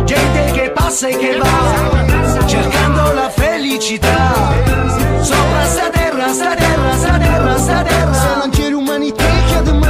gente 0.05 0.51
che 0.53 0.71
passa 0.71 1.09
e 1.09 1.17
che 1.17 1.37
va 1.37 2.45
Cercando 2.45 3.11
la 3.11 3.29
felicità. 3.29 4.53
Sopra 5.19 5.65
sta 5.65 5.89
terra, 5.89 6.31
sta 6.31 6.55
terra, 6.55 6.93
sta 6.95 7.17
terra, 7.17 7.57
sta 7.57 7.81
terra. 7.83 8.13
Se 8.13 8.35
non 8.37 8.49
c'è 8.49 8.69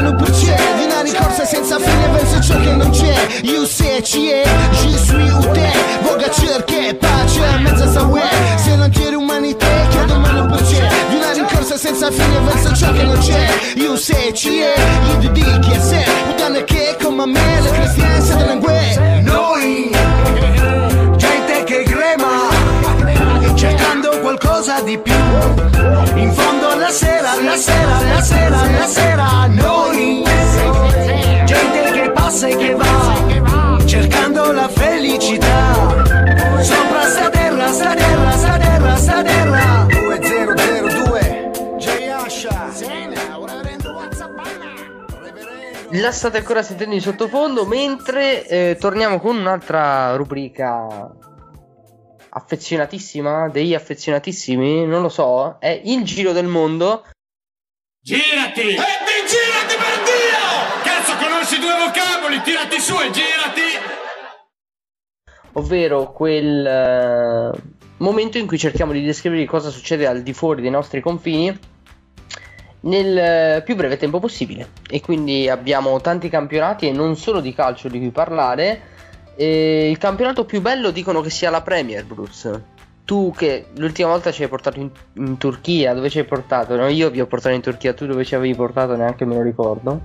mano 0.02 0.16
per 0.16 0.32
c'è 0.32 0.56
Di 0.78 0.84
una 0.86 1.02
ricorsa 1.02 1.46
senza 1.46 1.78
fine 1.80 2.08
verso 2.10 2.42
ciò 2.42 2.60
che 2.60 2.74
non 2.76 2.90
c'è. 2.90 3.16
Io 3.44 3.66
se 3.66 4.02
ci 4.04 4.30
è, 4.30 4.44
je 4.72 4.98
suis 4.98 5.32
ou 5.32 5.52
te 5.52 5.72
Voga 6.02 6.30
cerche 6.32 6.96
pace, 6.96 7.42
mezza 7.60 7.92
sa 7.92 8.08
Se 8.58 8.76
non 8.76 8.90
c'è 8.90 9.12
l'umanità 9.12 9.68
chiedo 9.90 10.18
mano 10.18 10.46
per 10.48 10.64
c'è 10.64 10.88
senza 11.78 12.12
fine 12.12 12.40
verso 12.42 12.76
ciò 12.76 12.92
che 12.92 13.04
non 13.04 13.18
c'è. 13.20 13.48
Io 13.76 13.96
se 13.96 14.32
ci 14.34 14.60
è, 14.60 14.74
io 15.12 15.18
ti 15.20 15.32
dico 15.32 15.60
chi 15.60 15.72
è 15.72 15.80
se? 15.80 16.04
Puttane 16.28 16.64
che 16.66 16.98
come 17.02 17.26
me, 17.26 17.62
le 17.62 17.72
cristianze 17.72 18.36
delle 18.36 18.58
guerre 18.58 19.22
Noi, 19.22 19.90
Cercando 23.60 24.22
qualcosa 24.22 24.80
di 24.80 24.98
più. 24.98 25.14
In 26.16 26.32
fondo 26.32 26.76
la 26.78 26.90
sera, 26.92 27.36
la 27.44 27.58
sera, 27.58 28.02
la 28.04 28.22
sera, 28.22 28.72
la 28.72 28.88
sera 28.88 29.48
Noi, 29.48 30.24
gente 31.44 31.92
che 31.92 32.10
passa 32.12 32.48
e 32.48 32.56
che 32.56 32.74
va 32.74 33.78
Cercando 33.84 34.54
la 34.54 34.70
felicità. 34.70 35.74
Sopra 36.62 37.02
sta 37.02 37.30
terra, 37.30 37.68
sta 37.74 37.94
terra, 37.96 38.32
sta 38.32 38.58
terra, 38.58 38.96
sta 38.96 39.24
terra. 39.24 39.86
2002 39.90 41.52
J. 41.80 42.12
Asha 42.14 42.70
La 45.90 46.12
state 46.14 46.38
ancora 46.38 46.64
sentendo 46.64 46.96
in 46.96 47.02
sottofondo 47.02 47.66
mentre 47.66 48.48
eh, 48.48 48.78
torniamo 48.80 49.20
con 49.20 49.36
un'altra 49.36 50.16
rubrica 50.16 51.28
affezionatissima, 52.30 53.50
degli 53.50 53.74
affezionatissimi, 53.74 54.86
non 54.86 55.02
lo 55.02 55.10
so, 55.10 55.58
è 55.60 55.82
il 55.84 56.04
giro 56.04 56.32
del 56.32 56.48
mondo. 56.48 57.06
Girati! 58.02 58.62
E 58.62 58.76
ti 58.76 59.18
girati 59.28 59.76
per 59.76 60.04
Dio! 60.04 60.84
Cazzo, 60.84 61.16
conosci 61.18 61.60
due 61.60 61.74
vocaboli, 61.86 62.42
tirati 62.42 62.80
su 62.80 62.96
e 62.96 63.12
girati! 63.12 64.00
ovvero 65.54 66.12
quel 66.12 66.66
eh, 66.66 67.62
momento 67.98 68.38
in 68.38 68.48
cui 68.48 68.58
cerchiamo 68.58 68.92
di 68.92 69.04
descrivere 69.04 69.46
cosa 69.46 69.70
succede 69.70 70.08
al 70.08 70.22
di 70.22 70.34
fuori 70.34 70.62
dei 70.62 70.72
nostri 70.72 71.02
confini 71.02 71.58
nel 72.82 73.18
eh, 73.18 73.62
più 73.64 73.76
breve 73.76 73.98
tempo 73.98 74.20
possibile. 74.20 74.70
E 74.90 75.02
quindi 75.02 75.50
abbiamo 75.50 76.00
tanti 76.02 76.30
campionati 76.30 76.88
e 76.88 76.92
non 76.92 77.16
solo 77.16 77.42
di 77.42 77.54
calcio 77.54 77.90
di 77.90 78.00
cui 78.00 78.12
parlare. 78.12 78.98
E 79.42 79.90
il 79.90 79.98
campionato 79.98 80.44
più 80.44 80.60
bello 80.60 80.92
dicono 80.92 81.22
che 81.22 81.30
sia 81.30 81.50
la 81.50 81.62
Premier, 81.62 82.04
Bruce. 82.04 82.62
Tu 83.06 83.34
che 83.34 83.68
l'ultima 83.78 84.10
volta 84.10 84.34
ci 84.34 84.44
hai 84.44 84.50
portato 84.50 84.82
in, 84.82 84.90
in 85.14 85.38
Turchia, 85.38 85.94
dove 85.94 86.10
ci 86.10 86.20
hai 86.20 86.26
portato? 86.26 86.76
No, 86.76 86.90
io 86.90 87.10
vi 87.10 87.22
ho 87.22 87.26
portato 87.26 87.56
in 87.56 87.62
Turchia, 87.62 87.94
tu 87.94 88.06
dove 88.06 88.26
ci 88.26 88.36
avevi 88.36 88.54
portato 88.54 88.98
neanche 88.98 89.24
me 89.24 89.36
lo 89.36 89.42
ricordo. 89.42 90.02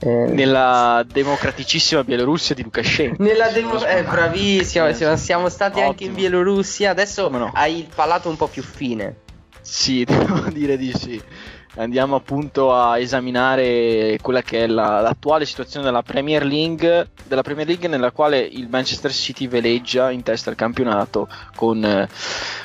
Eh, 0.00 0.26
Nella 0.28 1.02
democraticissima 1.10 2.04
Bielorussia 2.04 2.54
di 2.54 2.62
Lukashenko. 2.62 3.22
Nella 3.22 3.48
demo- 3.48 3.82
eh, 3.82 4.04
bravissimo, 4.04 4.92
siamo, 4.92 5.16
siamo 5.16 5.48
stati 5.48 5.80
anche 5.80 6.04
in 6.04 6.10
Ottimo. 6.10 6.28
Bielorussia. 6.28 6.90
Adesso 6.90 7.26
no? 7.30 7.50
hai 7.54 7.78
il 7.78 7.88
palato 7.92 8.28
un 8.28 8.36
po' 8.36 8.48
più 8.48 8.62
fine. 8.62 9.16
Sì, 9.62 10.04
devo 10.08 10.50
dire 10.50 10.76
di 10.76 10.92
sì. 10.92 11.18
Andiamo 11.76 12.16
appunto 12.16 12.74
a 12.74 12.98
esaminare 12.98 14.18
quella 14.20 14.42
che 14.42 14.64
è 14.64 14.66
la- 14.66 15.00
l'attuale 15.00 15.44
situazione 15.46 15.84
della 15.84 16.02
Premier 16.02 16.44
League, 16.44 17.10
della 17.24 17.42
Premier 17.42 17.66
League 17.68 17.86
nella 17.88 18.10
quale 18.10 18.40
il 18.40 18.68
Manchester 18.68 19.12
City 19.12 19.46
veleggia 19.46 20.10
in 20.10 20.22
testa 20.24 20.50
al 20.50 20.56
campionato 20.56 21.28
con 21.54 21.84
eh, 21.84 22.08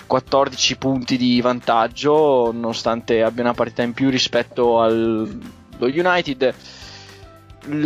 14 0.07 0.77
punti 0.77 1.17
di 1.17 1.39
vantaggio, 1.41 2.51
nonostante 2.51 3.21
abbia 3.21 3.43
una 3.43 3.53
partita 3.53 3.83
in 3.83 3.93
più 3.93 4.09
rispetto 4.09 4.81
allo 4.81 5.27
United. 5.79 6.53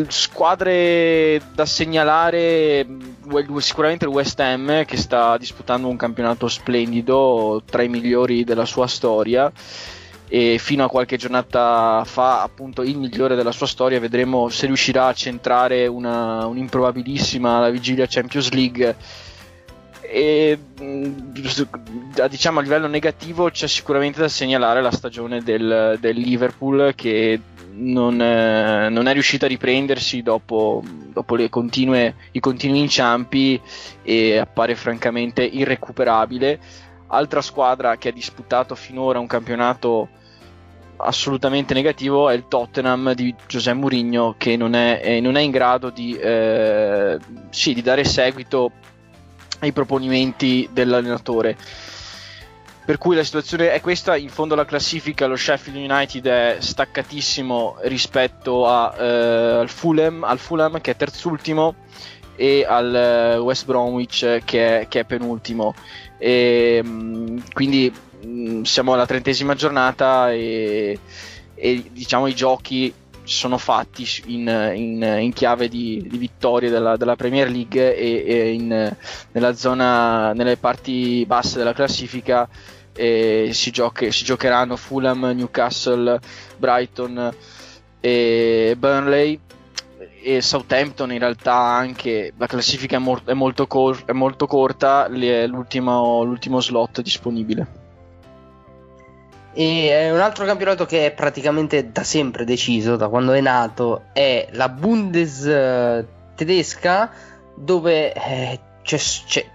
Squadre 0.08 1.40
da 1.54 1.66
segnalare 1.66 2.84
mh, 2.84 3.58
sicuramente 3.58 4.06
il 4.06 4.12
West 4.12 4.40
Ham 4.40 4.86
che 4.86 4.98
sta 4.98 5.38
disputando 5.38 5.88
un 5.88 5.98
campionato 5.98 6.48
splendido 6.48 7.62
tra 7.64 7.84
i 7.84 7.88
migliori 7.90 8.44
della 8.44 8.66
sua 8.66 8.88
storia 8.88 9.52
e 10.30 10.58
fino 10.60 10.84
a 10.84 10.90
qualche 10.90 11.18
giornata 11.18 12.04
fa 12.06 12.42
appunto 12.42 12.84
il 12.84 12.98
migliore 12.98 13.36
della 13.36 13.52
sua 13.52 13.68
storia 13.68 14.00
vedremo 14.00 14.50
se 14.50 14.66
riuscirà 14.66 15.08
a 15.08 15.14
centrare 15.14 15.88
una, 15.88 16.46
un'improbabilissima 16.46 17.58
alla 17.58 17.70
vigilia 17.70 18.06
Champions 18.08 18.52
League 18.52 18.96
e 20.02 20.58
mh, 20.80 21.08
diciamo 22.30 22.60
a 22.60 22.62
livello 22.62 22.88
negativo 22.88 23.50
c'è 23.50 23.68
sicuramente 23.68 24.20
da 24.20 24.28
segnalare 24.28 24.82
la 24.82 24.92
stagione 24.92 25.42
del, 25.44 25.98
del 26.00 26.18
Liverpool 26.18 26.94
che 26.96 27.40
non, 27.78 28.20
eh, 28.20 28.90
non 28.90 29.08
è 29.08 29.14
riuscita 29.14 29.46
a 29.46 29.50
riprendersi 29.50 30.22
dopo, 30.22 30.84
dopo 30.86 31.38
continue, 31.50 32.16
i 32.32 32.40
continui 32.40 32.80
inciampi 32.80 33.60
e 34.02 34.38
appare 34.38 34.76
francamente 34.76 35.44
irrecuperabile. 35.44 36.60
Altra 37.08 37.42
squadra 37.42 37.98
che 37.98 38.10
ha 38.10 38.12
disputato 38.12 38.76
finora 38.76 39.20
un 39.20 39.28
campionato 39.28 40.10
assolutamente 40.98 41.74
negativo 41.74 42.30
è 42.30 42.34
il 42.34 42.48
Tottenham 42.48 43.14
di 43.14 43.34
José 43.48 43.74
Mourinho 43.74 44.36
che 44.38 44.58
non 44.58 44.74
è, 44.74 45.02
eh, 45.04 45.20
non 45.22 45.36
è 45.36 45.42
in 45.42 45.52
grado 45.52 45.90
di, 45.90 46.18
eh, 46.18 47.18
sì, 47.50 47.74
di 47.74 47.82
dare 47.82 48.04
seguito 48.04 48.72
ai 49.60 49.72
proponimenti 49.72 50.70
dell'allenatore. 50.72 51.56
Per 52.86 52.98
cui 52.98 53.18
la 53.18 53.24
situazione 53.24 53.74
è 53.74 53.82
questa, 53.82 54.16
in 54.16 54.30
fondo 54.30 54.54
alla 54.54 54.64
classifica 54.64 55.26
lo 55.26 55.36
Sheffield 55.36 55.78
United 55.92 56.26
è 56.26 56.58
staccatissimo 56.60 57.80
rispetto 57.82 58.66
a, 58.66 58.96
eh, 58.98 59.04
al, 59.60 59.70
Fulham, 59.70 60.24
al 60.24 60.40
Fulham 60.40 60.80
che 60.80 60.92
è 60.92 60.96
terzultimo 60.96 61.76
e 62.38 62.66
al 62.66 62.96
eh, 62.96 63.38
West 63.40 63.66
Bromwich 63.66 64.42
che 64.46 64.82
è, 64.82 64.88
che 64.88 65.02
è 65.02 65.04
penultimo. 65.04 65.74
E, 66.18 66.82
mh, 66.84 67.54
quindi 67.54 67.94
mh, 68.24 68.62
siamo 68.62 68.94
alla 68.94 69.06
trentesima 69.06 69.54
giornata 69.54 70.32
e, 70.32 71.00
e, 71.56 71.84
diciamo 71.92 72.28
i 72.28 72.36
giochi 72.36 72.94
sono 73.24 73.58
fatti 73.58 74.08
in, 74.28 74.72
in, 74.76 75.18
in 75.20 75.34
chiave 75.34 75.68
di, 75.68 76.06
di 76.08 76.18
vittorie 76.18 76.70
della, 76.70 76.96
della, 76.96 77.18
Premier 77.18 77.50
League 77.50 77.96
e, 77.96 78.24
e 78.26 78.54
in, 78.54 78.96
nella 79.32 79.54
zona, 79.54 80.32
nelle 80.32 80.56
parti 80.56 81.26
basse 81.28 81.58
della 81.58 81.74
classifica 81.74 82.48
eh, 82.94 83.50
si, 83.52 83.72
giochi, 83.72 84.12
si, 84.12 84.24
giocheranno 84.24 84.78
Fulham, 84.78 85.32
Newcastle, 85.36 86.20
Brighton 86.58 87.34
e 88.00 88.76
Burnley 88.78 89.40
e 90.28 90.42
Southampton 90.42 91.14
in 91.14 91.20
realtà 91.20 91.56
anche 91.56 92.34
la 92.36 92.48
classifica 92.48 92.98
è, 92.98 93.00
mo- 93.00 93.22
è, 93.24 93.34
molto, 93.34 93.66
cor- 93.66 94.04
è 94.04 94.12
molto, 94.12 94.46
corta 94.46 95.06
è 95.06 95.48
l'ultimo, 95.48 96.24
l'ultimo 96.24 96.60
slot 96.60 97.02
disponibile 97.02 97.86
e 99.54 100.12
un 100.12 100.20
altro 100.20 100.46
campionato 100.46 100.86
che 100.86 101.08
è 101.08 101.12
praticamente 101.14 101.92
da 101.92 102.04
sempre 102.04 102.46
deciso, 102.46 102.96
da 102.96 103.08
quando 103.08 103.32
è 103.32 103.42
nato, 103.42 104.04
è 104.14 104.50
la 104.52 104.70
Bundes 104.70 105.46
eh, 105.46 106.06
tedesca, 106.36 107.10
dove 107.56 108.14
eh, 108.14 108.60
c'è, 108.84 108.98
c'è, 108.98 109.46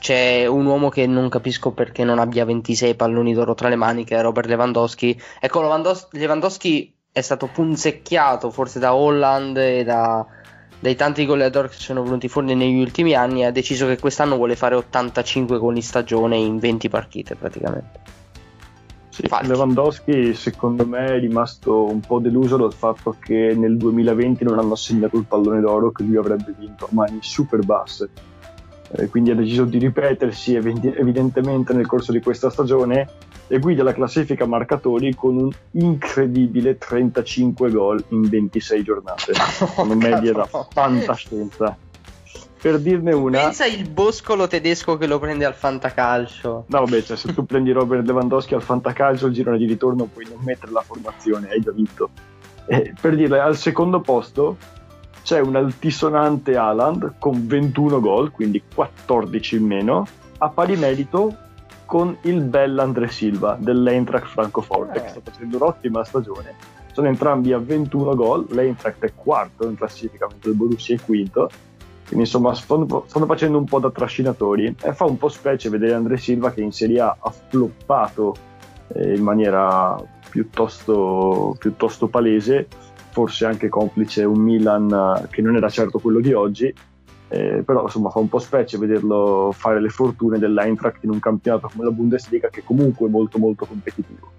c'è, 0.00 0.46
un 0.46 0.64
uomo 0.64 0.88
che 0.88 1.06
non 1.06 1.28
capisco 1.28 1.72
perché 1.72 2.04
non 2.04 2.18
abbia 2.18 2.46
26 2.46 2.94
palloni 2.94 3.34
d'oro 3.34 3.52
tra 3.52 3.68
le 3.68 3.76
mani, 3.76 4.04
che 4.04 4.16
è 4.16 4.22
Robert 4.22 4.48
Lewandowski. 4.48 5.20
Ecco, 5.38 5.60
Lewandowski, 5.60 6.18
Lewandowski 6.18 6.94
è 7.20 7.22
stato 7.22 7.46
punzecchiato 7.46 8.50
forse 8.50 8.78
da 8.78 8.94
Holland 8.94 9.56
e 9.56 9.84
da, 9.84 10.26
dai 10.78 10.96
tanti 10.96 11.24
goleador 11.24 11.68
che 11.68 11.76
sono 11.76 12.02
venuti 12.02 12.28
fuori 12.28 12.54
negli 12.54 12.80
ultimi 12.80 13.14
anni 13.14 13.44
ha 13.44 13.52
deciso 13.52 13.86
che 13.86 13.98
quest'anno 13.98 14.36
vuole 14.36 14.56
fare 14.56 14.74
85 14.74 15.58
gol 15.58 15.76
in 15.76 15.82
stagione 15.82 16.36
in 16.36 16.58
20 16.58 16.88
partite 16.88 17.36
praticamente. 17.36 18.18
Sì, 19.10 19.28
Lewandowski 19.42 20.34
secondo 20.34 20.86
me 20.86 21.04
è 21.04 21.18
rimasto 21.18 21.84
un 21.84 22.00
po' 22.00 22.20
deluso 22.20 22.56
dal 22.56 22.72
fatto 22.72 23.16
che 23.18 23.54
nel 23.56 23.76
2020 23.76 24.44
non 24.44 24.58
hanno 24.58 24.72
assegnato 24.72 25.18
il 25.18 25.26
pallone 25.26 25.60
d'oro 25.60 25.90
che 25.90 26.04
lui 26.04 26.16
avrebbe 26.16 26.54
vinto 26.56 26.86
a 26.86 26.88
mani 26.92 27.18
super 27.20 27.64
basse. 27.64 28.08
Eh, 28.92 29.08
quindi 29.08 29.30
ha 29.30 29.34
deciso 29.34 29.64
di 29.64 29.78
ripetersi 29.78 30.54
evidentemente 30.54 31.72
nel 31.72 31.86
corso 31.86 32.12
di 32.12 32.20
questa 32.20 32.50
stagione 32.50 33.08
e 33.52 33.58
guida 33.58 33.82
la 33.82 33.92
classifica 33.92 34.46
marcatori 34.46 35.12
con 35.12 35.36
un 35.36 35.50
incredibile 35.72 36.78
35 36.78 37.70
gol 37.72 38.04
in 38.10 38.28
26 38.28 38.82
giornate, 38.84 39.32
una 39.82 39.94
media 39.96 40.32
da 40.32 40.46
fantascienza. 40.46 41.76
Per 42.62 42.78
dirne 42.78 43.12
una, 43.12 43.40
pensa 43.40 43.66
il 43.66 43.88
boscolo 43.88 44.46
tedesco 44.46 44.96
che 44.96 45.08
lo 45.08 45.18
prende 45.18 45.46
al 45.46 45.54
fantacalcio. 45.54 46.66
No, 46.68 46.78
vabbè, 46.78 47.02
cioè, 47.02 47.16
se 47.16 47.34
tu 47.34 47.44
prendi 47.44 47.72
Robert 47.72 48.06
Lewandowski 48.06 48.54
al 48.54 48.62
fantacalcio, 48.62 49.26
il 49.26 49.32
girone 49.32 49.58
di 49.58 49.66
ritorno 49.66 50.04
puoi 50.04 50.26
non 50.28 50.38
mettere 50.44 50.70
la 50.70 50.82
formazione, 50.82 51.48
hai 51.48 51.60
già 51.60 51.72
vinto. 51.72 52.10
Eh, 52.66 52.94
per 53.00 53.16
dirle, 53.16 53.40
al 53.40 53.56
secondo 53.56 54.00
posto 54.00 54.58
c'è 55.24 55.40
un 55.40 55.56
altisonante 55.56 56.56
Haaland 56.56 57.14
con 57.18 57.48
21 57.48 57.98
gol, 57.98 58.30
quindi 58.30 58.62
14 58.72 59.56
in 59.56 59.64
meno, 59.64 60.06
a 60.38 60.48
pari 60.50 60.76
merito 60.76 61.34
con 61.90 62.16
il 62.20 62.42
bel 62.42 62.78
Andre 62.78 63.08
Silva 63.08 63.56
dell'Eintracht 63.58 64.28
Francoforte, 64.28 64.98
eh. 64.98 65.02
che 65.02 65.08
sta 65.08 65.20
facendo 65.24 65.56
un'ottima 65.56 66.04
stagione. 66.04 66.54
Sono 66.92 67.08
entrambi 67.08 67.52
a 67.52 67.58
21 67.58 68.14
gol, 68.14 68.46
l'Eintracht 68.50 69.02
è 69.02 69.12
quarto 69.12 69.68
in 69.68 69.74
classifica, 69.74 70.28
mentre 70.30 70.50
il 70.50 70.56
Borussia 70.56 70.94
è 70.94 71.00
quinto. 71.04 71.50
Quindi 72.06 72.26
insomma 72.26 72.54
stanno, 72.54 73.02
stanno 73.08 73.26
facendo 73.26 73.58
un 73.58 73.64
po' 73.64 73.80
da 73.80 73.90
trascinatori 73.90 74.72
e 74.80 74.92
fa 74.92 75.04
un 75.04 75.18
po' 75.18 75.28
specie 75.28 75.68
vedere 75.68 75.94
Andre 75.94 76.16
Silva 76.16 76.52
che 76.52 76.60
in 76.60 76.70
Serie 76.70 77.00
A 77.00 77.16
ha 77.18 77.30
floppato 77.48 78.36
eh, 78.94 79.16
in 79.16 79.24
maniera 79.24 80.00
piuttosto, 80.30 81.56
piuttosto 81.58 82.06
palese, 82.06 82.68
forse 83.08 83.46
anche 83.46 83.68
complice 83.68 84.22
un 84.22 84.38
Milan 84.38 85.26
che 85.28 85.42
non 85.42 85.56
era 85.56 85.68
certo 85.68 85.98
quello 85.98 86.20
di 86.20 86.32
oggi, 86.32 86.72
eh, 87.32 87.62
però 87.64 87.82
insomma 87.82 88.10
fa 88.10 88.18
un 88.18 88.28
po' 88.28 88.40
specie 88.40 88.76
vederlo 88.76 89.52
fare 89.52 89.80
le 89.80 89.88
fortune 89.88 90.38
dell'Eintracht 90.38 91.04
in 91.04 91.10
un 91.10 91.20
campionato 91.20 91.70
come 91.72 91.84
la 91.84 91.92
Bundesliga 91.92 92.48
che 92.48 92.64
comunque 92.64 93.06
è 93.06 93.10
molto 93.10 93.38
molto 93.38 93.66
competitivo. 93.66 94.32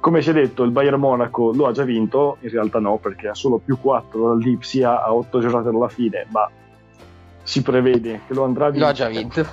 Come 0.00 0.20
si 0.20 0.30
è 0.30 0.32
detto, 0.32 0.64
il 0.64 0.72
Bayern 0.72 0.98
Monaco 0.98 1.52
lo 1.52 1.66
ha 1.66 1.72
già 1.72 1.84
vinto, 1.84 2.36
in 2.40 2.50
realtà 2.50 2.80
no, 2.80 2.98
perché 2.98 3.28
ha 3.28 3.34
solo 3.34 3.58
più 3.58 3.78
4 3.78 4.28
dal 4.28 4.38
Lipsia 4.38 5.04
a 5.04 5.14
8 5.14 5.38
giornate 5.38 5.70
dalla 5.70 5.88
fine, 5.88 6.26
ma 6.30 6.50
si 7.44 7.62
prevede 7.62 8.22
che 8.26 8.34
lo 8.34 8.44
andrà 8.44 8.66
a 8.66 8.70
vincere. 8.70 8.90
L'ho 8.90 8.94
già 8.94 9.08
vinto. 9.08 9.44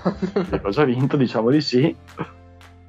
Sì, 0.43 0.59
l'ho 0.61 0.69
già 0.71 0.83
vinto, 0.83 1.17
diciamo 1.17 1.49
di 1.51 1.61
sì. 1.61 1.95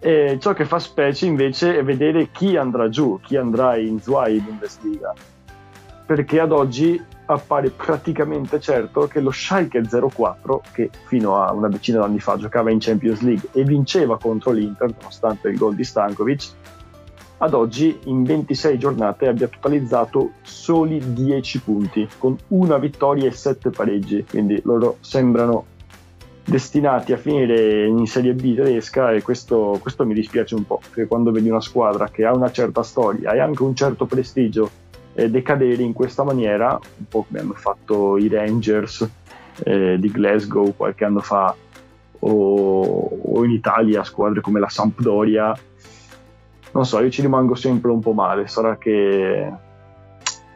E 0.00 0.38
ciò 0.40 0.54
che 0.54 0.64
fa 0.64 0.78
specie 0.78 1.26
invece 1.26 1.78
è 1.78 1.84
vedere 1.84 2.30
chi 2.32 2.56
andrà 2.56 2.88
giù, 2.88 3.20
chi 3.22 3.36
andrà 3.36 3.76
in 3.76 4.00
Zwei 4.00 4.40
Bundesliga. 4.40 5.12
Perché 6.06 6.40
ad 6.40 6.50
oggi 6.50 7.00
appare 7.32 7.70
praticamente 7.70 8.60
certo 8.60 9.06
che 9.06 9.20
lo 9.20 9.30
Schalke 9.30 9.82
04, 9.82 10.62
che 10.72 10.90
fino 11.06 11.42
a 11.42 11.52
una 11.52 11.68
decina 11.68 12.00
d'anni 12.00 12.20
fa 12.20 12.36
giocava 12.36 12.70
in 12.70 12.78
Champions 12.80 13.20
League 13.20 13.48
e 13.52 13.64
vinceva 13.64 14.18
contro 14.18 14.50
l'Inter, 14.52 14.94
nonostante 14.98 15.48
il 15.48 15.56
gol 15.56 15.74
di 15.74 15.84
Stankovic, 15.84 16.50
ad 17.38 17.54
oggi 17.54 17.98
in 18.04 18.22
26 18.22 18.78
giornate 18.78 19.26
abbia 19.26 19.48
totalizzato 19.48 20.32
soli 20.42 21.12
10 21.12 21.60
punti, 21.60 22.08
con 22.18 22.36
una 22.48 22.78
vittoria 22.78 23.26
e 23.26 23.32
7 23.32 23.70
pareggi, 23.70 24.24
quindi 24.28 24.60
loro 24.64 24.98
sembrano 25.00 25.66
destinati 26.44 27.12
a 27.12 27.16
finire 27.16 27.86
in 27.86 28.06
Serie 28.06 28.34
B 28.34 28.54
tedesca 28.54 29.12
e 29.12 29.22
questo, 29.22 29.78
questo 29.80 30.04
mi 30.04 30.14
dispiace 30.14 30.54
un 30.54 30.64
po', 30.64 30.80
perché 30.80 31.06
quando 31.06 31.30
vedi 31.32 31.48
una 31.48 31.60
squadra 31.60 32.08
che 32.10 32.24
ha 32.24 32.32
una 32.32 32.50
certa 32.50 32.82
storia 32.82 33.32
e 33.32 33.40
anche 33.40 33.62
un 33.62 33.74
certo 33.74 34.06
prestigio 34.06 34.70
eh, 35.14 35.30
decadere 35.30 35.82
in 35.82 35.92
questa 35.92 36.22
maniera, 36.22 36.78
un 36.98 37.04
po' 37.08 37.24
come 37.26 37.40
hanno 37.40 37.54
fatto 37.54 38.16
i 38.18 38.28
Rangers 38.28 39.08
eh, 39.64 39.98
di 39.98 40.10
Glasgow 40.10 40.74
qualche 40.74 41.04
anno 41.04 41.20
fa 41.20 41.54
o, 42.18 43.20
o 43.22 43.44
in 43.44 43.50
Italia 43.50 44.04
squadre 44.04 44.40
come 44.40 44.60
la 44.60 44.68
Sampdoria, 44.68 45.54
non 46.72 46.86
so, 46.86 47.00
io 47.00 47.10
ci 47.10 47.20
rimango 47.20 47.54
sempre 47.54 47.90
un 47.90 48.00
po' 48.00 48.12
male. 48.12 48.46
Sarà 48.46 48.76
che 48.78 49.52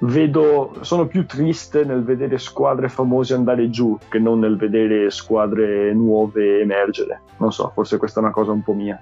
vedo, 0.01 0.77
sono 0.81 1.07
più 1.07 1.27
triste 1.27 1.85
nel 1.85 2.05
vedere 2.05 2.39
squadre 2.39 2.89
famose 2.89 3.35
andare 3.35 3.71
giù 3.71 3.99
che 4.09 4.19
non 4.19 4.39
nel 4.39 4.57
vedere 4.57 5.11
squadre 5.11 5.93
nuove 5.93 6.61
emergere. 6.61 7.21
Non 7.39 7.53
so, 7.53 7.71
forse 7.75 7.99
questa 7.99 8.21
è 8.21 8.23
una 8.23 8.33
cosa 8.33 8.53
un 8.53 8.63
po' 8.63 8.73
mia. 8.73 8.99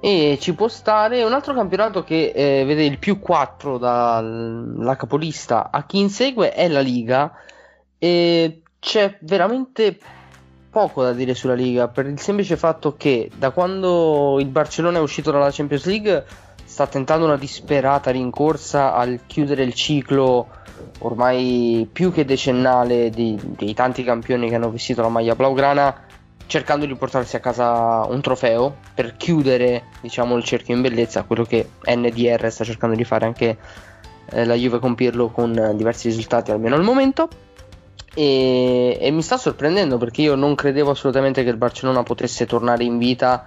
E 0.00 0.38
ci 0.40 0.54
può 0.54 0.66
stare 0.68 1.22
un 1.24 1.32
altro 1.34 1.52
campionato 1.52 2.02
che 2.02 2.32
eh, 2.34 2.64
vede 2.64 2.84
il 2.84 2.98
più 2.98 3.18
4 3.18 3.76
dalla 3.76 4.96
capolista 4.96 5.70
a 5.70 5.84
chi 5.84 5.98
insegue 5.98 6.52
è 6.52 6.68
la 6.68 6.80
Liga. 6.80 7.32
E 7.98 8.62
c'è 8.78 9.18
veramente 9.20 9.98
poco 10.70 11.02
da 11.02 11.12
dire 11.12 11.34
sulla 11.34 11.54
Liga 11.54 11.88
per 11.88 12.06
il 12.06 12.18
semplice 12.18 12.56
fatto 12.56 12.96
che 12.96 13.30
da 13.36 13.50
quando 13.50 14.38
il 14.40 14.46
Barcellona 14.46 14.98
è 14.98 15.02
uscito 15.02 15.30
dalla 15.30 15.50
Champions 15.50 15.84
League 15.84 16.24
sta 16.64 16.86
tentando 16.86 17.26
una 17.26 17.36
disperata 17.36 18.12
rincorsa 18.12 18.94
al 18.94 19.20
chiudere 19.26 19.64
il 19.64 19.74
ciclo 19.74 20.46
ormai 21.00 21.88
più 21.92 22.12
che 22.12 22.24
decennale 22.24 23.10
di, 23.10 23.36
dei 23.42 23.74
tanti 23.74 24.04
campioni 24.04 24.48
che 24.48 24.54
hanno 24.54 24.70
vestito 24.70 25.02
la 25.02 25.08
maglia 25.08 25.34
blaugrana 25.34 26.04
cercando 26.50 26.84
di 26.84 26.96
portarsi 26.96 27.36
a 27.36 27.40
casa 27.40 28.04
un 28.08 28.20
trofeo 28.20 28.74
per 28.92 29.16
chiudere 29.16 29.84
diciamo 30.00 30.36
il 30.36 30.42
cerchio 30.42 30.74
in 30.74 30.82
bellezza 30.82 31.22
quello 31.22 31.44
che 31.44 31.70
NDR 31.86 32.50
sta 32.50 32.64
cercando 32.64 32.96
di 32.96 33.04
fare 33.04 33.24
anche 33.24 33.56
eh, 34.32 34.44
la 34.44 34.54
Juve 34.54 34.80
con 34.80 34.96
Pirlo 34.96 35.28
con 35.28 35.72
diversi 35.76 36.08
risultati 36.08 36.50
almeno 36.50 36.74
al 36.74 36.82
momento 36.82 37.28
e, 38.12 38.98
e, 39.00 39.10
mi 39.12 39.22
sta 39.22 39.36
sorprendendo 39.36 39.96
perché 39.96 40.22
io 40.22 40.34
non 40.34 40.56
credevo 40.56 40.90
assolutamente 40.90 41.44
che 41.44 41.50
il 41.50 41.56
Barcellona 41.56 42.02
potesse 42.02 42.44
tornare 42.44 42.82
in 42.82 42.98
vita. 42.98 43.46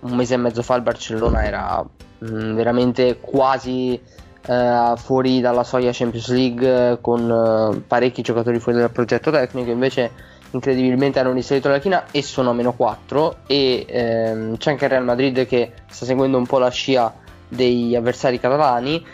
Un 0.00 0.14
mese 0.14 0.34
e 0.34 0.36
mezzo 0.36 0.62
fa 0.62 0.76
il 0.76 0.82
Barcellona 0.82 1.44
era 1.44 1.84
mh, 2.18 2.26
mm, 2.26 2.54
veramente 2.54 3.18
quasi 3.18 4.00
uh, 4.46 4.96
fuori 4.96 5.40
dalla 5.40 5.64
soglia 5.64 5.90
Champions 5.92 6.28
League 6.28 6.98
con 7.00 7.28
uh, 7.28 7.82
parecchi 7.84 8.22
giocatori 8.22 8.60
fuori 8.60 8.78
dal 8.78 8.92
progetto 8.92 9.32
tecnico. 9.32 9.72
Invece, 9.72 10.12
incredibilmente, 10.50 11.18
hanno 11.18 11.32
risalito 11.32 11.68
la 11.68 11.78
china 11.78 12.04
e 12.10 12.22
sono 12.22 12.50
a 12.50 12.52
meno 12.52 12.72
4. 12.72 13.36
E 13.46 13.84
ehm, 13.88 14.56
c'è 14.56 14.70
anche 14.70 14.84
il 14.84 14.90
Real 14.90 15.04
Madrid 15.04 15.46
che 15.46 15.72
sta 15.88 16.04
seguendo 16.04 16.38
un 16.38 16.46
po' 16.46 16.58
la 16.58 16.70
scia 16.70 17.12
degli 17.48 17.94
avversari 17.94 18.40
catalani 18.40 19.04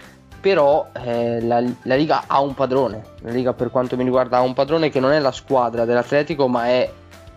però 0.42 0.88
eh, 0.92 1.40
la, 1.40 1.62
la, 1.82 1.94
Liga 1.94 2.24
ha 2.26 2.40
un 2.40 2.52
padrone, 2.52 3.04
la 3.20 3.30
Liga 3.30 3.52
per 3.52 3.70
quanto 3.70 3.96
mi 3.96 4.02
riguarda 4.02 4.38
ha 4.38 4.40
un 4.40 4.54
padrone 4.54 4.90
che 4.90 4.98
non 4.98 5.12
è 5.12 5.20
la 5.20 5.30
squadra 5.30 5.84
dell'Atletico 5.84 6.48
ma 6.48 6.66
è 6.66 6.90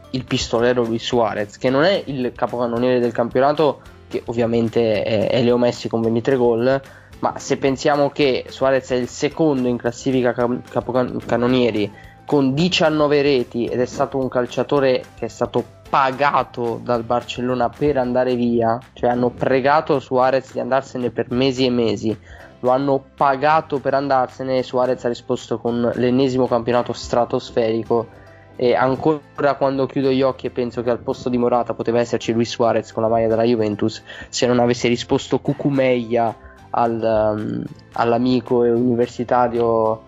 il 0.10 0.24
pistolero 0.24 0.84
Luis 0.84 1.04
Suarez, 1.04 1.58
che 1.58 1.70
non 1.70 1.84
è 1.84 2.02
il 2.06 2.32
capocannoniere 2.34 3.00
del 3.00 3.12
campionato, 3.12 3.82
che 4.08 4.24
ovviamente 4.26 5.04
è, 5.04 5.30
è 5.30 5.44
Leo 5.44 5.58
Messi 5.58 5.88
con 5.88 6.02
23 6.02 6.36
gol, 6.36 6.82
ma 7.20 7.38
se 7.38 7.58
pensiamo 7.58 8.10
che 8.10 8.46
Suarez 8.48 8.90
è 8.90 8.96
il 8.96 9.08
secondo 9.08 9.68
in 9.68 9.78
classifica 9.78 10.34
cap- 10.34 10.68
capocannonieri 10.68 11.92
con 12.26 12.54
19 12.54 13.22
reti 13.22 13.66
ed 13.66 13.80
è 13.80 13.86
stato 13.86 14.18
un 14.18 14.28
calciatore 14.28 15.04
che 15.16 15.26
è 15.26 15.30
stato 15.30 15.64
pagato 15.90 16.80
dal 16.84 17.04
Barcellona 17.04 17.70
per 17.70 17.98
andare 17.98 18.36
via, 18.36 18.80
cioè 18.94 19.10
hanno 19.10 19.30
pregato 19.30 20.00
Suarez 20.00 20.52
di 20.52 20.60
andarsene 20.60 21.12
per 21.12 21.32
mesi 21.32 21.66
e 21.66 21.70
mesi 21.70 22.18
lo 22.66 22.72
hanno 22.72 23.04
pagato 23.16 23.80
per 23.80 23.94
andarsene. 23.94 24.64
Suarez 24.64 25.06
ha 25.06 25.08
risposto 25.08 25.60
con 25.60 25.92
l'ennesimo 25.94 26.48
campionato 26.48 26.94
stratosferico. 26.94 28.24
E 28.58 28.74
ancora 28.74 29.56
quando 29.56 29.86
chiudo 29.86 30.10
gli 30.10 30.22
occhi 30.22 30.48
e 30.48 30.50
penso 30.50 30.82
che 30.82 30.90
al 30.90 31.00
posto 31.00 31.30
di 31.30 31.38
Morata 31.38 31.74
poteva 31.74 32.00
esserci 32.00 32.32
Luis 32.32 32.50
Suarez 32.50 32.92
con 32.94 33.04
la 33.04 33.10
maglia 33.10 33.28
della 33.28 33.44
Juventus, 33.44 34.02
se 34.30 34.48
non 34.48 34.60
avesse 34.60 34.88
risposto 34.88 35.40
Cucumeia 35.40 36.34
al, 36.70 37.36
um, 37.38 37.64
all'amico 37.94 38.60
universitario 38.60 40.04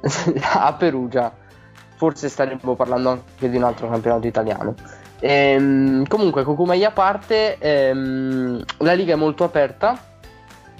a 0.42 0.72
Perugia, 0.74 1.32
forse 2.02 2.28
staremmo 2.28 2.74
parlando 2.74 3.10
anche 3.10 3.48
di 3.48 3.56
un 3.56 3.62
altro 3.62 3.88
campionato 3.88 4.26
italiano. 4.26 4.74
Ehm, 5.20 6.04
comunque, 6.08 6.42
Cucumeia 6.42 6.88
a 6.88 6.90
parte, 6.90 7.58
ehm, 7.58 8.60
la 8.78 8.92
liga 8.94 9.12
è 9.12 9.16
molto 9.16 9.44
aperta 9.44 9.96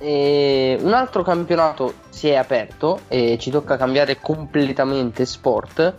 e 0.01 0.77
un 0.81 0.93
altro 0.93 1.23
campionato 1.23 1.95
si 2.09 2.27
è 2.27 2.35
aperto 2.35 3.03
e 3.07 3.39
ci 3.39 3.53
tocca 3.53 3.77
cambiare 3.77 4.19
completamente 4.19 5.25
sport 5.25 5.95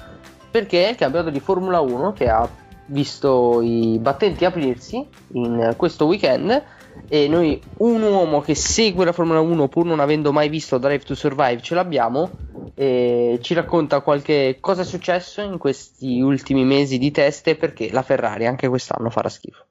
perché 0.51 0.87
è 0.87 0.89
il 0.89 0.97
campionato 0.97 1.29
di 1.29 1.39
Formula 1.39 1.79
1 1.79 2.11
che 2.11 2.27
ha 2.27 2.45
visto 2.87 3.61
i 3.61 3.97
battenti 4.01 4.43
aprirsi 4.43 5.07
in 5.35 5.73
questo 5.77 6.05
weekend 6.05 6.63
e 7.07 7.29
noi 7.29 7.61
un 7.77 8.01
uomo 8.01 8.41
che 8.41 8.55
segue 8.55 9.05
la 9.05 9.13
Formula 9.13 9.39
1 9.39 9.69
pur 9.69 9.85
non 9.85 10.01
avendo 10.01 10.33
mai 10.33 10.49
visto 10.49 10.77
Drive 10.77 11.05
to 11.05 11.15
Survive 11.15 11.61
ce 11.61 11.75
l'abbiamo 11.75 12.29
e 12.75 13.39
ci 13.41 13.53
racconta 13.53 14.01
qualche 14.01 14.57
cosa 14.59 14.81
è 14.81 14.85
successo 14.85 15.41
in 15.41 15.57
questi 15.57 16.21
ultimi 16.21 16.63
mesi 16.65 16.97
di 16.97 17.11
teste 17.11 17.55
perché 17.55 17.91
la 17.91 18.01
Ferrari 18.01 18.47
anche 18.47 18.67
quest'anno 18.67 19.09
farà 19.09 19.29
schifo. 19.29 19.65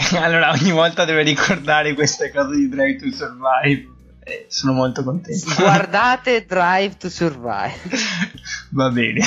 allora 0.18 0.50
ogni 0.50 0.70
volta 0.70 1.04
deve 1.04 1.22
ricordare 1.22 1.94
queste 1.94 2.30
cose 2.30 2.56
di 2.56 2.68
Drive 2.68 2.96
to 2.96 3.10
Survive. 3.10 3.98
Eh, 4.22 4.46
sono 4.48 4.72
molto 4.72 5.02
contento. 5.02 5.54
Guardate 5.56 6.44
Drive 6.48 6.96
to 6.96 7.08
Survive. 7.08 7.78
Va 8.70 8.90
bene. 8.90 9.20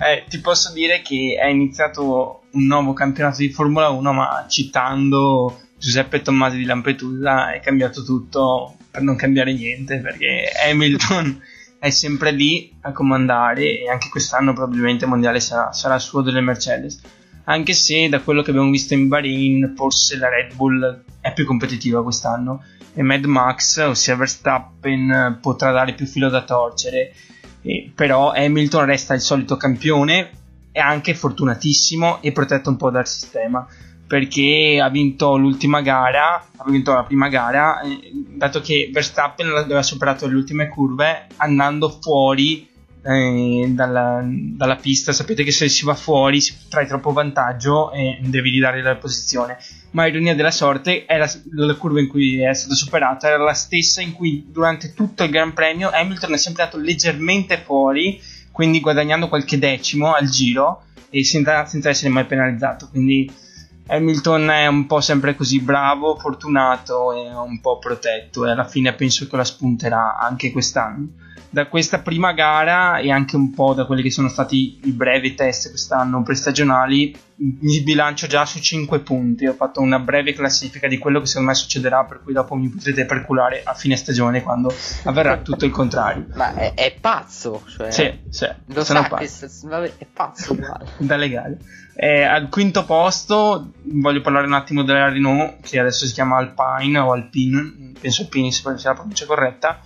eh, 0.00 0.24
ti 0.28 0.40
posso 0.40 0.72
dire 0.72 1.00
che 1.02 1.38
è 1.40 1.46
iniziato 1.46 2.42
un 2.52 2.66
nuovo 2.66 2.92
campionato 2.92 3.38
di 3.38 3.50
Formula 3.50 3.88
1, 3.88 4.12
ma 4.12 4.44
citando 4.48 5.60
Giuseppe 5.78 6.22
Tommasi 6.22 6.56
di 6.56 6.64
Lampedusa 6.64 7.52
è 7.52 7.60
cambiato 7.60 8.02
tutto 8.04 8.76
per 8.90 9.02
non 9.02 9.16
cambiare 9.16 9.52
niente, 9.52 10.00
perché 10.00 10.50
Hamilton 10.68 11.40
è 11.84 11.90
sempre 11.90 12.30
lì 12.30 12.74
a 12.80 12.92
comandare 12.92 13.82
e 13.82 13.90
anche 13.90 14.08
quest'anno 14.08 14.54
probabilmente 14.54 15.04
il 15.04 15.10
mondiale 15.10 15.38
sarà, 15.38 15.70
sarà 15.74 15.98
suo 15.98 16.22
delle 16.22 16.40
Mercedes. 16.40 16.98
Anche 17.44 17.74
se 17.74 18.08
da 18.08 18.22
quello 18.22 18.40
che 18.40 18.52
abbiamo 18.52 18.70
visto 18.70 18.94
in 18.94 19.06
Bahrain 19.08 19.74
forse 19.76 20.16
la 20.16 20.30
Red 20.30 20.54
Bull 20.54 21.02
è 21.20 21.34
più 21.34 21.44
competitiva 21.44 22.02
quest'anno 22.02 22.64
e 22.94 23.02
Mad 23.02 23.26
Max, 23.26 23.76
ossia 23.86 24.16
Verstappen, 24.16 25.38
potrà 25.42 25.72
dare 25.72 25.92
più 25.92 26.06
filo 26.06 26.30
da 26.30 26.42
torcere, 26.44 27.12
e, 27.60 27.92
però 27.94 28.32
Hamilton 28.32 28.86
resta 28.86 29.12
il 29.12 29.20
solito 29.20 29.58
campione, 29.58 30.30
è 30.72 30.78
anche 30.78 31.14
fortunatissimo 31.14 32.22
e 32.22 32.32
protetto 32.32 32.70
un 32.70 32.76
po' 32.78 32.88
dal 32.88 33.06
sistema 33.06 33.66
perché 34.14 34.78
ha 34.80 34.88
vinto 34.90 35.36
l'ultima 35.36 35.80
gara, 35.80 36.36
ha 36.36 36.70
vinto 36.70 36.92
la 36.92 37.02
prima 37.02 37.26
gara, 37.26 37.80
eh, 37.80 38.12
dato 38.12 38.60
che 38.60 38.88
Verstappen 38.92 39.48
aveva 39.48 39.82
superato 39.82 40.28
le 40.28 40.36
ultime 40.36 40.68
curve 40.68 41.26
andando 41.38 41.98
fuori 42.00 42.64
eh, 43.02 43.66
dalla, 43.70 44.22
dalla 44.24 44.76
pista. 44.76 45.12
Sapete 45.12 45.42
che 45.42 45.50
se 45.50 45.68
si 45.68 45.84
va 45.84 45.96
fuori 45.96 46.40
si 46.40 46.54
trae 46.68 46.86
troppo 46.86 47.10
vantaggio 47.10 47.90
e 47.90 48.20
devi 48.20 48.50
ridare 48.50 48.82
la 48.82 48.94
posizione. 48.94 49.58
Ma 49.90 50.06
ironia 50.06 50.36
della 50.36 50.52
sorte, 50.52 51.06
la, 51.08 51.28
la 51.50 51.74
curva 51.74 51.98
in 51.98 52.06
cui 52.06 52.40
è 52.40 52.54
stato 52.54 52.76
superato 52.76 53.26
era 53.26 53.38
la 53.38 53.52
stessa 53.52 54.00
in 54.00 54.12
cui 54.12 54.46
durante 54.46 54.94
tutto 54.94 55.24
il 55.24 55.30
Gran 55.30 55.52
Premio 55.54 55.90
Hamilton 55.90 56.34
è 56.34 56.36
sempre 56.36 56.62
andato 56.62 56.80
leggermente 56.80 57.60
fuori, 57.64 58.20
quindi 58.52 58.78
guadagnando 58.78 59.26
qualche 59.26 59.58
decimo 59.58 60.14
al 60.14 60.28
giro 60.28 60.84
e 61.10 61.24
senza, 61.24 61.66
senza 61.66 61.88
essere 61.88 62.10
mai 62.10 62.26
penalizzato. 62.26 62.86
Quindi 62.88 63.42
Hamilton 63.86 64.48
è 64.48 64.66
un 64.66 64.86
po' 64.86 65.00
sempre 65.00 65.34
così 65.34 65.60
bravo, 65.60 66.16
fortunato 66.16 67.12
e 67.12 67.34
un 67.34 67.60
po' 67.60 67.78
protetto 67.78 68.46
e 68.46 68.50
alla 68.50 68.64
fine 68.64 68.94
penso 68.94 69.26
che 69.26 69.36
la 69.36 69.44
spunterà 69.44 70.16
anche 70.18 70.50
quest'anno. 70.50 71.08
Da 71.54 71.66
questa 71.68 72.00
prima 72.00 72.32
gara 72.32 72.98
e 72.98 73.12
anche 73.12 73.36
un 73.36 73.54
po' 73.54 73.74
da 73.74 73.84
quelli 73.86 74.02
che 74.02 74.10
sono 74.10 74.28
stati 74.28 74.80
i 74.82 74.90
brevi 74.90 75.34
test 75.36 75.68
quest'anno 75.68 76.20
prestagionali, 76.24 77.14
mi 77.36 77.80
bilancio 77.82 78.26
già 78.26 78.44
su 78.44 78.58
5 78.58 78.98
punti. 78.98 79.46
Ho 79.46 79.52
fatto 79.52 79.80
una 79.80 80.00
breve 80.00 80.32
classifica 80.32 80.88
di 80.88 80.98
quello 80.98 81.20
che 81.20 81.26
secondo 81.26 81.50
me 81.50 81.54
succederà, 81.54 82.04
per 82.06 82.22
cui 82.24 82.32
dopo 82.32 82.56
mi 82.56 82.66
potrete 82.68 83.04
perculare 83.04 83.62
a 83.64 83.72
fine 83.74 83.94
stagione 83.94 84.42
quando 84.42 84.74
avverrà 85.04 85.36
tutto 85.38 85.64
il 85.64 85.70
contrario. 85.70 86.26
Ma 86.34 86.54
è, 86.54 86.74
è 86.74 86.92
pazzo, 87.00 87.62
cioè, 87.68 87.88
Sì, 87.92 88.12
sì, 88.30 88.48
lo 88.66 88.82
sono 88.82 89.02
sa 89.02 89.08
che 89.16 89.24
pazzo. 89.24 89.46
s- 89.46 89.64
vabbè, 89.68 89.92
è 89.98 90.06
pazzo 90.12 90.56
da 90.98 91.14
legale. 91.14 91.58
Eh, 91.94 92.22
al 92.24 92.48
quinto 92.48 92.84
posto 92.84 93.70
voglio 93.84 94.20
parlare 94.22 94.46
un 94.48 94.54
attimo 94.54 94.82
della 94.82 95.08
Renault, 95.08 95.60
che 95.60 95.78
adesso 95.78 96.04
si 96.04 96.12
chiama 96.14 96.36
Alpine 96.36 96.98
o 96.98 97.12
Alpine, 97.12 97.92
penso 98.00 98.22
Alpine 98.22 98.50
se 98.50 98.60
sia 98.76 98.88
la 98.90 98.94
pronuncia 98.96 99.24
corretta, 99.26 99.80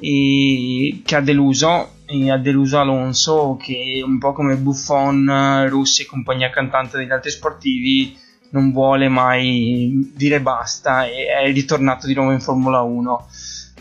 e 0.00 1.02
che 1.04 1.16
ha 1.16 1.20
deluso, 1.20 1.96
e 2.06 2.30
ha 2.30 2.38
deluso 2.38 2.78
Alonso 2.78 3.56
che 3.60 4.02
un 4.04 4.18
po' 4.18 4.32
come 4.32 4.56
Buffon, 4.56 5.66
Russi 5.68 6.02
e 6.02 6.06
compagnia 6.06 6.50
cantante 6.50 6.96
degli 6.96 7.10
altri 7.10 7.30
sportivi 7.30 8.16
non 8.50 8.72
vuole 8.72 9.08
mai 9.08 10.12
dire 10.14 10.40
basta 10.40 11.06
e 11.06 11.26
è 11.26 11.52
ritornato 11.52 12.06
di 12.06 12.14
nuovo 12.14 12.32
in 12.32 12.40
Formula 12.40 12.80
1 12.80 13.26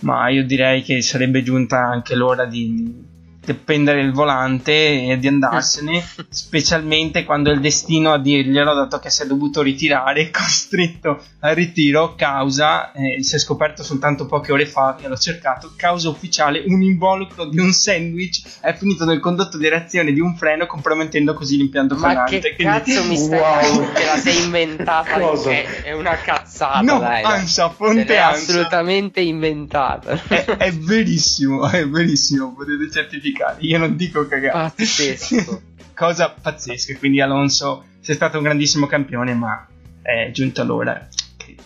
ma 0.02 0.30
io 0.30 0.46
direi 0.46 0.84
che 0.84 1.02
sarebbe 1.02 1.42
giunta 1.42 1.80
anche 1.80 2.16
l'ora 2.16 2.46
di 2.46 3.16
prendere 3.56 4.02
il 4.02 4.12
volante 4.12 4.72
e 5.12 5.18
di 5.18 5.28
andarsene, 5.28 6.04
specialmente 6.30 7.24
quando 7.24 7.52
il 7.52 7.60
destino 7.60 8.14
a 8.14 8.20
dirglielo, 8.20 8.74
dato 8.74 9.00
che 9.00 9.10
si 9.10 9.24
è 9.24 9.26
dovuto 9.26 9.62
ritirare, 9.62 10.30
costretto 10.32 11.22
al 11.40 11.56
ritiro, 11.56 12.16
causa, 12.16 12.92
eh, 12.92 13.22
si 13.24 13.36
è 13.36 13.40
scoperto 13.40 13.84
soltanto 13.84 14.26
poche 14.26 14.52
ore 14.52 14.66
fa 14.66 14.96
che 15.00 15.08
l'ho 15.08 15.18
cercato, 15.18 15.74
causa 15.76 16.10
ufficiale 16.10 16.64
un 16.68 16.82
involucro 16.82 17.46
di 17.46 17.60
un 17.60 17.72
sandwich 17.72 18.42
è 18.62 18.74
finito 18.76 19.06
nel 19.06 19.20
condotto 19.20 19.58
di 19.58 19.68
reazione 19.70 20.12
di 20.14 20.20
un 20.20 20.36
freno 20.36 20.66
compromettendo 20.66 21.34
così 21.34 21.58
l'impianto 21.58 21.96
Ma 21.96 22.02
frenante. 22.08 22.40
che 22.40 22.56
Quindi- 22.56 22.74
cazzo 22.92 23.04
mi 23.06 23.16
stai 23.18 23.36
Wow. 23.38 23.92
Te 23.94 24.04
la 24.06 24.18
sei 24.18 24.44
inventata? 24.44 25.20
Cosa? 25.20 25.52
È, 25.52 25.92
una 25.94 26.16
cazzata, 26.16 26.82
No, 26.82 27.00
dai. 27.00 27.24
ansia, 27.24 27.68
Te 27.68 27.74
fonte 27.76 28.18
ansia. 28.18 28.28
assolutamente 28.30 29.22
inventata. 29.22 30.20
È, 30.28 30.44
è 30.46 30.72
verissimo, 30.74 31.68
è 31.70 31.88
verissimo, 31.88 32.54
potete 32.54 32.90
certificare. 32.92 33.36
Io 33.60 33.78
non 33.78 33.96
dico 33.96 34.28
cagare. 34.28 34.72
Pazzesco. 34.76 35.62
Cosa 35.94 36.30
pazzesca. 36.30 36.98
Quindi 36.98 37.22
Alonso 37.22 37.86
sei 38.00 38.16
stato 38.16 38.38
un 38.38 38.44
grandissimo 38.44 38.88
campione, 38.88 39.34
ma 39.34 39.68
è 40.02 40.30
giunta 40.32 40.64
l'ora. 40.64 41.08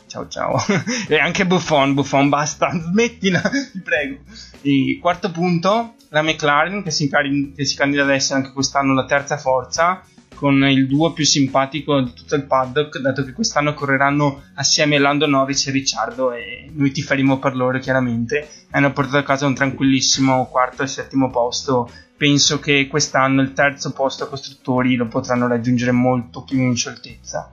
Ciao 0.08 0.28
ciao. 0.28 0.58
e 1.08 1.18
anche 1.18 1.46
Buffon, 1.46 1.94
Buffon, 1.94 2.30
basta, 2.30 2.70
smettila, 2.72 3.42
ti 3.42 3.80
prego. 3.80 4.20
E 4.62 5.00
quarto 5.02 5.32
punto, 5.32 5.96
la 6.10 6.22
McLaren 6.22 6.84
che 6.84 6.92
si, 6.92 7.10
che 7.56 7.66
si 7.66 7.76
candida 7.76 8.04
ad 8.04 8.12
essere 8.12 8.40
anche 8.40 8.52
quest'anno 8.52 8.94
la 8.94 9.06
terza 9.06 9.38
forza 9.38 10.04
con 10.42 10.66
il 10.68 10.88
duo 10.88 11.14
più 11.14 11.24
simpatico 11.24 12.02
di 12.02 12.14
tutto 12.14 12.34
il 12.34 12.46
paddock, 12.46 12.98
dato 12.98 13.24
che 13.24 13.32
quest'anno 13.32 13.76
correranno 13.76 14.46
assieme 14.56 14.98
Lando 14.98 15.28
Norris 15.28 15.68
e 15.68 15.72
Ricciardo 15.72 16.32
e 16.32 16.68
noi 16.74 16.90
ti 16.90 17.04
faremo 17.04 17.38
per 17.38 17.56
loro 17.56 17.78
chiaramente. 17.78 18.50
Hanno 18.72 18.92
portato 18.92 19.18
a 19.18 19.24
casa 19.24 19.46
un 19.46 19.54
tranquillissimo 19.54 20.48
quarto 20.48 20.82
e 20.82 20.88
settimo 20.88 21.30
posto. 21.30 21.88
Penso 22.18 22.60
che 22.60 22.88
quest'anno 22.88 23.44
il 23.44 23.54
terzo 23.54 23.92
posto 23.92 24.24
a 24.24 24.30
costruttori 24.30 24.96
lo 24.96 25.06
potranno 25.06 25.48
raggiungere 25.48 25.92
molto 25.92 26.44
più 26.44 26.58
in 26.58 26.76
scioltezza. 26.76 27.52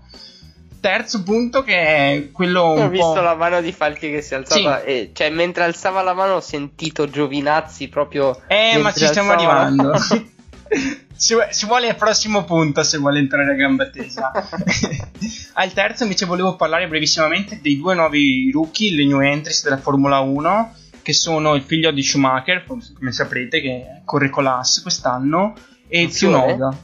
Terzo 0.81 1.23
punto 1.23 1.63
che 1.63 1.77
è 1.77 2.29
quello 2.33 2.63
Ho 2.63 2.75
po'... 2.75 2.89
visto 2.89 3.21
la 3.21 3.35
mano 3.35 3.61
di 3.61 3.73
Falchi 3.73 4.11
che 4.11 4.23
si 4.23 4.35
alzava 4.35 4.83
e 4.83 5.11
cioè 5.13 5.29
mentre 5.29 5.65
alzava 5.65 6.01
la 6.01 6.15
mano 6.15 6.37
ho 6.37 6.41
sentito 6.41 7.07
Giovinazzi 7.07 7.89
proprio 7.89 8.41
Eh, 8.47 8.79
ma 8.79 8.93
ci 8.93 9.05
stiamo 9.05 9.33
alzava 9.33 9.61
arrivando. 9.61 9.93
vu- 11.35 11.49
si 11.51 11.67
vuole 11.67 11.89
al 11.89 11.97
prossimo 11.97 12.45
punto 12.45 12.83
se 12.83 12.99
vuole 12.99 13.19
entrare 13.19 13.53
a 13.53 13.55
gamba 13.55 13.89
tesa. 13.91 14.31
al 15.55 15.73
terzo 15.73 16.05
invece 16.05 16.27
volevo 16.27 16.57
parlare 16.57 16.87
brevissimamente 16.87 17.59
dei 17.61 17.77
due 17.77 17.95
nuovi 17.95 18.51
rookie, 18.53 18.95
le 18.95 19.05
new 19.05 19.21
entries 19.21 19.65
della 19.65 19.79
Formula 19.79 20.21
1, 20.21 20.75
che 21.03 21.13
sono 21.13 21.55
il 21.55 21.63
figlio 21.63 21.91
di 21.91 22.03
Schumacher, 22.03 22.65
come 22.65 23.13
saprete, 23.13 23.61
che 23.61 24.03
corre 24.05 24.31
con 24.31 24.45
l'AS 24.45 24.83
quest'anno, 24.83 25.55
e. 25.89 26.07
Tsunoda. 26.09 26.77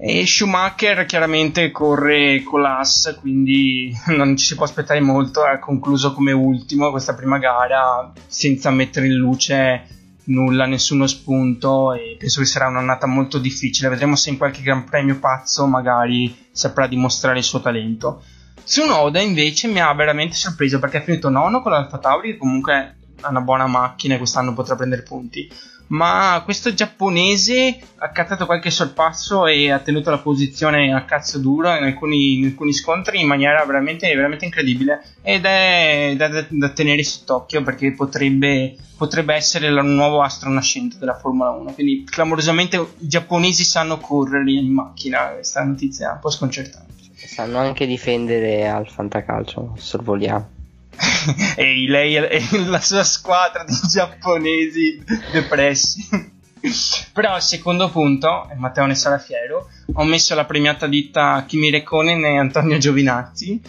E 0.00 0.26
Schumacher 0.26 1.04
chiaramente 1.06 1.72
corre 1.72 2.42
con 2.44 2.62
l'AS, 2.62 3.16
quindi 3.20 3.92
non 4.16 4.36
ci 4.36 4.46
si 4.46 4.54
può 4.54 4.64
aspettare 4.64 5.00
molto. 5.00 5.42
Ha 5.42 5.58
concluso 5.58 6.12
come 6.12 6.32
ultimo 6.32 6.90
questa 6.90 7.14
prima 7.14 7.38
gara 7.38 8.12
senza 8.26 8.70
mettere 8.70 9.06
in 9.06 9.14
luce 9.14 9.97
nulla, 10.28 10.66
nessuno 10.66 11.06
spunto. 11.06 11.92
E 11.92 12.16
penso 12.18 12.40
che 12.40 12.46
sarà 12.46 12.68
un'annata 12.68 13.06
molto 13.06 13.38
difficile. 13.38 13.88
Vedremo 13.88 14.16
se 14.16 14.30
in 14.30 14.38
qualche 14.38 14.62
gran 14.62 14.84
premio 14.84 15.18
pazzo 15.18 15.66
magari 15.66 16.34
saprà 16.50 16.86
dimostrare 16.86 17.38
il 17.38 17.44
suo 17.44 17.60
talento. 17.60 18.22
Tsunoda 18.64 19.20
invece 19.20 19.68
mi 19.68 19.80
ha 19.80 19.92
veramente 19.94 20.34
sorpreso 20.34 20.78
perché 20.78 20.98
ha 20.98 21.02
finito 21.02 21.28
nono 21.28 21.62
con 21.62 21.72
l'Alfa 21.72 21.98
Tauri, 21.98 22.32
che 22.32 22.36
comunque 22.36 22.96
ha 23.20 23.28
una 23.28 23.40
buona 23.40 23.66
macchina 23.66 24.14
e 24.14 24.18
quest'anno 24.18 24.52
potrà 24.52 24.76
prendere 24.76 25.02
punti. 25.02 25.48
Ma 25.88 26.42
questo 26.44 26.74
giapponese 26.74 27.78
ha 27.96 28.10
cattato 28.10 28.44
qualche 28.44 28.70
sorpasso 28.70 29.46
e 29.46 29.70
ha 29.70 29.78
tenuto 29.78 30.10
la 30.10 30.18
posizione 30.18 30.92
a 30.92 31.04
cazzo 31.04 31.38
duro 31.38 31.74
in 31.74 31.84
alcuni, 31.84 32.38
in 32.38 32.44
alcuni 32.46 32.72
scontri 32.72 33.20
in 33.20 33.26
maniera 33.26 33.64
veramente, 33.64 34.14
veramente 34.14 34.44
incredibile. 34.44 35.02
Ed 35.22 35.44
è 35.44 36.12
da, 36.16 36.28
da- 36.28 36.46
da 36.48 36.68
tenere 36.70 37.02
sott'occhio 37.02 37.62
perché 37.62 37.92
potrebbe, 37.92 38.76
potrebbe 38.96 39.34
essere 39.34 39.68
il 39.68 39.82
nuovo 39.84 40.20
astro 40.22 40.50
nascente 40.50 40.98
della 40.98 41.16
Formula 41.16 41.50
1. 41.50 41.72
Quindi 41.72 42.04
clamorosamente 42.04 42.76
i 42.98 43.08
giapponesi 43.08 43.64
sanno 43.64 43.98
correre 43.98 44.50
in 44.52 44.70
macchina. 44.70 45.28
Questa 45.28 45.64
notizia 45.64 46.10
è 46.10 46.12
un 46.12 46.18
po' 46.20 46.30
sconcertante. 46.30 46.86
Sanno 47.14 47.58
anche 47.58 47.86
difendere 47.86 48.68
al 48.68 48.88
fantacalcio, 48.88 49.74
sorvoliamo. 49.76 50.56
e 51.56 51.86
lei 51.88 52.16
e 52.16 52.42
la 52.66 52.80
sua 52.80 53.04
squadra 53.04 53.64
di 53.64 53.74
giapponesi 53.88 55.02
depressi. 55.32 56.36
Però 57.12 57.34
al 57.34 57.42
secondo 57.42 57.88
punto, 57.88 58.50
Matteo 58.56 58.86
ne 58.86 58.96
sarà 58.96 59.18
fiero, 59.18 59.68
ho 59.92 60.04
messo 60.04 60.34
la 60.34 60.44
premiata 60.44 60.88
ditta 60.88 61.44
Kimi 61.46 61.70
Räikkönen 61.70 62.24
e 62.24 62.38
Antonio 62.38 62.78
Giovinazzi, 62.78 63.60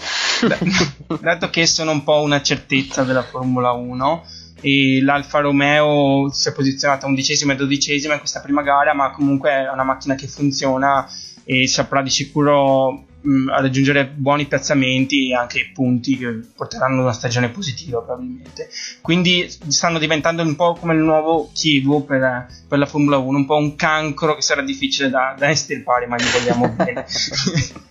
dato 1.21 1.49
che 1.51 1.67
sono 1.67 1.91
un 1.91 2.03
po' 2.03 2.21
una 2.21 2.41
certezza 2.41 3.03
della 3.03 3.21
Formula 3.21 3.71
1 3.73 4.25
e 4.61 5.01
l'Alfa 5.01 5.39
Romeo 5.39 6.29
si 6.31 6.49
è 6.49 6.53
posizionata 6.53 7.05
undicesima 7.05 7.53
e 7.53 7.55
dodicesima 7.55 8.13
in 8.13 8.19
questa 8.19 8.41
prima 8.41 8.63
gara, 8.63 8.93
ma 8.93 9.11
comunque 9.11 9.51
è 9.51 9.69
una 9.69 9.83
macchina 9.83 10.15
che 10.15 10.27
funziona 10.27 11.07
e 11.45 11.67
saprà 11.67 12.01
di 12.01 12.09
sicuro 12.09 13.05
mh, 13.21 13.49
a 13.49 13.61
raggiungere 13.61 14.07
buoni 14.07 14.45
piazzamenti 14.45 15.29
e 15.29 15.35
anche 15.35 15.71
punti 15.73 16.17
che 16.17 16.39
porteranno 16.55 17.01
una 17.01 17.13
stagione 17.13 17.49
positiva 17.49 18.01
probabilmente. 18.01 18.69
Quindi 19.01 19.49
stanno 19.49 19.99
diventando 19.99 20.41
un 20.41 20.55
po' 20.55 20.73
come 20.73 20.93
il 20.93 20.99
nuovo 20.99 21.49
Chievo 21.53 22.03
per, 22.03 22.47
per 22.67 22.77
la 22.77 22.85
Formula 22.85 23.17
1, 23.17 23.37
un 23.37 23.45
po' 23.45 23.57
un 23.57 23.75
cancro 23.75 24.35
che 24.35 24.41
sarà 24.41 24.61
difficile 24.61 25.09
da, 25.09 25.35
da 25.37 25.49
estirpare, 25.49 26.07
ma 26.07 26.17
gli 26.17 26.29
vogliamo 26.31 26.69
bene. 26.75 27.05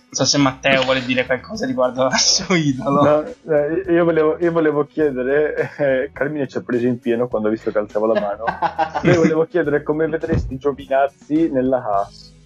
Non 0.09 0.25
so 0.25 0.25
se 0.25 0.39
Matteo 0.39 0.83
vuole 0.83 1.05
dire 1.05 1.23
qualcosa 1.23 1.67
riguardo 1.67 2.07
al 2.07 2.17
suo 2.17 2.55
idolo. 2.55 3.03
No, 3.03 3.23
eh, 3.23 3.93
io, 3.93 4.03
volevo, 4.03 4.37
io 4.39 4.51
volevo 4.51 4.85
chiedere, 4.85 5.71
eh, 5.77 6.09
Carmine 6.11 6.47
ci 6.47 6.57
ha 6.57 6.61
preso 6.61 6.87
in 6.87 6.97
pieno 6.97 7.27
quando 7.27 7.47
ha 7.47 7.51
visto 7.51 7.69
che 7.71 7.77
alzava 7.77 8.07
la 8.07 8.19
mano. 8.19 8.43
Io 9.09 9.21
volevo 9.21 9.45
chiedere 9.45 9.83
come 9.83 10.07
vedresti 10.07 10.57
Giovinazzi 10.57 11.49
nella 11.51 11.77
Haas. 11.77 12.37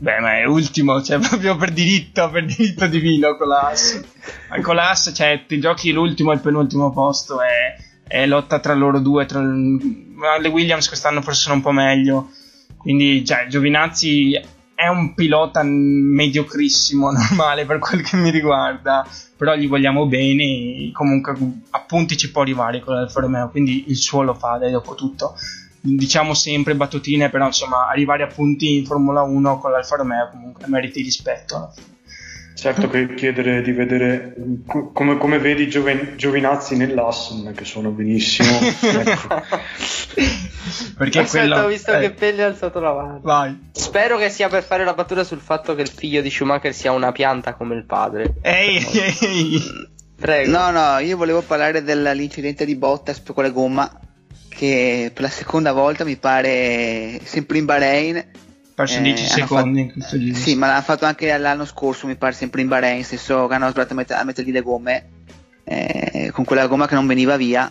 Beh, 0.00 0.20
ma 0.20 0.38
è 0.38 0.44
ultimo, 0.44 1.02
cioè 1.02 1.18
proprio 1.26 1.56
per 1.56 1.72
diritto, 1.72 2.30
per 2.30 2.44
diritto 2.44 2.86
divino 2.86 3.36
con 3.36 3.48
l'As. 3.48 4.00
Ma 4.48 4.60
Con 4.60 4.76
l'As, 4.76 5.10
cioè, 5.14 5.44
ti 5.46 5.58
giochi 5.58 5.90
l'ultimo 5.90 6.30
e 6.30 6.36
il 6.36 6.40
penultimo 6.40 6.92
posto, 6.92 7.40
è, 7.40 7.76
è 8.06 8.26
lotta 8.26 8.60
tra 8.60 8.74
loro 8.74 9.00
due. 9.00 9.26
Tra... 9.26 9.40
Le 9.40 10.48
Williams 10.48 10.86
quest'anno 10.86 11.20
forse 11.20 11.42
sono 11.42 11.56
un 11.56 11.62
po' 11.62 11.72
meglio. 11.72 12.30
Quindi, 12.76 13.24
cioè, 13.24 13.46
Giovinazzi 13.48 14.40
è 14.72 14.86
un 14.86 15.14
pilota 15.14 15.62
mediocrissimo, 15.64 17.10
normale 17.12 17.64
per 17.64 17.80
quel 17.80 18.02
che 18.02 18.16
mi 18.16 18.30
riguarda. 18.30 19.04
Però 19.36 19.56
gli 19.56 19.66
vogliamo 19.66 20.06
bene. 20.06 20.44
e 20.44 20.90
Comunque, 20.92 21.36
a 21.70 21.80
punti 21.80 22.16
ci 22.16 22.30
può 22.30 22.42
arrivare 22.42 22.78
con 22.78 22.94
l'Alfa 22.94 23.20
Romeo. 23.20 23.50
Quindi 23.50 23.86
il 23.88 23.96
suo 23.96 24.22
lo 24.22 24.34
fa, 24.34 24.58
dai, 24.58 24.70
dopo 24.70 24.94
tutto. 24.94 25.34
Diciamo 25.80 26.34
sempre 26.34 26.74
battutine, 26.74 27.30
però 27.30 27.46
insomma 27.46 27.88
arrivare 27.88 28.22
a 28.22 28.26
punti 28.26 28.76
in 28.76 28.86
Formula 28.86 29.22
1 29.22 29.58
con 29.58 29.70
l'Alfa 29.70 29.96
Romeo 29.96 30.28
comunque 30.30 30.66
meriti 30.68 31.02
rispetto 31.02 31.56
alla 31.56 31.72
fine. 31.74 31.96
Certo 32.58 32.88
che 32.88 33.14
chiedere 33.14 33.62
di 33.62 33.70
vedere 33.70 34.34
co- 34.66 34.90
come, 34.90 35.16
come 35.16 35.38
vedi 35.38 35.68
Gioven- 35.68 36.14
Giovinazzi 36.16 36.76
nell'ass 36.76 37.30
non 37.30 37.46
è 37.46 37.52
che 37.52 37.64
sono 37.64 37.90
benissimo. 37.90 38.50
ecco. 38.58 39.42
Perché 40.96 41.20
Aspetta, 41.20 41.46
quello... 41.46 41.62
ho 41.62 41.68
visto 41.68 41.92
eh, 41.92 42.00
che 42.00 42.10
Pelle 42.10 42.42
ha 42.42 42.46
alzato 42.48 42.80
la 42.80 42.92
mano. 42.92 43.20
Vai. 43.22 43.70
Spero 43.70 44.18
che 44.18 44.28
sia 44.28 44.48
per 44.48 44.64
fare 44.64 44.84
la 44.84 44.92
battuta 44.92 45.22
sul 45.22 45.38
fatto 45.38 45.76
che 45.76 45.82
il 45.82 45.88
figlio 45.88 46.20
di 46.20 46.30
Schumacher 46.30 46.74
sia 46.74 46.90
una 46.90 47.12
pianta 47.12 47.54
come 47.54 47.76
il 47.76 47.84
padre. 47.84 48.34
Ehi, 48.42 48.84
ehi. 49.20 49.62
Prego. 50.16 50.50
No, 50.50 50.70
no, 50.72 50.98
io 50.98 51.16
volevo 51.16 51.42
parlare 51.42 51.84
dell'incidente 51.84 52.64
di 52.64 52.74
Bottas 52.74 53.22
con 53.22 53.44
la 53.44 53.50
gomma 53.50 53.88
che 54.58 55.10
per 55.14 55.22
la 55.22 55.28
seconda 55.30 55.72
volta 55.72 56.04
mi 56.04 56.16
pare 56.16 57.20
sempre 57.22 57.58
in 57.58 57.64
Bahrain. 57.64 58.24
Perso 58.74 58.98
eh, 58.98 59.02
10 59.02 59.22
hanno 59.22 59.28
secondi 59.46 59.80
in 59.80 59.86
fatto- 59.86 59.98
questo 60.00 60.18
giro. 60.18 60.36
Sì, 60.36 60.54
ma 60.56 60.66
l'hanno 60.66 60.82
fatto 60.82 61.04
anche 61.04 61.36
l'anno 61.38 61.64
scorso, 61.64 62.06
mi 62.08 62.16
pare 62.16 62.32
sempre 62.32 62.60
in 62.62 62.68
Bahrain, 62.68 63.04
stesso 63.04 63.46
che 63.46 63.54
hanno 63.54 63.68
sbagliato 63.70 63.92
a, 63.92 63.96
met- 63.96 64.10
a 64.10 64.24
mettergli 64.24 64.50
le 64.52 64.60
gomme 64.62 65.08
eh, 65.64 66.30
con 66.32 66.44
quella 66.44 66.66
gomma 66.66 66.86
che 66.88 66.94
non 66.94 67.06
veniva 67.06 67.36
via. 67.36 67.70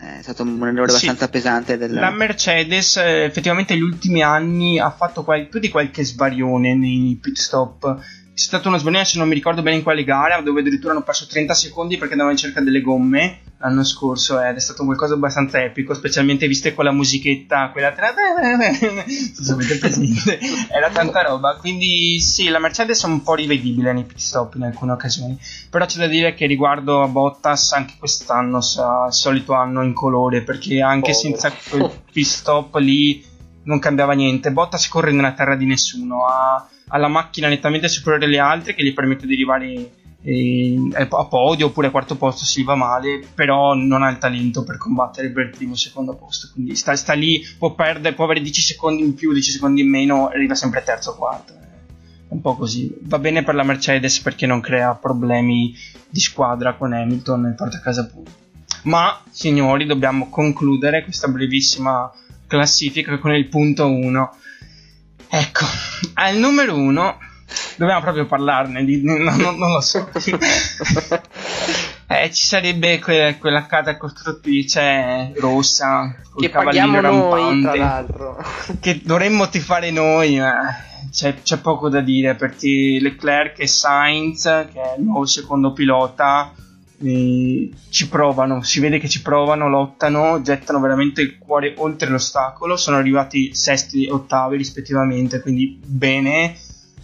Eh, 0.00 0.18
È 0.18 0.22
stato 0.22 0.42
un 0.42 0.56
errore 0.66 0.88
Sì. 0.90 1.06
abbastanza 1.06 1.28
pesante. 1.28 1.76
Del... 1.78 1.92
La 1.92 2.10
Mercedes 2.10 2.96
eh, 2.98 3.24
effettivamente 3.24 3.72
negli 3.74 3.82
ultimi 3.82 4.22
anni 4.22 4.78
ha 4.78 4.90
fatto 4.90 5.24
qual- 5.24 5.48
più 5.48 5.60
di 5.60 5.68
qualche 5.70 6.04
sbarione 6.04 6.74
nei 6.74 7.18
pit 7.20 7.36
stop. 7.38 7.96
C'è 8.34 8.44
stato 8.44 8.68
uno 8.68 8.78
sbarione, 8.78 9.04
se 9.04 9.18
non 9.18 9.26
mi 9.28 9.34
ricordo 9.34 9.62
bene 9.62 9.76
in 9.78 9.82
quale 9.82 10.04
gara, 10.04 10.40
dove 10.40 10.60
addirittura 10.60 10.92
hanno 10.92 11.02
perso 11.02 11.26
30 11.26 11.54
secondi 11.54 11.96
perché 11.96 12.12
andavano 12.12 12.34
in 12.36 12.40
cerca 12.42 12.60
delle 12.60 12.80
gomme 12.80 13.40
l'anno 13.58 13.84
scorso 13.84 14.40
ed 14.40 14.56
è 14.56 14.60
stato 14.60 14.84
qualcosa 14.84 15.14
abbastanza 15.14 15.62
epico, 15.62 15.94
specialmente 15.94 16.46
viste 16.46 16.74
con 16.74 16.84
la 16.84 16.92
musichetta, 16.92 17.70
quella 17.70 17.92
tra... 17.92 18.14
presente, 19.78 20.38
era 20.70 20.90
tanta 20.90 21.22
roba. 21.22 21.56
Quindi 21.56 22.20
sì, 22.20 22.48
la 22.48 22.60
Mercedes 22.60 23.02
è 23.02 23.06
un 23.06 23.22
po' 23.22 23.34
rivedibile 23.34 23.92
nei 23.92 24.04
pit 24.04 24.18
stop 24.18 24.54
in 24.54 24.62
alcune 24.62 24.92
occasioni. 24.92 25.38
Però 25.70 25.84
c'è 25.84 25.98
da 25.98 26.06
dire 26.06 26.34
che 26.34 26.46
riguardo 26.46 27.02
a 27.02 27.08
Bottas, 27.08 27.72
anche 27.72 27.94
quest'anno 27.98 28.60
sarà 28.60 29.06
il 29.06 29.12
solito 29.12 29.54
anno 29.54 29.82
in 29.82 29.92
colore, 29.92 30.42
perché 30.42 30.80
anche 30.80 31.12
Povero. 31.12 31.38
senza 31.38 31.52
quel 31.68 31.90
pit 32.12 32.26
stop 32.26 32.76
lì 32.76 33.24
non 33.64 33.80
cambiava 33.80 34.12
niente. 34.12 34.52
Bottas 34.52 34.88
corre 34.88 35.10
nella 35.10 35.32
terra 35.32 35.56
di 35.56 35.66
nessuno, 35.66 36.26
ha, 36.26 36.66
ha 36.88 36.96
la 36.96 37.08
macchina 37.08 37.48
nettamente 37.48 37.88
superiore 37.88 38.26
alle 38.26 38.38
altre 38.38 38.74
che 38.74 38.84
gli 38.84 38.94
permette 38.94 39.26
di 39.26 39.34
arrivare 39.34 39.90
eh, 40.28 40.76
a 40.98 41.24
podio 41.24 41.66
oppure 41.66 41.86
a 41.86 41.90
quarto 41.90 42.16
posto 42.16 42.44
gli 42.44 42.62
va 42.62 42.74
male, 42.74 43.22
però 43.34 43.72
non 43.72 44.02
ha 44.02 44.10
il 44.10 44.18
talento 44.18 44.62
per 44.62 44.76
combattere 44.76 45.30
per 45.30 45.46
il 45.46 45.56
primo 45.56 45.72
o 45.72 45.76
secondo 45.76 46.14
posto. 46.16 46.50
Quindi 46.52 46.74
sta, 46.74 46.94
sta 46.96 47.14
lì, 47.14 47.42
può 47.56 47.74
perdere, 47.74 48.14
può 48.14 48.24
avere 48.24 48.42
10 48.42 48.60
secondi 48.60 49.02
in 49.02 49.14
più, 49.14 49.32
10 49.32 49.52
secondi 49.52 49.80
in 49.80 49.88
meno, 49.88 50.28
arriva 50.28 50.54
sempre 50.54 50.82
terzo 50.82 51.12
o 51.12 51.16
quarto. 51.16 51.54
È 51.54 52.34
un 52.34 52.42
po' 52.42 52.56
così. 52.56 52.94
Va 53.04 53.18
bene 53.18 53.42
per 53.42 53.54
la 53.54 53.62
Mercedes 53.62 54.20
perché 54.20 54.44
non 54.44 54.60
crea 54.60 54.94
problemi 54.94 55.74
di 56.10 56.20
squadra 56.20 56.74
con 56.74 56.92
Hamilton 56.92 57.46
e 57.46 57.54
porta 57.54 57.78
a 57.78 57.80
casa 57.80 58.06
punti. 58.06 58.30
Ma, 58.82 59.22
signori, 59.30 59.86
dobbiamo 59.86 60.28
concludere 60.28 61.04
questa 61.04 61.28
brevissima 61.28 62.12
classifica 62.46 63.16
con 63.18 63.34
il 63.34 63.46
punto 63.46 63.86
1. 63.86 64.36
Ecco, 65.30 65.64
al 66.14 66.36
numero 66.36 66.76
1 66.76 67.18
dobbiamo 67.78 68.00
proprio 68.00 68.26
parlarne, 68.26 68.84
di, 68.84 69.02
no, 69.02 69.16
no, 69.16 69.52
non 69.52 69.72
lo 69.72 69.80
so. 69.80 70.10
eh, 72.08 72.30
ci 72.32 72.44
sarebbe 72.44 72.98
que- 72.98 73.36
quella 73.38 73.66
casa 73.66 73.96
costruttrice 73.96 75.32
rossa 75.36 76.14
col 76.30 76.42
che 76.42 76.50
cavallino 76.50 76.90
paghiamo 76.90 77.00
noi, 77.00 77.60
tra 77.62 77.70
rampante 77.70 77.78
l'altro. 77.78 78.44
che 78.80 79.00
dovremmo 79.02 79.48
tifare 79.48 79.92
noi, 79.92 80.38
ma 80.38 80.76
c'è, 81.10 81.36
c'è 81.40 81.58
poco 81.58 81.88
da 81.88 82.00
dire 82.00 82.34
perché 82.34 82.98
Leclerc 83.00 83.60
e 83.60 83.68
Sainz, 83.68 84.42
che 84.42 84.80
è 84.80 84.98
il 84.98 85.04
nuovo 85.04 85.24
secondo 85.24 85.72
pilota, 85.72 86.52
eh, 87.00 87.70
ci 87.90 88.08
provano, 88.08 88.60
si 88.62 88.80
vede 88.80 88.98
che 88.98 89.08
ci 89.08 89.22
provano, 89.22 89.68
lottano, 89.68 90.42
gettano 90.42 90.80
veramente 90.80 91.22
il 91.22 91.38
cuore 91.38 91.74
oltre 91.76 92.10
l'ostacolo, 92.10 92.76
sono 92.76 92.96
arrivati 92.96 93.54
sesti 93.54 94.06
e 94.06 94.10
ottavi 94.10 94.56
rispettivamente, 94.56 95.40
quindi 95.40 95.78
bene, 95.80 96.56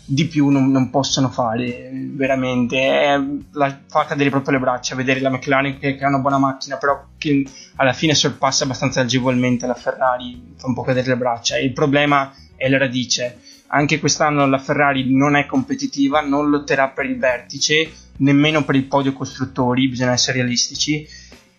di 0.07 0.27
più 0.27 0.49
non, 0.49 0.71
non 0.71 0.91
possono 0.91 1.31
fare 1.31 1.91
veramente, 1.93 2.77
è, 2.77 3.19
la, 3.53 3.81
fa 3.87 4.05
cadere 4.05 4.31
proprio 4.31 4.59
le 4.59 4.61
braccia, 4.61 4.95
vedere 4.95 5.21
la 5.21 5.31
McLaren 5.31 5.79
che, 5.79 5.97
che 5.97 6.05
ha 6.05 6.09
una 6.09 6.19
buona 6.19 6.39
macchina, 6.39 6.77
però 6.77 7.07
che 7.17 7.45
alla 7.77 7.93
fine 7.95 8.15
sorpassa 8.15 8.65
abbastanza 8.65 9.01
agevolmente 9.01 9.67
la 9.67 9.75
Ferrari, 9.75 10.55
fa 10.57 10.67
un 10.67 10.75
po' 10.75 10.83
cadere 10.83 11.09
le 11.09 11.17
braccia, 11.17 11.59
il 11.59 11.73
problema 11.73 12.33
è 12.57 12.69
la 12.69 12.79
radice. 12.79 13.41
Anche 13.69 13.99
quest'anno 13.99 14.47
la 14.47 14.59
Ferrari 14.59 15.13
non 15.13 15.37
è 15.37 15.47
competitiva, 15.47 16.21
non 16.21 16.51
lotterà 16.51 16.89
per 16.89 17.07
il 17.07 17.19
vertice, 17.19 17.91
nemmeno 18.19 18.63
per 18.63 18.77
il 18.77 18.85
podio 18.85 19.13
costruttori, 19.15 19.89
bisogna 19.89 20.13
essere 20.13 20.39
realistici. 20.39 21.07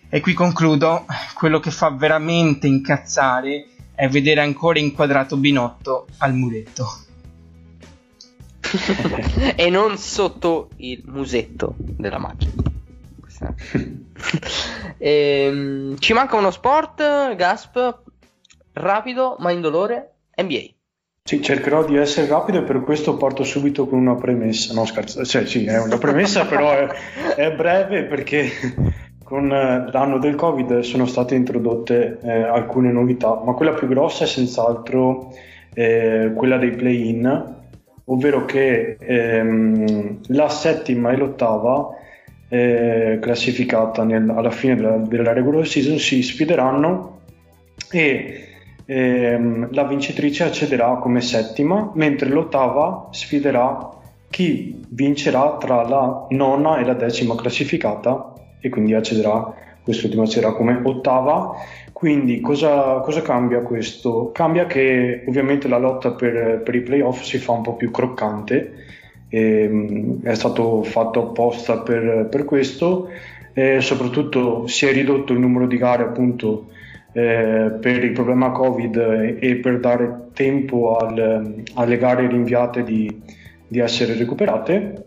E 0.08 0.20
qui 0.22 0.34
concludo, 0.34 1.06
quello 1.34 1.60
che 1.60 1.72
fa 1.72 1.89
veramente 1.89 2.68
incazzare 2.68 3.68
è 3.96 4.08
vedere 4.08 4.41
ancora 4.41 4.80
inquadrato 4.80 5.36
Binotto 5.36 6.08
al 6.20 6.36
muretto. 6.36 7.05
e 9.55 9.70
non 9.70 9.97
sotto 9.97 10.70
il 10.78 11.01
musetto 11.05 11.76
della 11.78 12.18
macchina. 12.18 12.53
Ehm, 14.97 15.97
ci 15.99 16.13
manca 16.13 16.38
uno 16.38 16.51
sport, 16.51 17.36
Gasp, 17.36 17.99
rapido 18.74 19.36
ma 19.39 19.51
indolore, 19.51 20.13
NBA. 20.38 20.74
Sì, 21.28 21.41
cercherò 21.41 21.84
di 21.84 21.97
essere 21.97 22.28
rapido 22.28 22.59
e 22.59 22.61
per 22.61 22.82
questo 22.82 23.18
parto 23.18 23.43
subito 23.43 23.88
con 23.88 23.99
una 23.99 24.16
premessa. 24.16 24.74
No, 24.74 24.86
scherzo, 24.86 25.26
cioè 25.26 25.45
sì, 25.45 25.66
è 25.66 25.82
una 25.82 25.97
premessa, 25.97 26.45
però 26.47 26.72
è, 26.72 26.88
è 27.36 27.51
breve 27.51 28.03
perché 28.03 28.49
con 29.24 29.51
eh, 29.51 29.89
l'anno 29.91 30.20
del 30.20 30.36
Covid 30.36 30.80
sono 30.82 31.07
state 31.07 31.34
introdotte 31.34 32.20
eh, 32.22 32.43
alcune 32.43 32.91
novità, 32.91 33.41
ma 33.43 33.53
quella 33.53 33.74
più 33.74 33.88
grossa 33.88 34.24
è 34.26 34.28
senz'altro 34.28 35.34
eh, 35.74 36.32
quella 36.36 36.57
dei 36.57 36.72
play-in, 36.72 37.64
ovvero 38.06 38.45
che 38.45 38.97
ehm, 38.99 40.20
la 40.28 40.49
settima 40.49 41.12
e 41.12 41.18
l'ottava 41.18 41.89
eh, 42.49 43.18
classificata 43.20 44.03
nel- 44.03 44.30
alla 44.30 44.51
fine 44.51 44.76
della, 44.76 44.97
della 44.97 45.34
regular 45.34 45.66
season 45.66 45.97
si 45.97 46.22
sfideranno 46.22 47.22
e 47.91 48.47
ehm, 48.86 49.70
la 49.72 49.84
vincitrice 49.86 50.43
accederà 50.43 50.95
come 50.95 51.22
settima, 51.22 51.91
mentre 51.95 52.30
l'ottava 52.30 53.08
sfiderà 53.12 53.89
chi 54.30 54.84
vincerà 54.89 55.58
tra 55.60 55.88
la 55.88 56.28
nona 56.30 56.78
e 56.78 56.86
la 56.86 56.93
decima 56.93 57.36
classificata 57.36 58.34
e 58.60 58.70
quindi 58.70 58.93
accederà, 58.93 59.53
quest'ultima 59.84 60.24
accederà 60.24 60.53
come 60.53 60.80
ottava. 60.84 61.53
Quindi 61.96 62.41
cosa, 62.41 63.00
cosa 63.00 63.22
cambia 63.22 63.62
questo? 63.62 64.30
Cambia 64.34 64.66
che 64.66 65.24
ovviamente 65.28 65.70
la 65.70 65.78
lotta 65.78 66.12
per, 66.12 66.62
per 66.62 66.76
i 66.76 66.82
playoff 66.82 67.22
si 67.22 67.38
fa 67.38 67.54
un 67.54 67.62
po' 67.62 67.78
più 67.78 67.89
croccante, 67.89 68.74
ehm, 69.30 70.22
è 70.22 70.36
stato 70.36 70.84
fatto 70.84 71.30
apposta 71.30 71.80
per, 71.80 72.28
per 72.30 72.43
questo, 72.43 73.08
e 73.54 73.80
soprattutto 73.80 74.68
si 74.68 74.86
è 74.86 74.91
ridotto 74.91 75.32
il 75.32 75.39
numero 75.39 75.68
di 75.68 75.78
gare 75.78 76.04
appunto 76.04 76.68
eh, 77.14 77.78
per 77.80 78.04
il 78.04 78.12
problema 78.12 78.52
Covid 78.52 79.38
e 79.39 79.56
per 79.56 79.80
dare 79.80 80.32
tempo 80.34 80.98
al- 80.98 81.64
alle 81.76 81.98
gare 81.98 82.28
rinviate 82.28 82.84
di, 82.84 83.22
di 83.66 83.80
essere 83.80 84.16
recuperate. 84.16 85.05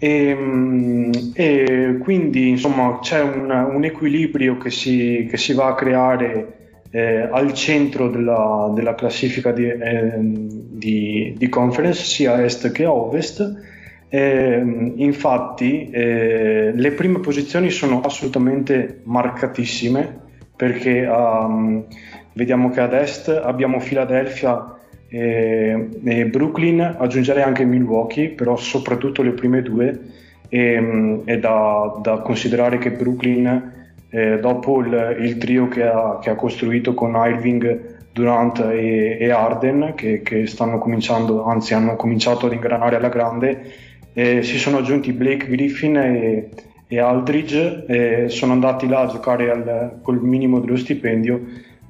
E, 0.00 0.34
mm, 0.34 1.12
e 1.34 1.98
quindi 2.00 2.50
insomma 2.50 2.98
c'è 3.00 3.20
un, 3.20 3.50
un 3.50 3.84
equilibrio 3.84 4.56
che 4.56 4.70
si, 4.70 5.26
che 5.28 5.36
si 5.36 5.52
va 5.54 5.66
a 5.68 5.74
creare 5.74 6.52
eh, 6.90 7.28
al 7.30 7.52
centro 7.52 8.08
della, 8.08 8.70
della 8.74 8.94
classifica 8.94 9.50
di, 9.52 9.68
ehm, 9.68 10.48
di- 10.48 11.34
di 11.36 11.48
conference 11.48 12.04
sia 12.04 12.42
est 12.44 12.70
che 12.72 12.86
ovest. 12.86 13.66
Ehm, 14.10 14.94
infatti 14.96 15.90
eh, 15.90 16.72
le 16.74 16.92
prime 16.92 17.18
posizioni 17.20 17.68
sono 17.70 18.00
assolutamente 18.00 19.00
marcatissime 19.04 20.26
perché 20.56 21.06
um, 21.06 21.84
vediamo 22.32 22.70
che 22.70 22.80
ad 22.80 22.94
est 22.94 23.28
abbiamo 23.28 23.78
Philadelphia 23.78 24.77
e, 25.08 25.88
e 26.04 26.26
Brooklyn, 26.26 26.96
aggiungerei 26.98 27.42
anche 27.42 27.64
Milwaukee, 27.64 28.30
però 28.30 28.56
soprattutto 28.56 29.22
le 29.22 29.32
prime 29.32 29.62
due. 29.62 30.00
E, 30.48 30.80
mm, 30.80 31.20
è 31.24 31.38
da, 31.38 31.98
da 32.00 32.18
considerare 32.18 32.78
che 32.78 32.90
Brooklyn, 32.90 33.72
eh, 34.10 34.38
dopo 34.40 34.80
il, 34.80 35.16
il 35.20 35.38
trio 35.38 35.68
che 35.68 35.82
ha, 35.84 36.18
che 36.20 36.30
ha 36.30 36.34
costruito 36.34 36.94
con 36.94 37.12
Irving, 37.14 37.96
Durant 38.12 38.58
e, 38.60 39.16
e 39.20 39.30
Arden, 39.30 39.92
che, 39.94 40.22
che 40.22 40.46
stanno 40.46 40.78
cominciando, 40.78 41.44
anzi 41.44 41.74
hanno 41.74 41.96
cominciato 41.96 42.46
ad 42.46 42.52
ingranare 42.52 42.96
alla 42.96 43.08
grande, 43.08 43.72
eh, 44.12 44.42
si 44.42 44.58
sono 44.58 44.78
aggiunti 44.78 45.12
Blake 45.12 45.46
Griffin 45.46 45.96
e, 45.96 46.48
e 46.88 46.98
Aldridge, 46.98 47.84
eh, 47.86 48.28
sono 48.28 48.52
andati 48.52 48.88
là 48.88 49.00
a 49.00 49.06
giocare 49.06 49.50
al- 49.50 49.98
col 50.02 50.20
minimo 50.20 50.58
dello 50.58 50.76
stipendio 50.76 51.40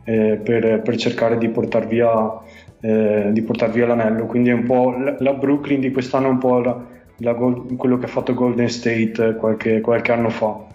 eh, 0.05 0.39
per, 0.43 0.83
per, 0.83 0.97
cercare 0.97 1.39
di 1.39 1.49
portare 1.49 1.87
via, 1.87 2.41
eh, 2.81 3.29
di 3.33 3.43
portar 3.43 3.71
via 3.71 3.87
l'anello. 3.87 4.27
Quindi 4.27 4.51
è 4.51 4.55
un 4.55 4.65
po' 4.65 4.95
la, 5.19 5.33
Brooklyn 5.33 5.81
di 5.81 5.91
quest'anno 5.91 6.27
è 6.27 6.31
un 6.31 6.39
po' 6.39 6.59
la, 6.61 6.85
la 7.19 7.35
quello 7.35 7.99
che 7.99 8.05
ha 8.05 8.09
fatto 8.09 8.35
Golden 8.35 8.69
State 8.69 9.37
qualche, 9.37 9.81
qualche 9.81 10.13
anno 10.13 10.31
fa. 10.31 10.67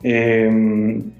E, 0.00 0.46
um, 0.46 1.10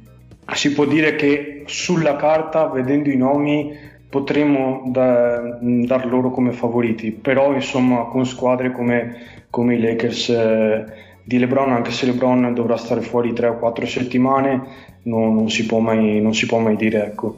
si 0.54 0.72
può 0.72 0.86
dire 0.86 1.14
che 1.14 1.62
sulla 1.66 2.16
carta, 2.16 2.66
vedendo 2.68 3.10
i 3.10 3.16
nomi, 3.16 3.76
potremmo 4.08 4.84
da, 4.86 5.58
dar 5.60 6.06
loro 6.06 6.30
come 6.30 6.52
favoriti, 6.52 7.10
però 7.12 7.52
insomma 7.52 8.04
con 8.04 8.24
squadre 8.24 8.72
come, 8.72 9.16
come 9.50 9.74
i 9.74 9.80
Lakers 9.80 10.30
eh, 10.30 10.84
di 11.22 11.38
LeBron, 11.38 11.72
anche 11.72 11.90
se 11.90 12.06
LeBron 12.06 12.54
dovrà 12.54 12.76
stare 12.78 13.02
fuori 13.02 13.34
3 13.34 13.48
o 13.48 13.58
4 13.58 13.86
settimane, 13.86 14.62
no, 15.02 15.30
non, 15.30 15.50
si 15.50 15.68
mai, 15.78 16.22
non, 16.22 16.34
si 16.34 16.46
può 16.46 16.58
mai, 16.58 16.76
dire. 16.76 17.04
Ecco. 17.04 17.36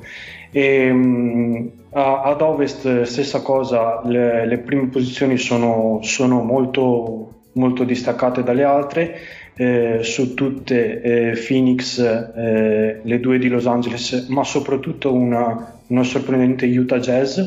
E, 0.52 0.90
um, 0.90 1.70
a, 1.92 2.22
ad 2.22 2.40
ovest 2.40 3.02
stessa 3.02 3.40
cosa, 3.40 4.02
le, 4.04 4.46
le 4.46 4.58
prime 4.58 4.88
posizioni 4.88 5.36
sono, 5.36 6.00
sono 6.02 6.42
molto, 6.42 7.42
molto 7.52 7.84
distaccate 7.84 8.42
dalle 8.42 8.64
altre. 8.64 9.18
Eh, 9.54 9.98
su 10.02 10.32
tutte 10.34 11.02
eh, 11.02 11.44
Phoenix, 11.46 11.98
eh, 11.98 13.00
le 13.02 13.20
due 13.20 13.38
di 13.38 13.48
Los 13.48 13.66
Angeles, 13.66 14.26
ma 14.28 14.42
soprattutto 14.42 15.12
una, 15.12 15.78
una 15.88 16.02
sorprendente 16.02 16.64
Utah 16.66 16.98
Jazz, 16.98 17.38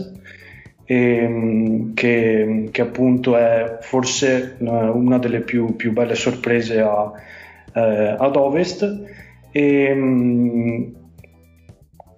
ehm, 0.85 1.93
che, 1.95 2.69
che, 2.69 2.81
appunto 2.81 3.35
è 3.35 3.79
forse 3.81 4.57
eh, 4.59 4.63
una 4.63 5.17
delle 5.17 5.39
più, 5.39 5.75
più 5.75 5.91
belle 5.91 6.13
sorprese 6.13 6.81
a, 6.81 7.11
eh, 7.73 8.15
ad 8.19 8.35
ovest. 8.35 8.83
E, 9.51 9.83
ehm, 9.85 10.93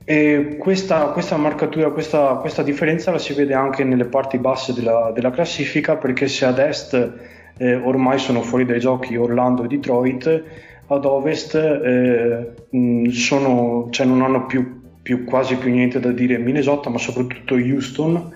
e 0.08 0.58
questa, 0.60 1.08
questa, 1.08 1.36
marcatura, 1.36 1.90
questa, 1.90 2.36
questa, 2.36 2.62
differenza 2.62 3.10
la 3.10 3.18
si 3.18 3.34
vede 3.34 3.56
anche 3.56 3.84
nelle 3.84 4.06
parti 4.06 4.38
basse 4.38 4.72
della, 4.72 5.12
della 5.12 5.32
classifica 5.32 5.96
perché 5.96 6.28
se 6.28 6.46
ad 6.46 6.60
est 6.60 7.14
eh, 7.58 7.76
ormai 7.76 8.20
sono 8.20 8.42
fuori 8.44 8.66
dai 8.66 8.80
giochi 8.80 9.16
Orlando 9.18 9.64
e 9.64 9.68
Detroit, 9.68 10.44
ad 10.88 11.06
ovest 11.06 11.56
eh, 11.56 13.10
sono, 13.10 13.88
cioè 13.90 14.06
non 14.06 14.22
hanno 14.22 14.46
più, 14.46 14.82
più, 15.02 15.24
quasi 15.24 15.56
più 15.56 15.72
niente 15.72 16.00
da 16.00 16.12
dire 16.12 16.38
Minnesota, 16.38 16.90
ma 16.90 16.98
soprattutto 16.98 17.56
Houston, 17.56 18.32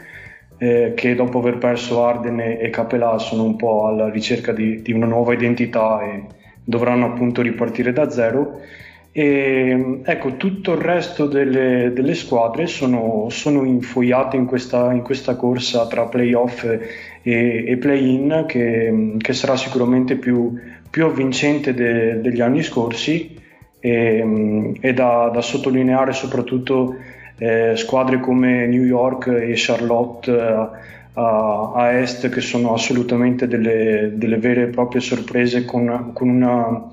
eh, 0.58 0.94
che 0.96 1.16
dopo 1.16 1.40
aver 1.40 1.58
perso 1.58 2.04
Arden 2.04 2.40
e 2.40 2.70
Capelà 2.70 3.18
sono 3.20 3.44
un 3.44 3.56
po' 3.56 3.86
alla 3.86 4.10
ricerca 4.10 4.52
di, 4.52 4.82
di, 4.82 4.92
una 4.92 5.06
nuova 5.06 5.34
identità 5.34 6.02
e 6.02 6.24
dovranno 6.64 7.06
appunto 7.06 7.42
ripartire 7.42 7.94
da 7.94 8.10
zero. 8.10 8.60
E, 9.12 10.02
ecco, 10.04 10.38
tutto 10.38 10.74
il 10.74 10.82
resto 10.82 11.26
delle, 11.26 11.92
delle 11.94 12.14
squadre 12.14 12.68
sono, 12.68 13.28
sono 13.30 13.64
infoiate 13.64 14.38
in 14.38 14.46
questa, 14.46 14.92
in 14.94 15.02
questa 15.02 15.36
corsa 15.36 15.88
tra 15.88 16.06
playoff 16.06 16.64
e, 16.64 16.80
e 17.24 17.78
play-in 17.78 18.46
che, 18.48 19.16
che, 19.18 19.34
sarà 19.34 19.56
sicuramente 19.56 20.16
più, 20.16 20.54
più 20.90 21.06
avvincente 21.06 21.74
de, 21.74 22.22
degli 22.22 22.42
anni 22.42 22.62
scorsi. 22.62 23.38
E, 23.82 24.74
e 24.82 24.94
da, 24.94 25.30
da, 25.34 25.42
sottolineare 25.42 26.12
soprattutto 26.12 26.98
eh, 27.38 27.78
squadre 27.78 28.20
come 28.20 28.68
New 28.68 28.84
York 28.84 29.28
e 29.28 29.54
Charlotte 29.56 30.30
a, 31.20 31.72
a, 31.74 31.92
est 31.94 32.30
che 32.30 32.42
sono 32.42 32.74
assolutamente 32.74 33.48
delle, 33.48 34.12
delle, 34.16 34.38
vere 34.38 34.64
e 34.64 34.68
proprie 34.68 35.02
sorprese 35.02 35.64
con, 35.64 36.12
con 36.14 36.28
una, 36.28 36.90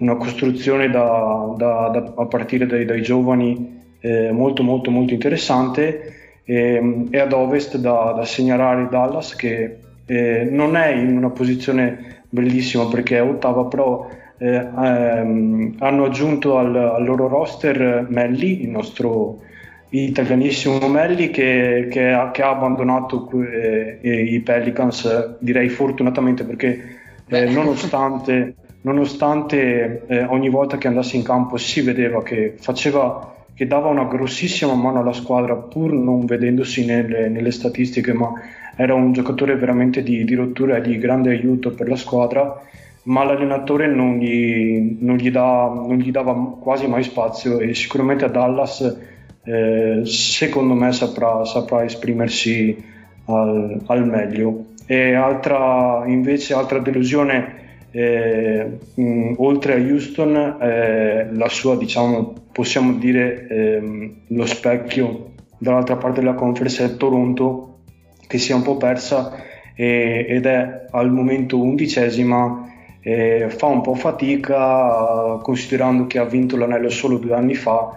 una, 0.00 0.16
costruzione 0.16 0.90
da, 0.90 1.54
da, 1.56 2.12
a 2.16 2.26
partire 2.26 2.66
dai, 2.66 2.84
dai 2.84 3.02
giovani 3.02 3.78
eh, 4.00 4.32
molto 4.32 4.62
molto 4.62 4.90
molto 4.90 5.12
interessante 5.14 6.40
e, 6.44 6.74
ehm, 6.74 7.08
e 7.10 7.18
ad 7.18 7.32
ovest 7.32 7.76
da, 7.76 8.12
da, 8.16 8.24
segnalare 8.24 8.88
Dallas 8.90 9.36
che 9.36 9.76
eh, 10.06 10.48
non 10.50 10.76
è 10.76 10.88
in 10.88 11.16
una 11.16 11.30
posizione 11.30 12.22
bellissima 12.28 12.86
perché 12.88 13.18
è 13.18 13.22
ottava 13.22 13.64
però 13.66 14.08
eh, 14.38 14.54
ehm, 14.54 15.76
hanno 15.78 16.04
aggiunto 16.04 16.56
al, 16.56 16.74
al, 16.74 17.04
loro 17.04 17.28
roster 17.28 18.06
Melli, 18.08 18.62
il 18.62 18.70
nostro 18.70 19.42
italianissimo 19.90 20.88
Melli 20.88 21.30
che, 21.30 21.88
che, 21.90 22.10
ha, 22.10 22.30
che 22.30 22.42
ha, 22.42 22.50
abbandonato 22.50 23.28
eh, 23.42 23.98
i 24.00 24.40
Pelicans 24.40 25.36
direi 25.40 25.68
fortunatamente 25.68 26.44
perché 26.44 26.98
eh, 27.28 27.44
nonostante, 27.50 28.54
nonostante 28.82 30.04
eh, 30.06 30.24
ogni 30.24 30.48
volta 30.48 30.78
che 30.78 30.88
andasse 30.88 31.16
in 31.16 31.22
campo 31.22 31.56
si 31.56 31.80
vedeva 31.80 32.22
che 32.22 32.54
faceva 32.58 33.34
che 33.60 33.66
dava 33.66 33.88
una 33.88 34.04
grossissima 34.04 34.72
mano 34.72 35.00
alla 35.00 35.12
squadra 35.12 35.54
pur 35.54 35.92
non 35.92 36.24
vedendosi 36.24 36.86
nelle, 36.86 37.28
nelle 37.28 37.50
statistiche, 37.50 38.14
ma 38.14 38.32
era 38.74 38.94
un 38.94 39.12
giocatore 39.12 39.54
veramente 39.56 40.02
di, 40.02 40.24
di, 40.24 40.34
rottura 40.34 40.78
e 40.78 40.80
di 40.80 40.96
grande 40.96 41.28
aiuto 41.28 41.72
per 41.72 41.86
la 41.86 41.96
squadra, 41.96 42.58
ma 43.02 43.22
l'allenatore 43.22 43.86
non 43.86 44.16
gli, 44.16 44.96
non 45.00 45.16
gli, 45.16 45.30
da, 45.30 45.70
non 45.74 45.98
gli 45.98 46.10
dava 46.10 46.32
quasi 46.58 46.86
mai 46.86 47.02
spazio 47.02 47.60
e 47.60 47.74
sicuramente 47.74 48.24
a 48.24 48.28
Dallas 48.28 48.98
eh, 49.44 50.00
secondo 50.06 50.72
me 50.72 50.90
saprà, 50.92 51.44
saprà 51.44 51.84
esprimersi 51.84 52.82
al, 53.26 53.78
al, 53.84 54.06
meglio. 54.06 54.68
E 54.86 55.12
altra, 55.12 56.04
invece 56.06 56.54
altra 56.54 56.78
delusione 56.78 57.58
eh, 57.90 58.78
mh, 58.94 59.34
oltre 59.38 59.74
a 59.74 59.76
Houston, 59.76 60.58
eh, 60.60 61.28
la 61.32 61.48
sua, 61.48 61.76
diciamo, 61.76 62.34
possiamo 62.52 62.94
dire, 62.94 63.46
ehm, 63.48 64.12
lo 64.28 64.46
specchio 64.46 65.32
dall'altra 65.58 65.96
parte 65.96 66.20
della 66.20 66.34
conference 66.34 66.84
è 66.84 66.96
Toronto, 66.96 67.78
che 68.26 68.38
si 68.38 68.52
è 68.52 68.54
un 68.54 68.62
po' 68.62 68.76
persa 68.76 69.34
e, 69.74 70.26
ed 70.28 70.46
è 70.46 70.86
al 70.90 71.10
momento 71.10 71.60
undicesima. 71.60 72.68
Eh, 73.02 73.46
fa 73.48 73.66
un 73.66 73.80
po' 73.80 73.94
fatica 73.94 75.38
considerando 75.40 76.06
che 76.06 76.18
ha 76.18 76.24
vinto 76.26 76.58
l'anello 76.58 76.90
solo 76.90 77.16
due 77.16 77.32
anni 77.32 77.54
fa 77.54 77.96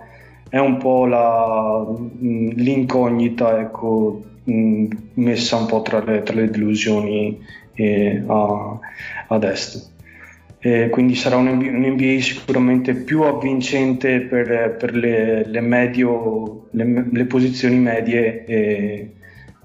è 0.54 0.60
un 0.60 0.78
po' 0.78 1.06
la, 1.08 1.84
mh, 1.84 2.52
l'incognita 2.56 3.60
ecco, 3.60 4.22
mh, 4.44 4.86
messa 5.16 5.58
un 5.58 5.66
po' 5.66 5.82
tra 5.82 6.02
le, 6.04 6.22
tra 6.22 6.36
le 6.36 6.50
delusioni 6.50 7.38
eh, 7.74 8.24
a, 8.28 8.80
ad 9.36 9.44
est. 9.44 9.92
Eh, 10.66 10.88
quindi 10.90 11.14
sarà 11.16 11.36
un, 11.36 11.48
un, 11.48 11.58
NBA 11.58 12.22
sicuramente 12.22 12.94
più 12.94 13.24
avvincente 13.24 14.22
per, 14.22 14.78
per 14.80 14.96
le, 14.96 15.46
le, 15.46 15.60
medio, 15.60 16.68
le, 16.72 17.06
le, 17.12 17.26
posizioni 17.26 17.76
medie 17.76 18.46
e, 18.46 19.14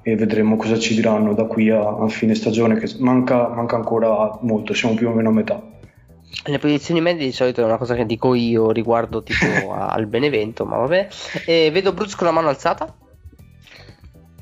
e, 0.03 0.17
vedremo 0.17 0.57
cosa 0.57 0.77
ci 0.77 0.97
diranno 0.97 1.35
da 1.35 1.45
qui 1.45 1.71
a, 1.71 1.99
a 1.99 2.09
fine 2.09 2.35
stagione 2.35 2.77
che 2.79 2.93
manca, 2.99 3.47
manca, 3.47 3.77
ancora 3.77 4.39
molto, 4.41 4.75
siamo 4.75 4.97
più 4.97 5.09
o 5.09 5.13
meno 5.13 5.29
a 5.29 5.33
metà. 5.33 5.63
Le 6.47 6.59
posizioni 6.59 7.01
medie 7.01 7.27
di 7.27 7.33
solito 7.33 7.61
è 7.61 7.65
una 7.65 7.79
cosa 7.79 7.95
che 7.95 8.05
dico 8.05 8.35
io 8.35 8.73
riguardo 8.73 9.23
tipo 9.23 9.71
al 9.79 10.07
Benevento, 10.07 10.65
ma 10.65 10.79
vabbè. 10.79 11.09
E 11.47 11.71
vedo 11.71 11.93
Bruce 11.93 12.17
con 12.17 12.27
la 12.27 12.33
mano 12.33 12.49
alzata. 12.49 12.93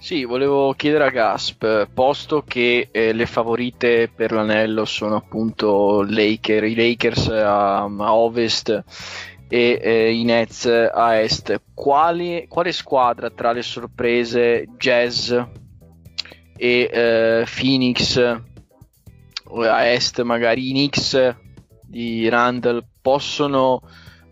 Sì, 0.07 0.24
volevo 0.24 0.72
chiedere 0.74 1.07
a 1.07 1.11
Gasp, 1.11 1.88
posto 1.92 2.44
che 2.46 2.90
eh, 2.92 3.12
le 3.12 3.26
favorite 3.26 4.09
per 4.09 4.30
l'anello 4.30 4.84
sono 4.84 5.16
appunto 5.16 6.07
Laker, 6.09 6.62
i 6.62 6.76
Lakers 6.76 7.26
a, 7.26 7.82
a 7.82 8.14
ovest 8.14 8.84
e 9.48 9.80
eh, 9.82 10.12
i 10.12 10.22
Nets 10.22 10.66
a 10.66 11.18
est, 11.18 11.61
quali, 11.74 12.46
quale 12.48 12.70
squadra 12.70 13.30
tra 13.30 13.50
le 13.50 13.62
sorprese 13.62 14.68
Jazz 14.78 15.32
e 15.32 15.44
eh, 16.57 17.44
Phoenix 17.52 18.16
a 18.16 19.86
est 19.86 20.22
magari 20.22 20.68
i 20.68 20.70
Knicks 20.70 21.34
di 21.82 22.28
Randall 22.28 22.80
possono 23.02 23.80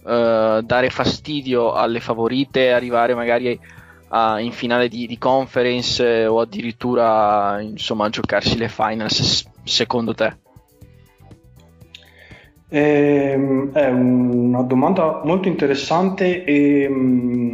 eh, 0.07 0.61
dare 0.63 0.91
fastidio 0.91 1.73
alle 1.73 1.99
favorite, 1.99 2.71
arrivare 2.71 3.17
magari 3.17 3.83
a, 4.15 4.39
in 4.39 4.53
finale 4.53 4.89
di, 4.89 5.07
di 5.07 5.19
conference 5.19 6.23
eh, 6.23 6.27
o 6.27 6.41
addirittura 6.41 7.61
insomma, 7.61 8.07
a 8.07 8.11
giocarsi 8.11 8.57
le 8.57 8.69
finals 8.69 9.51
secondo 9.65 10.15
te? 10.15 10.37
Ehm, 12.69 13.73
è 13.73 13.89
una 13.89 14.63
domanda 14.63 15.23
molto 15.25 15.49
interessante 15.49 16.45
e, 16.45 16.89
mm, 16.89 17.53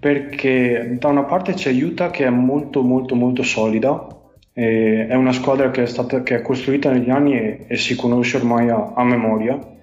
perché 0.00 0.96
da 0.98 1.08
una 1.08 1.24
parte 1.24 1.54
c'è 1.54 1.70
Utah 1.72 2.10
che 2.10 2.26
è 2.26 2.30
molto 2.30 2.82
molto 2.82 3.14
molto 3.14 3.42
solida 3.42 4.08
è 4.58 5.14
una 5.14 5.32
squadra 5.32 5.70
che 5.70 5.82
è, 5.82 5.86
stata, 5.86 6.22
che 6.22 6.36
è 6.36 6.40
costruita 6.40 6.90
negli 6.90 7.10
anni 7.10 7.34
e, 7.34 7.64
e 7.68 7.76
si 7.76 7.94
conosce 7.94 8.38
ormai 8.38 8.70
a, 8.70 8.94
a 8.94 9.04
memoria 9.04 9.75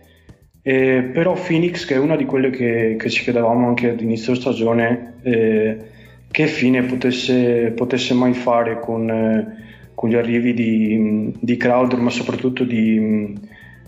eh, 0.63 1.03
però 1.13 1.33
Phoenix 1.33 1.85
che 1.85 1.95
è 1.95 1.97
una 1.97 2.15
di 2.15 2.25
quelle 2.25 2.49
che, 2.49 2.95
che 2.97 3.09
ci 3.09 3.23
chiedevamo 3.23 3.67
anche 3.67 3.89
ad 3.89 4.01
inizio 4.01 4.33
stagione 4.33 5.15
eh, 5.21 5.77
che 6.33 6.47
fine 6.47 6.81
potesse, 6.81 7.71
potesse 7.75 8.15
mai 8.15 8.33
fare 8.33 8.79
con, 8.79 9.07
eh, 9.07 9.91
con 9.93 10.09
gli 10.09 10.15
arrivi 10.15 10.53
di, 10.55 11.31
di, 11.39 11.57
Crowder, 11.57 11.99
ma 11.99 12.09
soprattutto 12.09 12.63
di, 12.63 13.39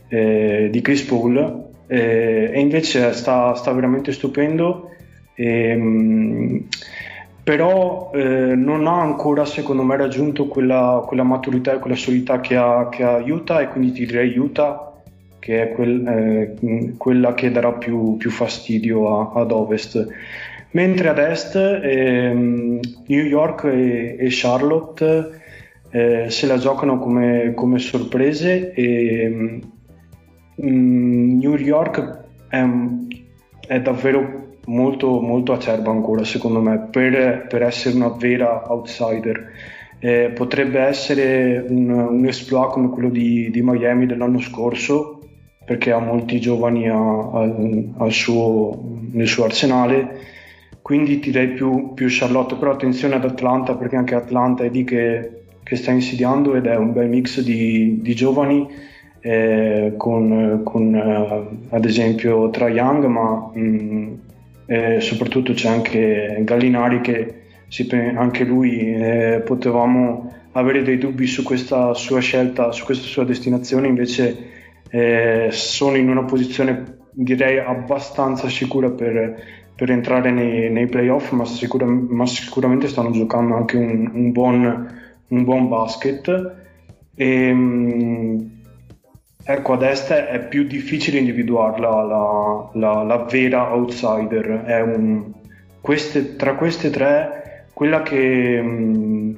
eh, 0.10 0.68
di 0.72 0.82
Chris 0.82 1.02
Paul. 1.04 1.64
Eh, 1.88 2.52
e 2.54 2.60
invece 2.60 3.14
sta, 3.14 3.56
sta, 3.56 3.72
veramente 3.72 4.12
stupendo. 4.12 4.92
Ehm, 5.34 6.68
però 7.44 8.12
eh, 8.14 8.54
non 8.56 8.86
ha 8.86 9.02
ancora 9.02 9.44
secondo 9.46 9.82
me 9.82 9.98
raggiunto 9.98 10.46
quella, 10.46 11.04
quella 11.06 11.24
maturità 11.24 11.74
e 11.74 11.80
quella 11.80 11.96
solidità 11.96 12.42
che 12.42 12.56
ha, 12.56 12.90
che 12.90 13.04
ha 13.04 13.18
Utah 13.18 13.62
e 13.62 13.70
quindi 13.70 13.92
ti 13.92 14.06
direi 14.06 14.38
Utah 14.38 14.95
che 15.46 15.62
è 15.62 15.72
quel, 15.74 16.08
eh, 16.08 16.94
quella 16.98 17.36
che 17.36 17.52
darà 17.52 17.74
più, 17.74 18.18
più 18.18 18.32
fastidio 18.32 19.16
a, 19.16 19.40
ad 19.40 19.52
ovest 19.52 20.08
mentre 20.72 21.10
ad 21.10 21.20
est 21.20 21.56
ehm, 21.56 22.80
New 23.06 23.24
York 23.24 23.66
e, 23.66 24.16
e 24.18 24.28
Charlotte 24.30 25.42
eh, 25.92 26.26
se 26.32 26.48
la 26.48 26.58
giocano 26.58 26.98
come, 26.98 27.54
come 27.54 27.78
sorprese 27.78 28.74
e 28.74 29.62
mm, 30.64 31.40
New 31.40 31.56
York 31.58 32.24
è, 32.50 32.66
è 33.68 33.82
davvero 33.82 34.58
molto, 34.66 35.22
molto 35.22 35.54
acerba 35.54 35.92
ancora 35.92 36.24
secondo 36.24 36.60
me 36.60 36.88
per, 36.90 37.46
per 37.48 37.62
essere 37.62 37.96
una 37.96 38.10
vera 38.10 38.64
outsider. 38.68 39.52
Eh, 40.00 40.32
potrebbe 40.36 40.80
essere 40.80 41.64
un, 41.68 41.90
un 41.90 42.26
exploit 42.26 42.72
come 42.72 42.90
quello 42.90 43.10
di, 43.10 43.50
di, 43.50 43.62
Miami 43.62 44.06
dell'anno 44.06 44.40
scorso 44.40 45.15
perché 45.66 45.92
ha 45.92 46.00
molti 46.00 46.40
giovani 46.40 46.88
a, 46.88 46.96
a, 46.96 47.56
al 47.98 48.12
suo, 48.12 48.98
nel 49.12 49.28
suo 49.28 49.46
arsenale. 49.46 50.34
Quindi 50.82 51.20
direi 51.20 51.50
più, 51.50 51.94
più, 51.94 52.06
Charlotte. 52.10 52.56
Però 52.56 52.72
attenzione 52.72 53.16
ad 53.16 53.26
Atlanta 53.26 53.76
perché 53.76 53.96
anche 53.96 54.16
Atlanta 54.16 54.64
è 54.64 54.70
lì 54.70 54.84
che, 54.84 55.44
che 55.64 55.76
sta 55.76 55.92
insidiando 55.92 56.56
ed 56.56 56.68
è 56.68 56.76
un 56.76 56.94
bel 56.94 57.10
mix 57.10 57.42
di, 57.42 58.00
di 58.02 58.14
giovani 58.14 58.68
eh, 59.22 59.94
con, 59.98 60.62
con 60.64 60.94
eh, 60.94 61.76
ad 61.76 61.84
esempio 61.84 62.52
Trae 62.52 62.74
Young 62.74 63.06
ma 63.06 63.50
mh, 63.52 63.60
mm, 63.60 64.14
eh, 64.68 65.02
soprattutto 65.02 65.54
c'è 65.54 65.68
anche 65.68 66.42
Gallinari 66.44 67.02
che 67.02 67.34
anche 68.16 68.44
lui 68.44 68.94
eh, 68.94 69.42
potevamo 69.44 70.32
avere 70.52 70.84
dei 70.84 70.98
dubbi 70.98 71.26
su 71.26 71.44
questa 71.44 71.94
sua 71.94 72.20
scelta, 72.20 72.72
su 72.72 72.86
questa 72.86 73.06
sua 73.06 73.26
destinazione, 73.26 73.88
invece 73.88 74.55
eh, 74.90 75.50
sono 75.52 75.98
in 75.98 76.10
una 76.10 76.24
posizione 76.24 76.98
direi 77.12 77.60
abbastanza 77.60 78.50
sicura 78.50 78.90
per, 78.90 79.42
per 79.76 79.92
entrare 79.92 80.32
nei, 80.32 80.70
nei 80.70 80.88
playoff, 80.88 81.32
ma, 81.32 81.46
sicura, 81.46 81.86
ma, 81.86 82.26
sicuramente 82.26 82.88
stanno 82.88 83.12
giocando 83.12 83.56
anche 83.56 83.78
un, 83.78 84.10
un, 84.14 84.32
buon, 84.32 84.88
un 85.28 85.44
buon, 85.44 85.68
basket. 85.68 86.28
E, 87.16 87.48
ehm, 87.48 88.54
Ecco, 89.48 89.74
ad 89.74 89.84
est 89.84 90.12
è 90.12 90.40
più 90.48 90.64
difficile 90.64 91.20
individuarla 91.20 92.02
la, 92.02 92.70
la, 92.74 93.04
la 93.04 93.18
vera 93.30 93.76
outsider. 93.76 94.64
Un, 94.96 95.32
queste, 95.82 96.36
tra 96.36 96.56
queste 96.56 96.90
tre, 96.90 97.68
quella 97.72 98.02
che, 98.02 99.36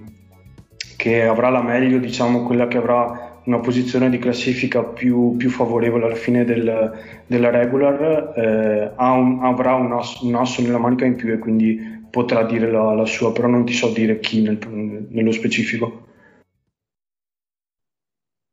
che, 0.96 1.26
avrà 1.26 1.50
la 1.50 1.62
meglio, 1.62 1.98
diciamo, 1.98 2.44
quella 2.44 2.70
che 2.70 2.78
avrà 2.78 3.27
una 3.48 3.60
posizione 3.60 4.10
di 4.10 4.20
classifica 4.20 4.84
più, 4.84 5.36
più 5.38 5.50
favorevole 5.50 6.06
alla 6.06 6.16
fine 6.16 6.44
del, 6.44 7.24
della 7.26 7.50
regular, 7.50 8.34
eh, 8.36 8.92
un, 8.98 9.40
avrà 9.42 9.74
un 9.76 9.94
asso, 9.94 10.26
un 10.26 10.36
asso, 10.36 10.62
nella 10.62 10.78
manica 10.78 11.06
in 11.06 11.16
più 11.16 11.32
e 11.32 11.40
quindi 11.40 12.06
potrà 12.10 12.44
dire 12.44 12.70
la, 12.70 12.94
la 12.94 13.06
sua, 13.06 13.32
però 13.32 13.48
non 13.48 13.66
ti 13.66 13.74
so 13.74 13.90
dire 13.90 14.20
chi 14.20 14.42
nel, 14.42 14.60
nello 15.10 15.32
specifico. 15.32 16.06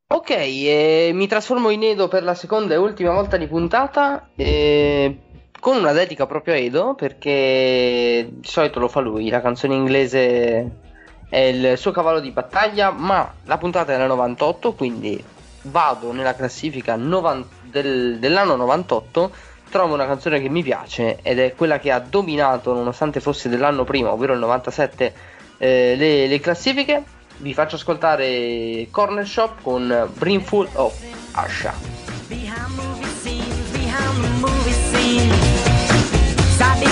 Ok, 0.07 0.29
eh, 0.29 1.11
mi 1.13 1.27
trasformo 1.27 1.71
in 1.71 1.83
Edo 1.83 2.07
per 2.07 2.23
la 2.23 2.35
seconda 2.35 2.73
e 2.73 2.77
ultima 2.77 3.11
volta 3.11 3.35
di 3.35 3.47
puntata. 3.47 4.29
Eh, 4.35 5.17
con 5.59 5.77
una 5.77 5.91
dedica 5.91 6.25
proprio 6.25 6.53
a 6.53 6.57
Edo, 6.57 6.93
perché 6.93 8.29
di 8.29 8.47
solito 8.47 8.79
lo 8.79 8.87
fa 8.87 9.01
lui, 9.01 9.29
la 9.29 9.41
canzone 9.41 9.73
inglese 9.73 10.84
è 11.29 11.37
il 11.37 11.77
suo 11.77 11.91
cavallo 11.91 12.19
di 12.19 12.31
battaglia, 12.31 12.91
ma 12.91 13.31
la 13.45 13.57
puntata 13.57 13.95
nel 13.97 14.07
98, 14.07 14.73
quindi 14.73 15.23
vado 15.63 16.11
nella 16.11 16.35
classifica 16.35 16.95
90, 16.95 17.47
del, 17.63 18.19
dell'anno 18.19 18.55
98, 18.55 19.31
trovo 19.69 19.93
una 19.93 20.05
canzone 20.05 20.39
che 20.39 20.49
mi 20.49 20.63
piace 20.63 21.19
ed 21.21 21.39
è 21.39 21.53
quella 21.55 21.79
che 21.79 21.91
ha 21.91 21.99
dominato, 21.99 22.73
nonostante 22.73 23.19
fosse 23.19 23.49
dell'anno 23.49 23.83
prima, 23.83 24.11
ovvero 24.11 24.33
il 24.33 24.39
97, 24.39 25.13
eh, 25.57 25.95
le, 25.97 26.27
le 26.27 26.39
classifiche 26.39 27.03
vi 27.37 27.53
faccio 27.53 27.75
ascoltare 27.75 28.87
Corner 28.91 29.27
Shop 29.27 29.61
con 29.61 30.09
Brimful 30.13 30.69
of 30.73 30.93
Asha. 31.31 31.73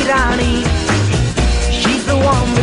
Rani, 0.05 0.63
she's 1.71 2.05
the 2.05 2.13
one 2.13 2.53
that 2.55 2.62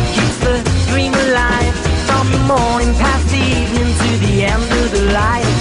from 2.21 2.31
the 2.33 2.45
morning 2.53 2.93
past 3.01 3.27
the 3.29 3.41
evening 3.41 3.91
to 4.03 4.09
the 4.25 4.43
end 4.43 4.61
of 4.61 4.91
the 4.91 5.03
light. 5.11 5.57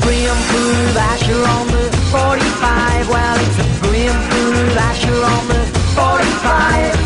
Brimful 0.00 0.70
of 0.88 0.96
Asher 1.12 1.42
on 1.56 1.66
the 1.76 1.84
45, 2.08 3.08
well 3.10 3.36
it's 3.44 3.58
a 3.58 3.66
brimful 3.82 4.52
of 4.64 4.76
Asher 4.88 5.20
on 5.34 5.44
the 5.52 5.62
45. 5.92 6.96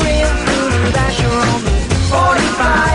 Brimful 0.00 0.66
of 0.88 0.96
Asher 1.06 1.36
on 1.46 1.60
the 1.62 1.76
45, 2.10 2.87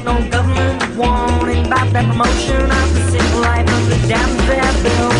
about 0.00 0.20
no 0.22 0.30
government 0.30 0.96
warning 0.96 1.66
about 1.66 1.92
that 1.92 2.04
promotion 2.10 2.62
of 2.62 2.94
the 2.94 3.10
simple 3.10 3.40
life 3.40 3.68
of 3.68 3.88
the 3.88 4.08
damn 4.08 4.28
fair 4.46 4.82
building. 4.82 5.15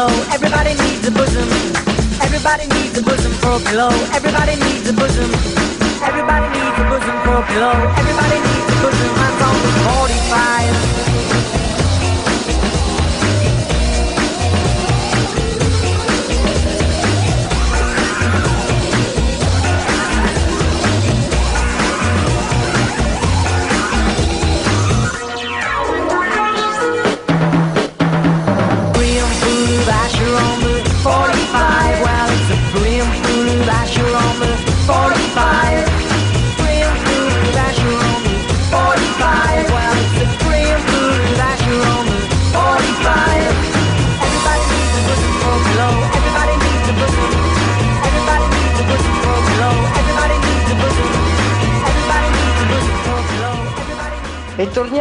Pillow. 0.00 0.24
Everybody 0.32 0.74
needs 0.74 1.06
a 1.06 1.10
bosom. 1.10 1.48
Everybody 2.22 2.66
needs 2.74 2.98
a 2.98 3.02
bosom 3.02 3.32
for 3.32 3.56
a 3.56 3.60
pillow. 3.60 3.90
Everybody 4.14 4.56
needs 4.56 4.88
a 4.88 4.92
bosom. 4.92 5.30
Everybody 6.02 6.46
needs 6.56 6.78
a 6.78 6.84
bosom 6.88 7.16
for 7.24 7.36
a 7.36 7.46
pillow. 7.46 7.76
Everybody 8.00 8.38
needs 8.48 8.68
a 8.72 8.78
bosom. 8.82 9.10
I'm 9.24 9.42
on 9.48 9.56
the 9.62 9.72
45. 10.84 10.89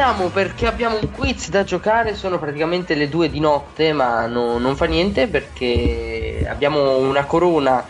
Torniamo 0.09 0.29
perché 0.29 0.65
abbiamo 0.65 0.97
un 0.99 1.11
quiz 1.11 1.49
da 1.49 1.63
giocare, 1.63 2.15
sono 2.15 2.39
praticamente 2.39 2.95
le 2.95 3.09
due 3.09 3.29
di 3.29 3.39
notte, 3.39 3.93
ma 3.93 4.25
no- 4.25 4.57
non 4.57 4.75
fa 4.75 4.85
niente 4.85 5.27
perché 5.27 6.47
abbiamo 6.49 6.97
una 6.97 7.25
corona, 7.25 7.85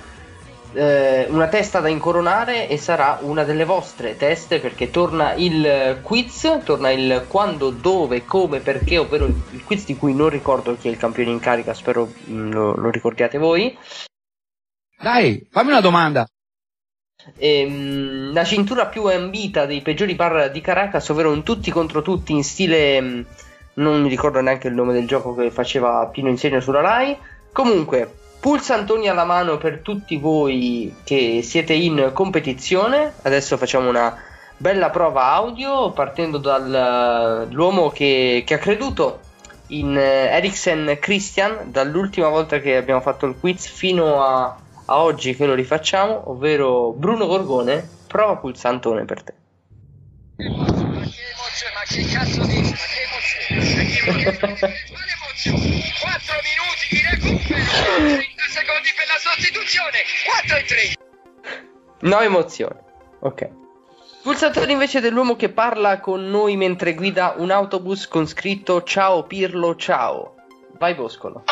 eh, 0.74 1.28
una 1.30 1.48
testa 1.48 1.80
da 1.80 1.88
incoronare 1.88 2.68
e 2.68 2.78
sarà 2.78 3.20
una 3.22 3.44
delle 3.44 3.64
vostre 3.64 4.18
teste 4.18 4.60
perché 4.60 4.92
torna 4.92 5.34
il 5.36 6.00
quiz, 6.02 6.60
torna 6.66 6.92
il 6.92 7.26
quando, 7.28 7.70
dove, 7.70 8.26
come, 8.26 8.60
perché, 8.60 8.98
ovvero 8.98 9.26
il, 9.26 9.64
quiz 9.64 9.86
di 9.86 9.96
cui 9.96 10.14
non 10.14 10.28
ricordo 10.28 10.76
chi 10.76 10.90
è 10.90 10.92
il 10.92 10.98
campione 10.98 11.32
in 11.32 11.40
carica, 11.40 11.74
spero 11.74 12.12
mm, 12.30 12.52
lo, 12.52 12.76
lo 12.76 12.90
ricordiate 12.90 13.38
voi. 13.38 13.78
Dai, 15.02 15.48
fammi 15.50 15.70
una 15.70 15.82
domanda. 15.82 16.28
Ehm, 17.38 18.34
la 18.34 18.44
cintura 18.44 18.88
più 18.88 19.06
ambita 19.06 19.66
dei 19.66 19.82
peggiori 19.82 20.16
bar 20.16 20.52
di 20.52 20.62
Caracas, 20.62 21.10
ovvero 21.10 21.32
un 21.32 21.44
tutti 21.44 21.72
contro 21.72 22.02
tutti 22.02 22.32
in 22.34 22.44
stile. 22.44 23.02
mh, 23.02 23.26
Non 23.76 24.02
mi 24.02 24.10
ricordo 24.10 24.42
neanche 24.42 24.68
il 24.68 24.74
nome 24.74 24.94
del 24.94 25.08
gioco 25.08 25.34
che 25.36 25.52
faceva 25.52 26.06
Pino 26.12 26.30
Insegno 26.30 26.60
sulla 26.60 26.82
Rai. 26.82 27.18
Comunque, 27.52 28.12
pulsantoni 28.40 29.08
alla 29.08 29.26
mano 29.26 29.58
per 29.58 29.80
tutti 29.80 30.18
voi 30.18 30.96
che 31.04 31.42
siete 31.44 31.74
in 31.74 32.12
competizione. 32.14 33.14
Adesso 33.22 33.58
facciamo 33.58 33.90
una 33.90 34.16
bella 34.58 34.90
prova 34.90 35.32
audio 35.32 35.92
partendo 35.92 36.38
dall'uomo 36.38 37.90
che, 37.90 38.44
che 38.46 38.54
ha 38.54 38.58
creduto 38.58 39.20
in 39.68 39.96
eh, 39.98 40.28
Eriksen 40.36 40.98
Christian 41.00 41.72
dall'ultima 41.72 42.28
volta 42.28 42.60
che 42.60 42.76
abbiamo 42.76 43.02
fatto 43.02 43.26
il 43.26 43.36
quiz 43.40 43.68
fino 43.68 44.22
a, 44.24 44.58
a 44.90 45.04
oggi 45.04 45.36
che 45.36 45.46
lo 45.46 45.54
rifacciamo, 45.54 46.32
ovvero 46.32 46.92
Bruno 46.92 47.28
Gorgone. 47.28 47.88
Prova 48.08 48.38
pulsantone 48.38 49.06
per 49.06 49.24
te. 49.24 49.34
Ma 50.38 51.84
che 51.88 52.06
cazzo 52.06 52.44
dici? 52.46 52.72
Ma 52.72 52.88
che 52.88 53.04
emozione? 53.06 53.60
Ma 54.06 54.14
che 54.16 54.30
emozione? 54.30 54.74
Quale 54.90 55.12
emozione? 55.20 55.94
4 56.02 56.34
minuti 56.50 56.86
di 56.90 57.02
recupero, 57.08 57.64
30 58.18 58.44
secondi 58.50 58.90
per 58.98 59.08
la 59.08 59.20
sostituzione, 59.20 59.98
4 60.26 60.58
e 60.58 60.64
3. 60.64 60.98
No 62.02 62.20
emozione. 62.22 62.80
Ok. 63.20 63.50
Pulsatore 64.24 64.72
invece 64.72 65.02
dell'uomo 65.02 65.36
che 65.36 65.50
parla 65.50 66.00
con 66.00 66.30
noi 66.30 66.56
mentre 66.58 66.96
guida 66.96 67.36
un 67.38 67.52
autobus 67.52 68.08
con 68.08 68.28
scritto 68.28 68.82
Ciao 68.84 69.24
Pirlo, 69.24 69.76
ciao. 69.76 70.36
Vai 70.78 70.96
Boscolo. 70.96 71.44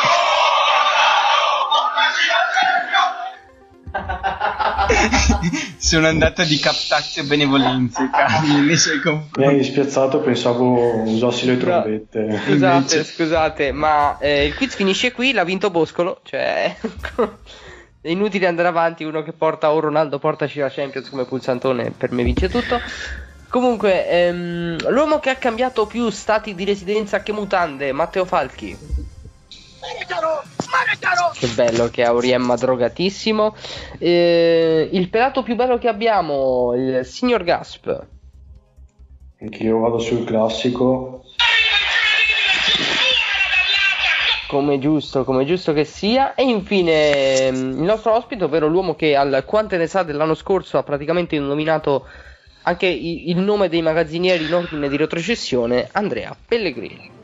Sono 5.77 6.07
andato 6.07 6.43
di 6.43 6.57
captazio 6.57 7.23
benevolenze, 7.23 8.09
cari, 8.11 8.65
nei 8.65 8.77
suoi 8.77 8.99
Mi 9.35 9.45
hai 9.45 9.63
spiazzato, 9.63 10.19
pensavo 10.19 11.01
usassi 11.03 11.45
le 11.45 11.57
trombette. 11.57 12.41
Scusate, 12.45 13.03
scusate, 13.03 13.71
ma 13.71 14.17
eh, 14.19 14.45
il 14.45 14.55
quiz 14.55 14.75
finisce 14.75 15.11
qui, 15.11 15.33
l'ha 15.33 15.43
vinto 15.43 15.69
Boscolo, 15.69 16.21
cioè 16.23 16.75
è 18.01 18.09
inutile 18.09 18.47
andare 18.47 18.67
avanti, 18.67 19.03
uno 19.03 19.23
che 19.23 19.33
porta 19.33 19.71
o 19.71 19.79
Ronaldo 19.79 20.19
portaci 20.19 20.59
la 20.59 20.69
Champions 20.69 21.09
come 21.09 21.25
pulsantone, 21.25 21.91
per 21.91 22.11
me 22.11 22.23
vince 22.23 22.49
tutto. 22.49 22.79
Comunque, 23.49 24.09
ehm, 24.09 24.89
l'uomo 24.89 25.19
che 25.19 25.29
ha 25.29 25.35
cambiato 25.35 25.85
più 25.85 26.09
stati 26.09 26.53
di 26.53 26.65
residenza 26.65 27.23
che 27.23 27.31
mutande, 27.31 27.93
Matteo 27.93 28.25
Falchi. 28.25 28.77
Che 31.33 31.47
bello 31.47 31.89
che 31.89 32.03
è 32.03 32.05
Auriemma 32.05 32.55
drogatissimo. 32.55 33.55
Eh, 33.99 34.89
il 34.91 35.09
pelato 35.09 35.43
più 35.43 35.55
bello 35.55 35.77
che 35.77 35.87
abbiamo, 35.87 36.73
il 36.75 37.05
signor 37.05 37.43
Gasp. 37.43 38.05
Anch'io 39.39 39.79
vado 39.79 39.99
sul 39.99 40.23
classico. 40.23 41.23
Come 44.47 44.79
giusto, 44.79 45.23
come 45.23 45.45
giusto 45.45 45.73
che 45.73 45.83
sia. 45.83 46.33
E 46.33 46.43
infine 46.43 47.45
ehm, 47.47 47.55
il 47.55 47.83
nostro 47.83 48.13
ospite, 48.13 48.45
ovvero 48.45 48.67
l'uomo 48.67 48.95
che 48.95 49.15
al 49.15 49.43
quante 49.45 49.77
ne 49.77 49.87
sa 49.87 50.03
dell'anno 50.03 50.35
scorso 50.35 50.77
ha 50.77 50.83
praticamente 50.83 51.37
nominato 51.37 52.07
anche 52.63 52.87
il 52.87 53.37
nome 53.37 53.69
dei 53.69 53.81
magazzinieri 53.81 54.45
in 54.45 54.53
ordine 54.53 54.89
di 54.89 54.97
retrocessione, 54.97 55.87
Andrea 55.91 56.35
Pellegrini. 56.47 57.16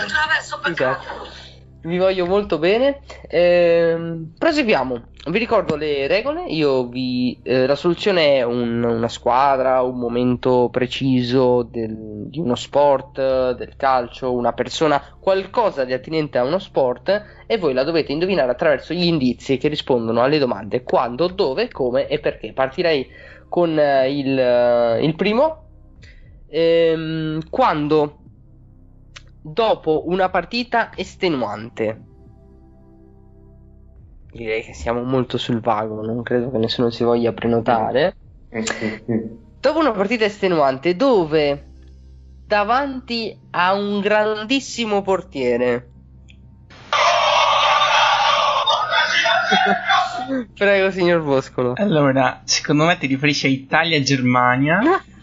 Traversa, 0.08 0.58
peccato. 0.62 1.02
Esatto. 1.04 1.44
Vi 1.82 2.00
voglio 2.00 2.26
molto 2.26 2.58
bene. 2.58 3.02
Ehm, 3.28 4.34
proseguiamo. 4.40 5.04
Vi 5.28 5.38
ricordo 5.38 5.76
le 5.76 6.08
regole. 6.08 6.46
Vi. 6.90 7.40
eh, 7.44 7.68
la 7.68 7.76
soluzione 7.76 8.38
è 8.38 8.42
un- 8.44 8.84
una 8.84 9.08
squadra, 9.08 9.82
un 9.84 10.00
momento 10.00 10.70
preciso 10.72 11.62
del- 11.62 12.24
di 12.28 12.40
uno 12.40 12.56
sport, 12.56 13.52
del 13.56 13.76
calcio, 13.76 14.32
una 14.34 14.54
persona, 14.54 15.00
qualcosa 15.20 15.84
di 15.84 15.94
attinente 15.94 16.40
a 16.40 16.44
uno 16.44 16.58
sport. 16.58 17.24
E 17.46 17.58
voi 17.60 17.74
la 17.76 17.84
dovete 17.84 18.12
indovinare 18.12 18.50
attraverso 18.50 18.94
gli 18.96 19.06
indizi 19.06 19.58
che 19.60 19.68
rispondono 19.68 20.24
alle 20.24 20.40
domande 20.40 20.82
quando, 20.82 21.28
dove, 21.28 21.70
come 21.72 22.08
e 22.08 22.18
perché. 22.18 22.52
Partirei 22.52 23.08
con 23.50 23.78
eh, 23.78 24.12
il, 24.12 24.38
eh, 24.38 25.04
il 25.04 25.16
primo. 25.16 25.64
Ehm, 26.48 27.50
quando 27.50 28.20
dopo 29.42 30.04
una 30.08 30.30
partita 30.30 30.92
estenuante. 30.96 32.02
Direi 34.32 34.64
che 34.64 34.74
siamo 34.74 35.04
molto 35.04 35.38
sul 35.38 35.62
vago, 35.62 36.04
non 36.04 36.24
credo 36.24 36.52
che 36.52 36.58
nessuno 36.58 36.90
si 36.90 37.04
voglia 37.04 37.32
prenotare. 37.32 38.16
Dopo 39.60 39.80
una 39.80 39.92
partita 39.92 40.26
estenuante 40.26 40.96
dove 40.96 41.68
davanti 42.46 43.38
a 43.52 43.74
un 43.74 44.00
grandissimo 44.00 45.02
portiere. 45.02 45.90
Prego, 50.54 50.92
signor 50.92 51.22
Boscolo. 51.22 51.74
Allora, 51.76 52.42
secondo 52.46 52.86
me 52.86 52.98
ti 52.98 53.08
riferisci 53.08 53.46
a 53.46 53.50
Italia-Germania. 53.50 54.80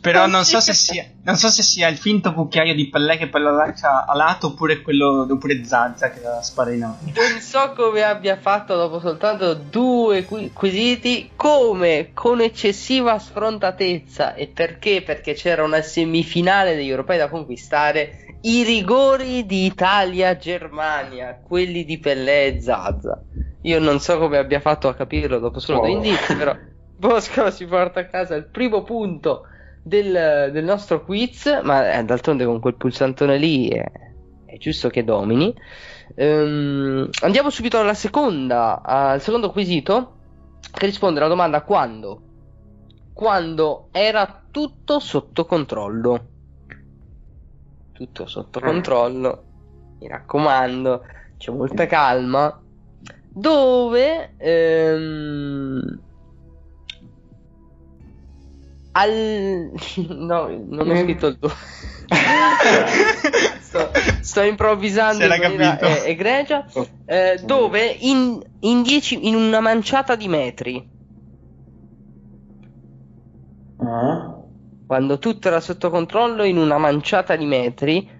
Però 0.00 0.26
non 0.26 0.44
so, 0.44 0.60
se 0.60 0.74
sia, 0.74 1.04
non 1.22 1.36
so 1.36 1.48
se 1.48 1.62
sia 1.62 1.88
il 1.88 1.96
finto 1.96 2.32
cucchiaio 2.32 2.72
di 2.72 2.88
Pellè 2.88 3.18
che 3.18 3.26
poi 3.26 3.42
la 3.42 3.50
lancia 3.50 4.06
a 4.06 4.14
lato 4.14 4.48
oppure 4.48 4.80
quello 4.80 5.26
oppure 5.28 5.64
Zazza 5.64 6.10
che 6.10 6.20
la 6.20 6.40
spara 6.40 6.72
in 6.72 6.84
alto. 6.84 7.04
Non 7.04 7.40
so 7.40 7.72
come 7.74 8.02
abbia 8.04 8.36
fatto 8.36 8.76
dopo 8.76 9.00
soltanto 9.00 9.54
due 9.54 10.24
qui- 10.24 10.52
quesiti, 10.52 11.32
come 11.34 12.10
con 12.14 12.40
eccessiva 12.40 13.18
sfrontatezza 13.18 14.34
e 14.34 14.46
perché? 14.46 15.02
Perché 15.02 15.34
c'era 15.34 15.64
una 15.64 15.82
semifinale 15.82 16.76
degli 16.76 16.88
europei 16.88 17.18
da 17.18 17.28
conquistare, 17.28 18.27
i 18.42 18.62
rigori 18.62 19.46
di 19.46 19.66
Italia-Germania, 19.66 21.40
quelli 21.42 21.84
di 21.84 21.98
Pellè 21.98 22.46
e 22.46 22.60
Zazza. 22.60 23.22
Io 23.62 23.80
non 23.80 23.98
so 24.00 24.18
come 24.18 24.38
abbia 24.38 24.60
fatto 24.60 24.88
a 24.88 24.94
capirlo 24.94 25.38
dopo 25.38 25.58
solo 25.58 25.80
due 25.80 25.88
Wow. 25.88 25.96
indizi, 25.96 26.36
però 26.36 26.54
Bosco 26.96 27.50
si 27.50 27.66
porta 27.66 28.00
a 28.00 28.06
casa 28.06 28.34
il 28.34 28.46
primo 28.46 28.82
punto 28.82 29.42
del, 29.82 30.50
del 30.52 30.64
nostro 30.64 31.04
quiz, 31.04 31.60
ma 31.62 31.92
eh, 31.92 32.04
d'altronde 32.04 32.44
con 32.44 32.60
quel 32.60 32.76
pulsantone 32.76 33.36
lì 33.38 33.68
è, 33.68 33.84
è 34.46 34.56
giusto 34.58 34.88
che 34.88 35.04
domini. 35.04 35.54
Ehm, 36.14 37.08
andiamo 37.22 37.50
subito 37.50 37.78
alla 37.78 37.94
seconda, 37.94 38.82
al 38.82 39.20
secondo 39.20 39.50
quesito 39.50 40.14
che 40.72 40.86
risponde 40.86 41.18
alla 41.20 41.28
domanda 41.28 41.62
quando? 41.62 42.22
Quando 43.12 43.88
era 43.92 44.44
tutto 44.50 45.00
sotto 45.00 45.44
controllo. 45.44 46.26
Tutto 47.98 48.28
sotto 48.28 48.60
controllo. 48.60 49.42
Mi 49.98 50.06
raccomando, 50.06 51.04
c'è 51.36 51.50
molta 51.50 51.86
calma. 51.86 52.56
Dove 53.28 54.34
ehm, 54.36 56.00
al 58.92 59.72
no, 60.10 60.64
non 60.68 60.90
ho 60.90 60.94
scritto 60.94 61.26
il 61.26 61.38
tuo. 61.40 61.48
sto, 63.58 63.90
sto 64.20 64.42
improvvisando 64.42 65.24
in 65.24 65.30
maniera 65.30 65.76
capito. 65.76 66.04
eh, 66.04 66.10
egregia. 66.10 66.64
eh, 67.04 67.40
dove 67.42 67.96
in, 67.98 68.40
in, 68.60 68.82
dieci, 68.82 69.26
in 69.26 69.34
una 69.34 69.58
manciata 69.58 70.14
di 70.14 70.28
metri, 70.28 70.88
Ah? 73.80 74.27
Quando 74.88 75.18
tutto 75.18 75.48
era 75.48 75.60
sotto 75.60 75.90
controllo, 75.90 76.44
in 76.44 76.56
una 76.56 76.78
manciata 76.78 77.36
di 77.36 77.44
metri, 77.44 78.10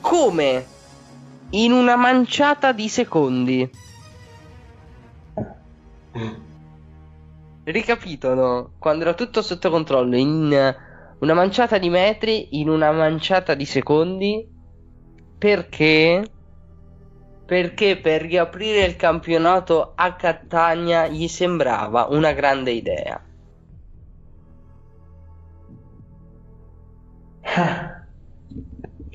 come? 0.00 0.64
In 1.50 1.72
una 1.72 1.94
manciata 1.94 2.72
di 2.72 2.88
secondi. 2.88 3.70
Ricapitolo, 7.64 8.72
quando 8.78 9.04
era 9.04 9.12
tutto 9.12 9.42
sotto 9.42 9.68
controllo, 9.68 10.16
in 10.16 10.74
una 11.18 11.34
manciata 11.34 11.76
di 11.76 11.90
metri, 11.90 12.58
in 12.58 12.70
una 12.70 12.90
manciata 12.90 13.52
di 13.52 13.66
secondi, 13.66 14.48
perché? 15.36 16.24
Perché 17.44 17.98
per 17.98 18.22
riaprire 18.22 18.84
il 18.84 18.96
campionato 18.96 19.92
a 19.94 20.14
Catania 20.14 21.08
gli 21.08 21.28
sembrava 21.28 22.06
una 22.08 22.32
grande 22.32 22.70
idea. 22.70 23.22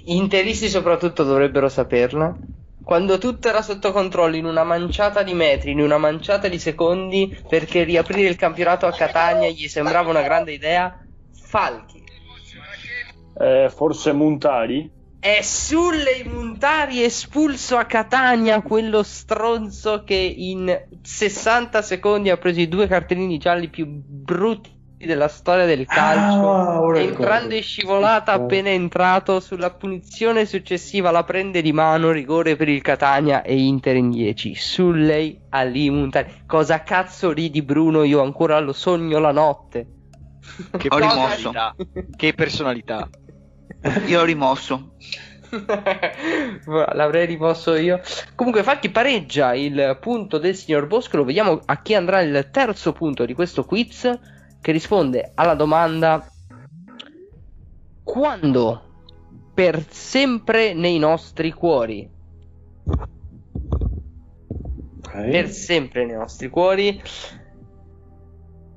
Interisti 0.05 0.69
soprattutto 0.69 1.23
dovrebbero 1.23 1.69
saperla. 1.69 2.35
Quando 2.83 3.17
tutto 3.17 3.49
era 3.49 3.61
sotto 3.61 3.91
controllo 3.91 4.37
in 4.37 4.45
una 4.45 4.63
manciata 4.63 5.21
di 5.21 5.33
metri, 5.33 5.71
in 5.71 5.81
una 5.81 5.97
manciata 5.97 6.47
di 6.47 6.57
secondi, 6.57 7.37
perché 7.49 7.83
riaprire 7.83 8.29
il 8.29 8.37
campionato 8.37 8.85
a 8.85 8.93
Catania 8.93 9.49
gli 9.49 9.67
sembrava 9.67 10.09
una 10.09 10.21
grande 10.21 10.53
idea, 10.53 10.97
Falchi. 11.33 12.01
Eh, 13.37 13.69
forse 13.69 14.13
Montari? 14.13 14.89
È 15.19 15.41
Sulle 15.41 16.23
Montari 16.23 17.03
espulso 17.03 17.75
a 17.75 17.83
Catania, 17.83 18.61
quello 18.61 19.03
stronzo 19.03 20.05
che 20.05 20.15
in 20.15 20.85
60 21.01 21.81
secondi 21.81 22.29
ha 22.29 22.37
preso 22.37 22.61
i 22.61 22.69
due 22.69 22.87
cartellini 22.87 23.37
gialli 23.37 23.67
più 23.67 23.85
brutti 23.85 24.76
della 25.05 25.27
storia 25.27 25.65
del 25.65 25.85
calcio. 25.85 26.49
Ah, 26.49 26.81
ora 26.81 26.99
entrando 26.99 27.53
in 27.53 27.61
scivolata 27.61 28.33
appena 28.33 28.69
entrato, 28.69 29.39
sulla 29.39 29.69
punizione 29.69 30.45
successiva 30.45 31.11
la 31.11 31.23
prende 31.23 31.61
di 31.61 31.71
mano, 31.71 32.11
rigore 32.11 32.55
per 32.55 32.67
il 32.67 32.81
Catania 32.81 33.43
e 33.43 33.57
Inter 33.57 33.95
in 33.95 34.09
10. 34.09 34.55
Sulley 34.55 35.39
Ali 35.49 35.89
Montari. 35.89 36.43
Cosa 36.47 36.81
cazzo 36.81 37.31
ridi 37.31 37.61
Bruno? 37.61 38.03
Io 38.03 38.21
ancora 38.21 38.59
lo 38.59 38.73
sogno 38.73 39.19
la 39.19 39.31
notte. 39.31 39.87
Che 40.77 40.87
Ho 40.89 40.97
rimosso. 40.97 41.51
personalità. 41.51 41.75
Che 42.15 42.33
personalità. 42.33 43.09
Io 44.07 44.17
l'ho 44.17 44.25
rimosso. 44.25 44.93
L'avrei 46.65 47.25
rimosso 47.25 47.75
io. 47.75 48.01
Comunque, 48.35 48.63
Falchi 48.63 48.89
pareggia 48.89 49.53
il 49.53 49.97
punto 50.01 50.39
del 50.39 50.55
signor 50.55 50.87
Boscolo. 50.87 51.23
Vediamo 51.23 51.61
a 51.63 51.81
chi 51.81 51.93
andrà 51.93 52.21
il 52.21 52.49
terzo 52.51 52.91
punto 52.93 53.25
di 53.25 53.33
questo 53.33 53.63
quiz. 53.63 54.11
Che 54.61 54.71
risponde 54.71 55.31
alla 55.35 55.55
domanda: 55.55 56.25
Quando 58.03 58.81
per 59.53 59.85
sempre 59.89 60.73
nei 60.73 60.99
nostri 60.99 61.51
cuori? 61.51 62.09
Per 65.11 65.49
sempre 65.49 66.05
nei 66.05 66.15
nostri 66.15 66.47
cuori. 66.47 67.01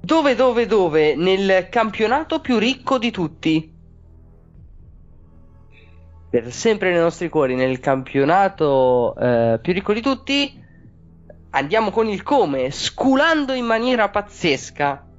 Dove, 0.01 0.35
dove, 0.35 0.66
dove? 0.66 1.15
Nel 1.15 1.69
campionato 1.69 2.40
più 2.40 2.59
ricco 2.59 2.98
di 2.98 3.11
tutti. 3.11 3.74
Per 6.31 6.51
sempre 6.52 6.93
nei 6.93 7.01
nostri 7.01 7.28
cuori, 7.28 7.55
nel 7.55 7.78
campionato 7.81 9.15
eh, 9.16 9.59
più 9.61 9.73
ricco 9.73 9.93
di 9.93 10.01
tutti. 10.01 10.65
Andiamo 11.51 11.90
con 11.90 12.09
il 12.09 12.23
come, 12.23 12.70
sculando 12.70 13.52
in 13.52 13.66
maniera 13.66 14.09
pazzesca. 14.09 15.09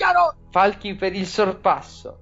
Mare 0.00 0.12
chiaro! 0.12 0.34
Falchi 0.50 0.94
per 0.94 1.14
il 1.14 1.26
sorpasso. 1.26 2.18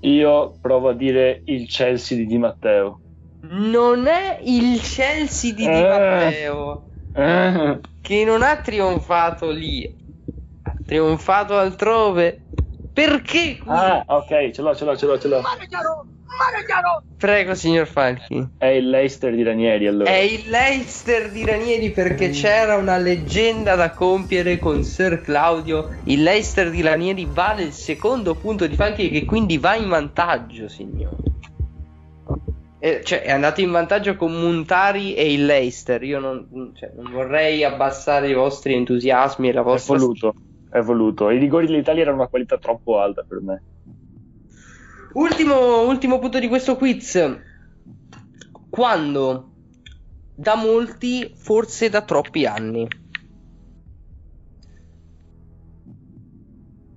Io 0.00 0.58
provo 0.60 0.90
a 0.90 0.92
dire 0.92 1.42
il 1.46 1.66
Chelsea 1.68 2.18
di 2.18 2.26
Di 2.26 2.38
Matteo. 2.38 3.00
Non 3.42 4.06
è 4.06 4.40
il 4.42 4.80
Chelsea 4.80 5.52
di 5.52 5.62
Di 5.64 5.72
Eh. 5.72 5.82
Matteo 5.82 6.84
Eh, 7.14 7.80
che 8.02 8.24
non 8.24 8.42
ha 8.42 8.56
trionfato 8.58 9.50
lì, 9.50 9.86
ha 10.62 10.74
trionfato 10.84 11.56
altrove. 11.56 12.42
Perché? 12.92 13.58
qui? 13.58 13.70
Ah, 13.72 14.04
ok, 14.06 14.50
ce 14.50 14.62
l'ho, 14.62 14.74
ce 14.74 14.84
l'ho, 14.84 14.96
ce 14.96 15.06
l'ho, 15.06 15.18
ce 15.18 15.28
l'ho. 15.28 15.42
Prego, 17.16 17.54
signor 17.54 17.86
Falchi. 17.86 18.46
È 18.58 18.66
il 18.66 18.88
Leicester 18.90 19.34
di 19.34 19.42
Ranieri 19.42 19.86
allora. 19.86 20.10
È 20.10 20.16
il 20.16 20.48
Leicester 20.48 21.30
di 21.30 21.44
Ranieri 21.44 21.90
perché 21.90 22.30
c'era 22.30 22.76
una 22.76 22.98
leggenda 22.98 23.74
da 23.74 23.90
compiere 23.90 24.58
con 24.58 24.82
Sir 24.82 25.20
Claudio. 25.22 25.96
Il 26.04 26.22
Leicester 26.22 26.70
di 26.70 26.82
Ranieri 26.82 27.26
vale 27.30 27.62
il 27.62 27.72
secondo 27.72 28.34
punto 28.34 28.66
di 28.66 28.74
Falchi 28.74 29.08
che 29.08 29.24
quindi 29.24 29.58
va 29.58 29.76
in 29.76 29.88
vantaggio, 29.88 30.68
signori. 30.68 31.34
Eh, 32.78 33.02
cioè, 33.02 33.22
è 33.22 33.32
andato 33.32 33.62
in 33.62 33.70
vantaggio 33.70 34.14
con 34.16 34.32
Montari 34.32 35.14
e 35.14 35.32
il 35.32 35.46
Leicester. 35.46 36.02
Io 36.02 36.20
non, 36.20 36.72
cioè, 36.74 36.92
non 36.94 37.10
vorrei 37.10 37.64
abbassare 37.64 38.28
i 38.28 38.34
vostri 38.34 38.74
entusiasmi 38.74 39.48
e 39.48 39.52
la 39.52 39.62
È 39.62 39.64
vostra 39.64 39.96
voluto, 39.96 40.34
è 40.70 40.80
voluto. 40.80 41.30
I 41.30 41.38
rigori 41.38 41.66
dell'Italia 41.66 42.02
erano 42.02 42.18
una 42.18 42.28
qualità 42.28 42.58
troppo 42.58 42.98
alta 42.98 43.24
per 43.26 43.40
me. 43.40 43.62
Ultimo, 45.16 45.80
ultimo 45.86 46.18
punto 46.18 46.38
di 46.38 46.46
questo 46.46 46.76
quiz. 46.76 47.38
Quando? 48.68 49.50
Da 50.34 50.54
molti, 50.56 51.32
forse 51.34 51.88
da 51.88 52.02
troppi 52.02 52.44
anni. 52.44 52.86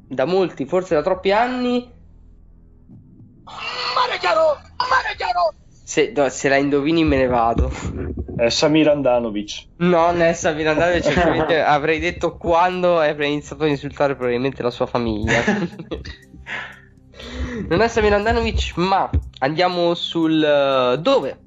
Da 0.09 0.25
molti, 0.25 0.65
forse 0.65 0.95
da 0.95 1.01
troppi 1.01 1.31
anni. 1.31 1.89
Mare 3.45 4.17
chiaro! 4.19 4.59
Mare 4.77 5.15
chiaro! 5.15 5.53
Se, 5.81 6.11
no, 6.13 6.27
se 6.27 6.49
la 6.49 6.57
indovini 6.57 7.05
me 7.05 7.15
ne 7.15 7.27
vado. 7.27 7.71
È 8.35 8.49
Samir 8.49 8.89
Andanovic. 8.89 9.67
No, 9.77 10.11
Nessa 10.11 10.51
Mirandale 10.51 11.01
certamente 11.01 11.59
avrei 11.63 11.99
detto 11.99 12.35
quando 12.35 13.01
e 13.01 13.07
avrei 13.07 13.31
iniziato 13.31 13.63
a 13.63 13.67
insultare 13.67 14.15
probabilmente 14.15 14.61
la 14.61 14.71
sua 14.71 14.87
famiglia. 14.87 15.41
non 17.67 17.81
è 17.81 17.87
Samir 17.87 18.13
Andanovic, 18.13 18.73
ma 18.77 19.09
andiamo 19.39 19.93
sul 19.93 20.43
eh, 20.43 20.97
dove? 20.99 21.39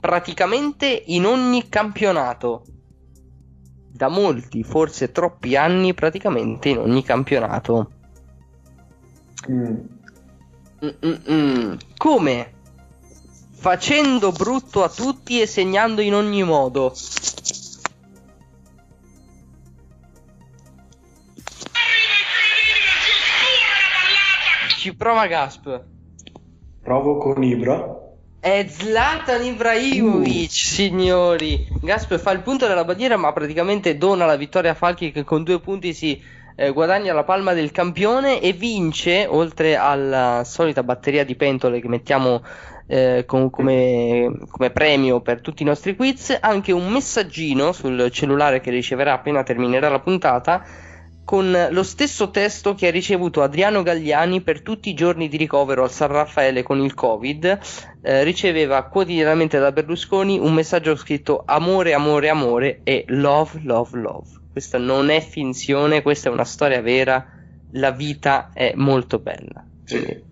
Praticamente 0.00 1.04
in 1.06 1.26
ogni 1.26 1.68
campionato. 1.68 2.64
Da 3.88 4.08
molti, 4.08 4.62
forse 4.64 5.12
troppi 5.12 5.54
anni, 5.54 5.94
praticamente 5.94 6.70
in 6.70 6.78
ogni 6.78 7.02
campionato. 7.02 7.90
Mm. 9.50 9.76
Mm-mm-mm. 10.84 11.78
Come? 11.96 12.52
Facendo 13.52 14.32
brutto 14.32 14.82
a 14.82 14.88
tutti 14.88 15.40
e 15.40 15.46
segnando 15.46 16.00
in 16.00 16.14
ogni 16.14 16.42
modo. 16.42 16.92
Ci 24.82 24.96
prova 24.96 25.28
Gasp. 25.28 25.80
Provo 26.82 27.16
con 27.16 27.40
Ibra. 27.44 28.00
È 28.40 28.66
Zlatan 28.68 29.44
Ibrahimovic, 29.44 30.50
signori. 30.50 31.68
Gasp 31.80 32.16
fa 32.16 32.32
il 32.32 32.40
punto 32.40 32.66
della 32.66 32.82
bandiera, 32.82 33.16
ma 33.16 33.32
praticamente 33.32 33.96
dona 33.96 34.26
la 34.26 34.34
vittoria 34.34 34.72
a 34.72 34.74
Falchi 34.74 35.12
che 35.12 35.22
con 35.22 35.44
due 35.44 35.60
punti 35.60 35.94
si 35.94 36.20
eh, 36.56 36.72
guadagna 36.72 37.12
la 37.12 37.22
palma 37.22 37.52
del 37.52 37.70
campione 37.70 38.40
e 38.40 38.54
vince, 38.54 39.24
oltre 39.28 39.76
alla 39.76 40.42
solita 40.44 40.82
batteria 40.82 41.24
di 41.24 41.36
pentole 41.36 41.78
che 41.78 41.86
mettiamo 41.86 42.42
eh, 42.88 43.22
con- 43.24 43.50
come, 43.50 44.32
come 44.50 44.70
premio 44.70 45.20
per 45.20 45.40
tutti 45.40 45.62
i 45.62 45.66
nostri 45.66 45.94
quiz, 45.94 46.36
anche 46.40 46.72
un 46.72 46.90
messaggino 46.90 47.70
sul 47.70 48.10
cellulare 48.10 48.58
che 48.58 48.70
riceverà 48.70 49.12
appena 49.12 49.44
terminerà 49.44 49.88
la 49.88 50.00
puntata 50.00 50.90
con 51.24 51.68
lo 51.70 51.82
stesso 51.82 52.30
testo 52.30 52.74
che 52.74 52.88
ha 52.88 52.90
ricevuto 52.90 53.42
Adriano 53.42 53.82
Gagliani 53.82 54.40
per 54.40 54.60
tutti 54.62 54.90
i 54.90 54.94
giorni 54.94 55.28
di 55.28 55.36
ricovero 55.36 55.84
al 55.84 55.90
San 55.90 56.08
Raffaele 56.08 56.62
con 56.62 56.80
il 56.80 56.94
Covid. 56.94 57.58
Eh, 58.02 58.24
riceveva 58.24 58.82
quotidianamente 58.84 59.58
da 59.58 59.72
Berlusconi 59.72 60.38
un 60.38 60.52
messaggio 60.52 60.96
scritto 60.96 61.42
amore, 61.46 61.94
amore, 61.94 62.28
amore 62.28 62.80
e 62.82 63.04
love, 63.08 63.60
love, 63.62 63.98
love. 63.98 64.28
Questa 64.50 64.78
non 64.78 65.10
è 65.10 65.20
finzione, 65.20 66.02
questa 66.02 66.28
è 66.28 66.32
una 66.32 66.44
storia 66.44 66.82
vera. 66.82 67.24
La 67.72 67.90
vita 67.90 68.50
è 68.52 68.72
molto 68.74 69.18
bella. 69.18 69.64
Quindi- 69.86 70.24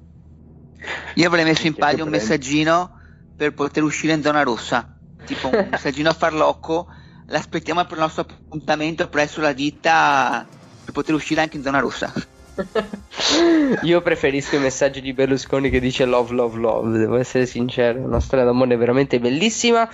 Io 1.14 1.26
avrei 1.26 1.44
messo 1.44 1.66
in 1.66 1.74
palio 1.74 2.04
un 2.04 2.10
messaggino 2.10 2.98
per 3.36 3.54
poter 3.54 3.82
uscire 3.82 4.12
in 4.12 4.22
zona 4.22 4.42
rossa. 4.42 4.96
Tipo 5.24 5.48
un 5.48 5.68
messaggino 5.70 6.10
a 6.10 6.14
farlocco. 6.14 6.88
L'aspettiamo 7.28 7.82
per 7.84 7.92
il 7.92 8.00
nostro 8.00 8.22
appuntamento 8.22 9.08
presso 9.08 9.40
la 9.40 9.52
ditta 9.52 10.46
per 10.90 10.92
poter 10.92 11.14
uscire 11.14 11.40
anche 11.40 11.56
in 11.56 11.62
zona 11.62 11.78
rossa. 11.78 12.12
Io 13.82 14.02
preferisco 14.02 14.56
i 14.56 14.60
messaggi 14.60 15.00
di 15.00 15.12
Berlusconi 15.12 15.70
che 15.70 15.80
dice 15.80 16.04
love, 16.04 16.34
love, 16.34 16.58
love. 16.58 16.98
Devo 16.98 17.16
essere 17.16 17.46
sincero, 17.46 17.98
è 17.98 18.04
una 18.04 18.20
storia 18.20 18.44
d'amore 18.44 18.76
veramente 18.76 19.18
bellissima. 19.18 19.88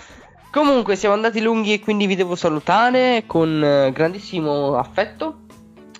Comunque, 0.50 0.96
siamo 0.96 1.14
andati 1.14 1.40
lunghi 1.40 1.74
e 1.74 1.80
quindi 1.80 2.06
vi 2.06 2.16
devo 2.16 2.34
salutare 2.34 3.24
con 3.26 3.62
eh, 3.62 3.92
grandissimo 3.92 4.76
affetto. 4.76 5.40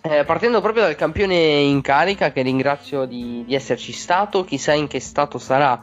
Eh, 0.01 0.25
partendo 0.25 0.61
proprio 0.61 0.85
dal 0.85 0.95
campione 0.95 1.35
in 1.35 1.83
carica, 1.83 2.33
che 2.33 2.43
ringrazio 2.43 3.05
di, 3.05 3.45
di 3.47 3.55
esserci 3.55 3.93
stato. 3.93 4.45
Chissà 4.45 4.73
in 4.73 4.87
che 4.87 5.01
stato 5.01 5.39
sarà 5.39 5.79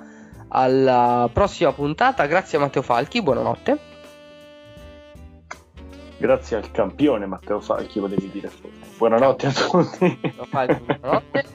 alla 0.47 1.29
prossima 1.31 1.71
puntata. 1.71 2.25
Grazie 2.25 2.57
a 2.57 2.61
Matteo 2.61 2.81
Falchi, 2.81 3.21
buonanotte. 3.21 3.91
Grazie 6.17 6.55
al 6.55 6.71
campione 6.71 7.25
Matteo 7.25 7.59
Falchi, 7.59 7.99
volevi 7.99 8.29
dire. 8.31 8.49
Buonanotte 8.97 9.47
a 9.47 9.51
tutti. 9.51 10.19
Buonanotte. 10.49 11.45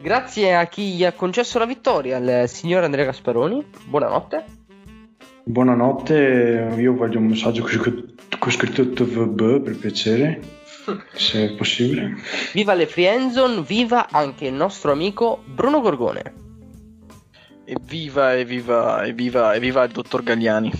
Grazie 0.00 0.56
a 0.56 0.66
chi 0.66 0.94
gli 0.94 1.04
ha 1.04 1.12
concesso 1.12 1.58
la 1.58 1.66
vittoria, 1.66 2.16
al 2.16 2.48
signor 2.48 2.84
Andrea 2.84 3.04
Gasparoni. 3.04 3.64
Buonanotte. 3.84 4.44
Buonanotte, 5.42 6.74
io 6.76 6.94
voglio 6.94 7.18
un 7.18 7.26
messaggio 7.26 7.62
con 7.62 7.70
scritto- 7.70 8.36
con 8.38 8.52
scritto 8.52 8.90
TVB 8.90 9.62
per 9.62 9.76
piacere, 9.78 10.40
se 11.14 11.44
è 11.44 11.56
possibile. 11.56 12.16
Viva 12.52 12.74
le 12.74 12.86
Friendzone, 12.86 13.62
viva 13.62 14.08
anche 14.10 14.46
il 14.46 14.54
nostro 14.54 14.92
amico 14.92 15.42
Bruno 15.44 15.80
Gorgone. 15.80 16.34
Evviva, 17.64 18.36
evviva, 18.36 19.04
evviva, 19.04 19.54
evviva 19.54 19.84
il 19.84 19.92
dottor 19.92 20.22
Gagliani. 20.22 20.70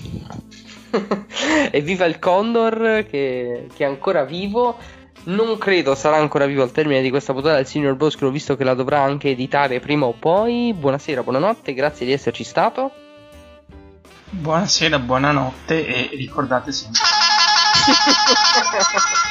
e 1.71 1.81
viva 1.81 2.07
il 2.07 2.19
Condor 2.19 3.07
che, 3.09 3.67
che 3.75 3.85
è 3.85 3.87
ancora 3.87 4.25
vivo. 4.25 4.77
Non 5.29 5.59
credo 5.59 5.95
sarà 5.95 6.17
ancora 6.17 6.47
vivo 6.47 6.63
al 6.63 6.73
termine 6.73 7.03
di 7.03 7.11
questa 7.11 7.35
puntata 7.35 7.57
del 7.57 7.67
signor 7.67 7.97
Bosco, 7.97 8.31
visto 8.31 8.57
che 8.57 8.65
la 8.65 8.73
dovrà 8.73 9.03
anche 9.03 9.29
editare 9.29 9.79
prima 9.79 10.07
o 10.07 10.15
poi. 10.15 10.73
Buonasera, 10.75 11.23
buonanotte, 11.23 11.75
grazie 11.75 12.07
di 12.07 12.13
esserci 12.13 12.45
stato. 12.45 12.91
Buonasera, 14.31 14.99
buonanotte 14.99 15.87
e 15.87 16.17
ricordate 16.17 16.73
sempre. 16.73 17.03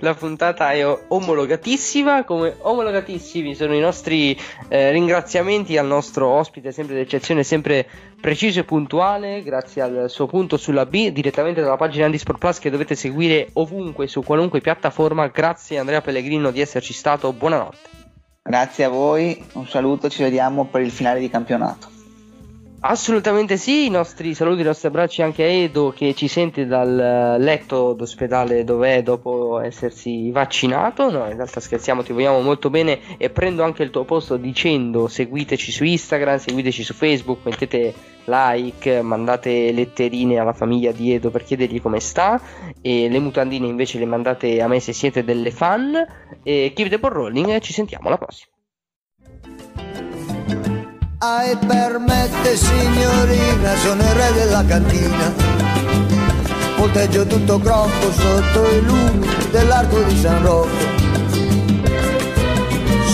La 0.00 0.14
puntata 0.14 0.70
è 0.70 0.86
omologatissima, 1.08 2.24
come 2.24 2.54
omologatissimi 2.60 3.54
sono 3.54 3.74
i 3.74 3.80
nostri 3.80 4.38
eh, 4.68 4.92
ringraziamenti 4.92 5.76
al 5.76 5.86
nostro 5.86 6.28
ospite, 6.28 6.70
sempre 6.70 6.94
d'eccezione, 6.94 7.42
sempre 7.42 7.86
preciso 8.20 8.60
e 8.60 8.64
puntuale, 8.64 9.42
grazie 9.42 9.82
al 9.82 10.04
suo 10.08 10.26
punto 10.26 10.56
sulla 10.56 10.86
B, 10.86 11.10
direttamente 11.10 11.62
dalla 11.62 11.76
pagina 11.76 12.04
Andisport 12.04 12.38
Plus 12.38 12.58
che 12.60 12.70
dovete 12.70 12.94
seguire 12.94 13.48
ovunque, 13.54 14.06
su 14.06 14.22
qualunque 14.22 14.60
piattaforma. 14.60 15.26
Grazie 15.28 15.78
Andrea 15.78 16.00
Pellegrino 16.00 16.52
di 16.52 16.60
esserci 16.60 16.92
stato, 16.92 17.32
buonanotte. 17.32 17.94
Grazie 18.42 18.84
a 18.84 18.88
voi, 18.88 19.44
un 19.54 19.66
saluto, 19.66 20.08
ci 20.08 20.22
vediamo 20.22 20.66
per 20.66 20.82
il 20.82 20.92
finale 20.92 21.18
di 21.18 21.28
campionato. 21.28 21.95
Assolutamente 22.80 23.56
sì, 23.56 23.86
i 23.86 23.90
nostri 23.90 24.34
saluti, 24.34 24.60
i 24.60 24.64
nostri 24.64 24.88
abbracci 24.88 25.22
anche 25.22 25.42
a 25.42 25.46
Edo 25.46 25.92
che 25.96 26.14
ci 26.14 26.28
sente 26.28 26.66
dal 26.66 27.36
letto 27.38 27.94
d'ospedale 27.94 28.64
dove 28.64 28.96
è 28.96 29.02
dopo 29.02 29.58
essersi 29.60 30.30
vaccinato. 30.30 31.10
No, 31.10 31.26
in 31.26 31.36
realtà 31.36 31.58
scherziamo, 31.58 32.02
ti 32.02 32.12
vogliamo 32.12 32.40
molto 32.40 32.70
bene 32.70 33.00
e 33.16 33.30
prendo 33.30 33.64
anche 33.64 33.82
il 33.82 33.90
tuo 33.90 34.04
posto 34.04 34.36
dicendo 34.36 35.08
seguiteci 35.08 35.72
su 35.72 35.84
Instagram, 35.84 36.38
seguiteci 36.38 36.84
su 36.84 36.94
Facebook, 36.94 37.44
mettete 37.44 37.94
like, 38.26 39.02
mandate 39.02 39.72
letterine 39.72 40.38
alla 40.38 40.52
famiglia 40.52 40.92
di 40.92 41.12
Edo 41.12 41.30
per 41.30 41.44
chiedergli 41.44 41.80
come 41.80 41.98
sta 41.98 42.40
e 42.80 43.08
le 43.08 43.18
mutandine 43.18 43.66
invece 43.66 43.98
le 43.98 44.06
mandate 44.06 44.60
a 44.60 44.68
me 44.68 44.80
se 44.80 44.92
siete 44.92 45.24
delle 45.24 45.50
fan 45.50 45.94
e 46.42 46.72
keep 46.74 46.88
the 46.88 46.98
ball 46.98 47.12
rolling, 47.12 47.58
ci 47.58 47.72
sentiamo 47.72 48.08
alla 48.08 48.18
prossima. 48.18 48.50
Ai 51.18 51.56
permette 51.56 52.56
signorina, 52.56 53.74
sono 53.76 54.02
il 54.02 54.08
re 54.10 54.32
della 54.34 54.62
cantina. 54.66 55.32
Volteggio 56.76 57.26
tutto 57.26 57.58
crocco 57.58 58.12
sotto 58.12 58.68
i 58.70 58.82
lumi 58.82 59.26
dell'arco 59.50 60.02
di 60.02 60.18
San 60.20 60.42
Rocco. 60.42 60.84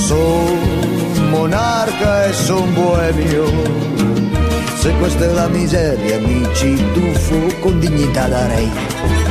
Son 0.05 1.29
monarca 1.31 2.25
e 2.25 2.33
son 2.33 2.75
boemio. 2.75 3.45
Se 4.79 4.93
questa 4.99 5.25
è 5.25 5.33
la 5.33 5.47
miseria, 5.47 6.19
mi 6.19 6.45
ci 6.55 6.75
tuffo 6.93 7.61
con 7.61 7.79
dignità 7.79 8.27
da 8.27 8.47
re. 8.49 9.22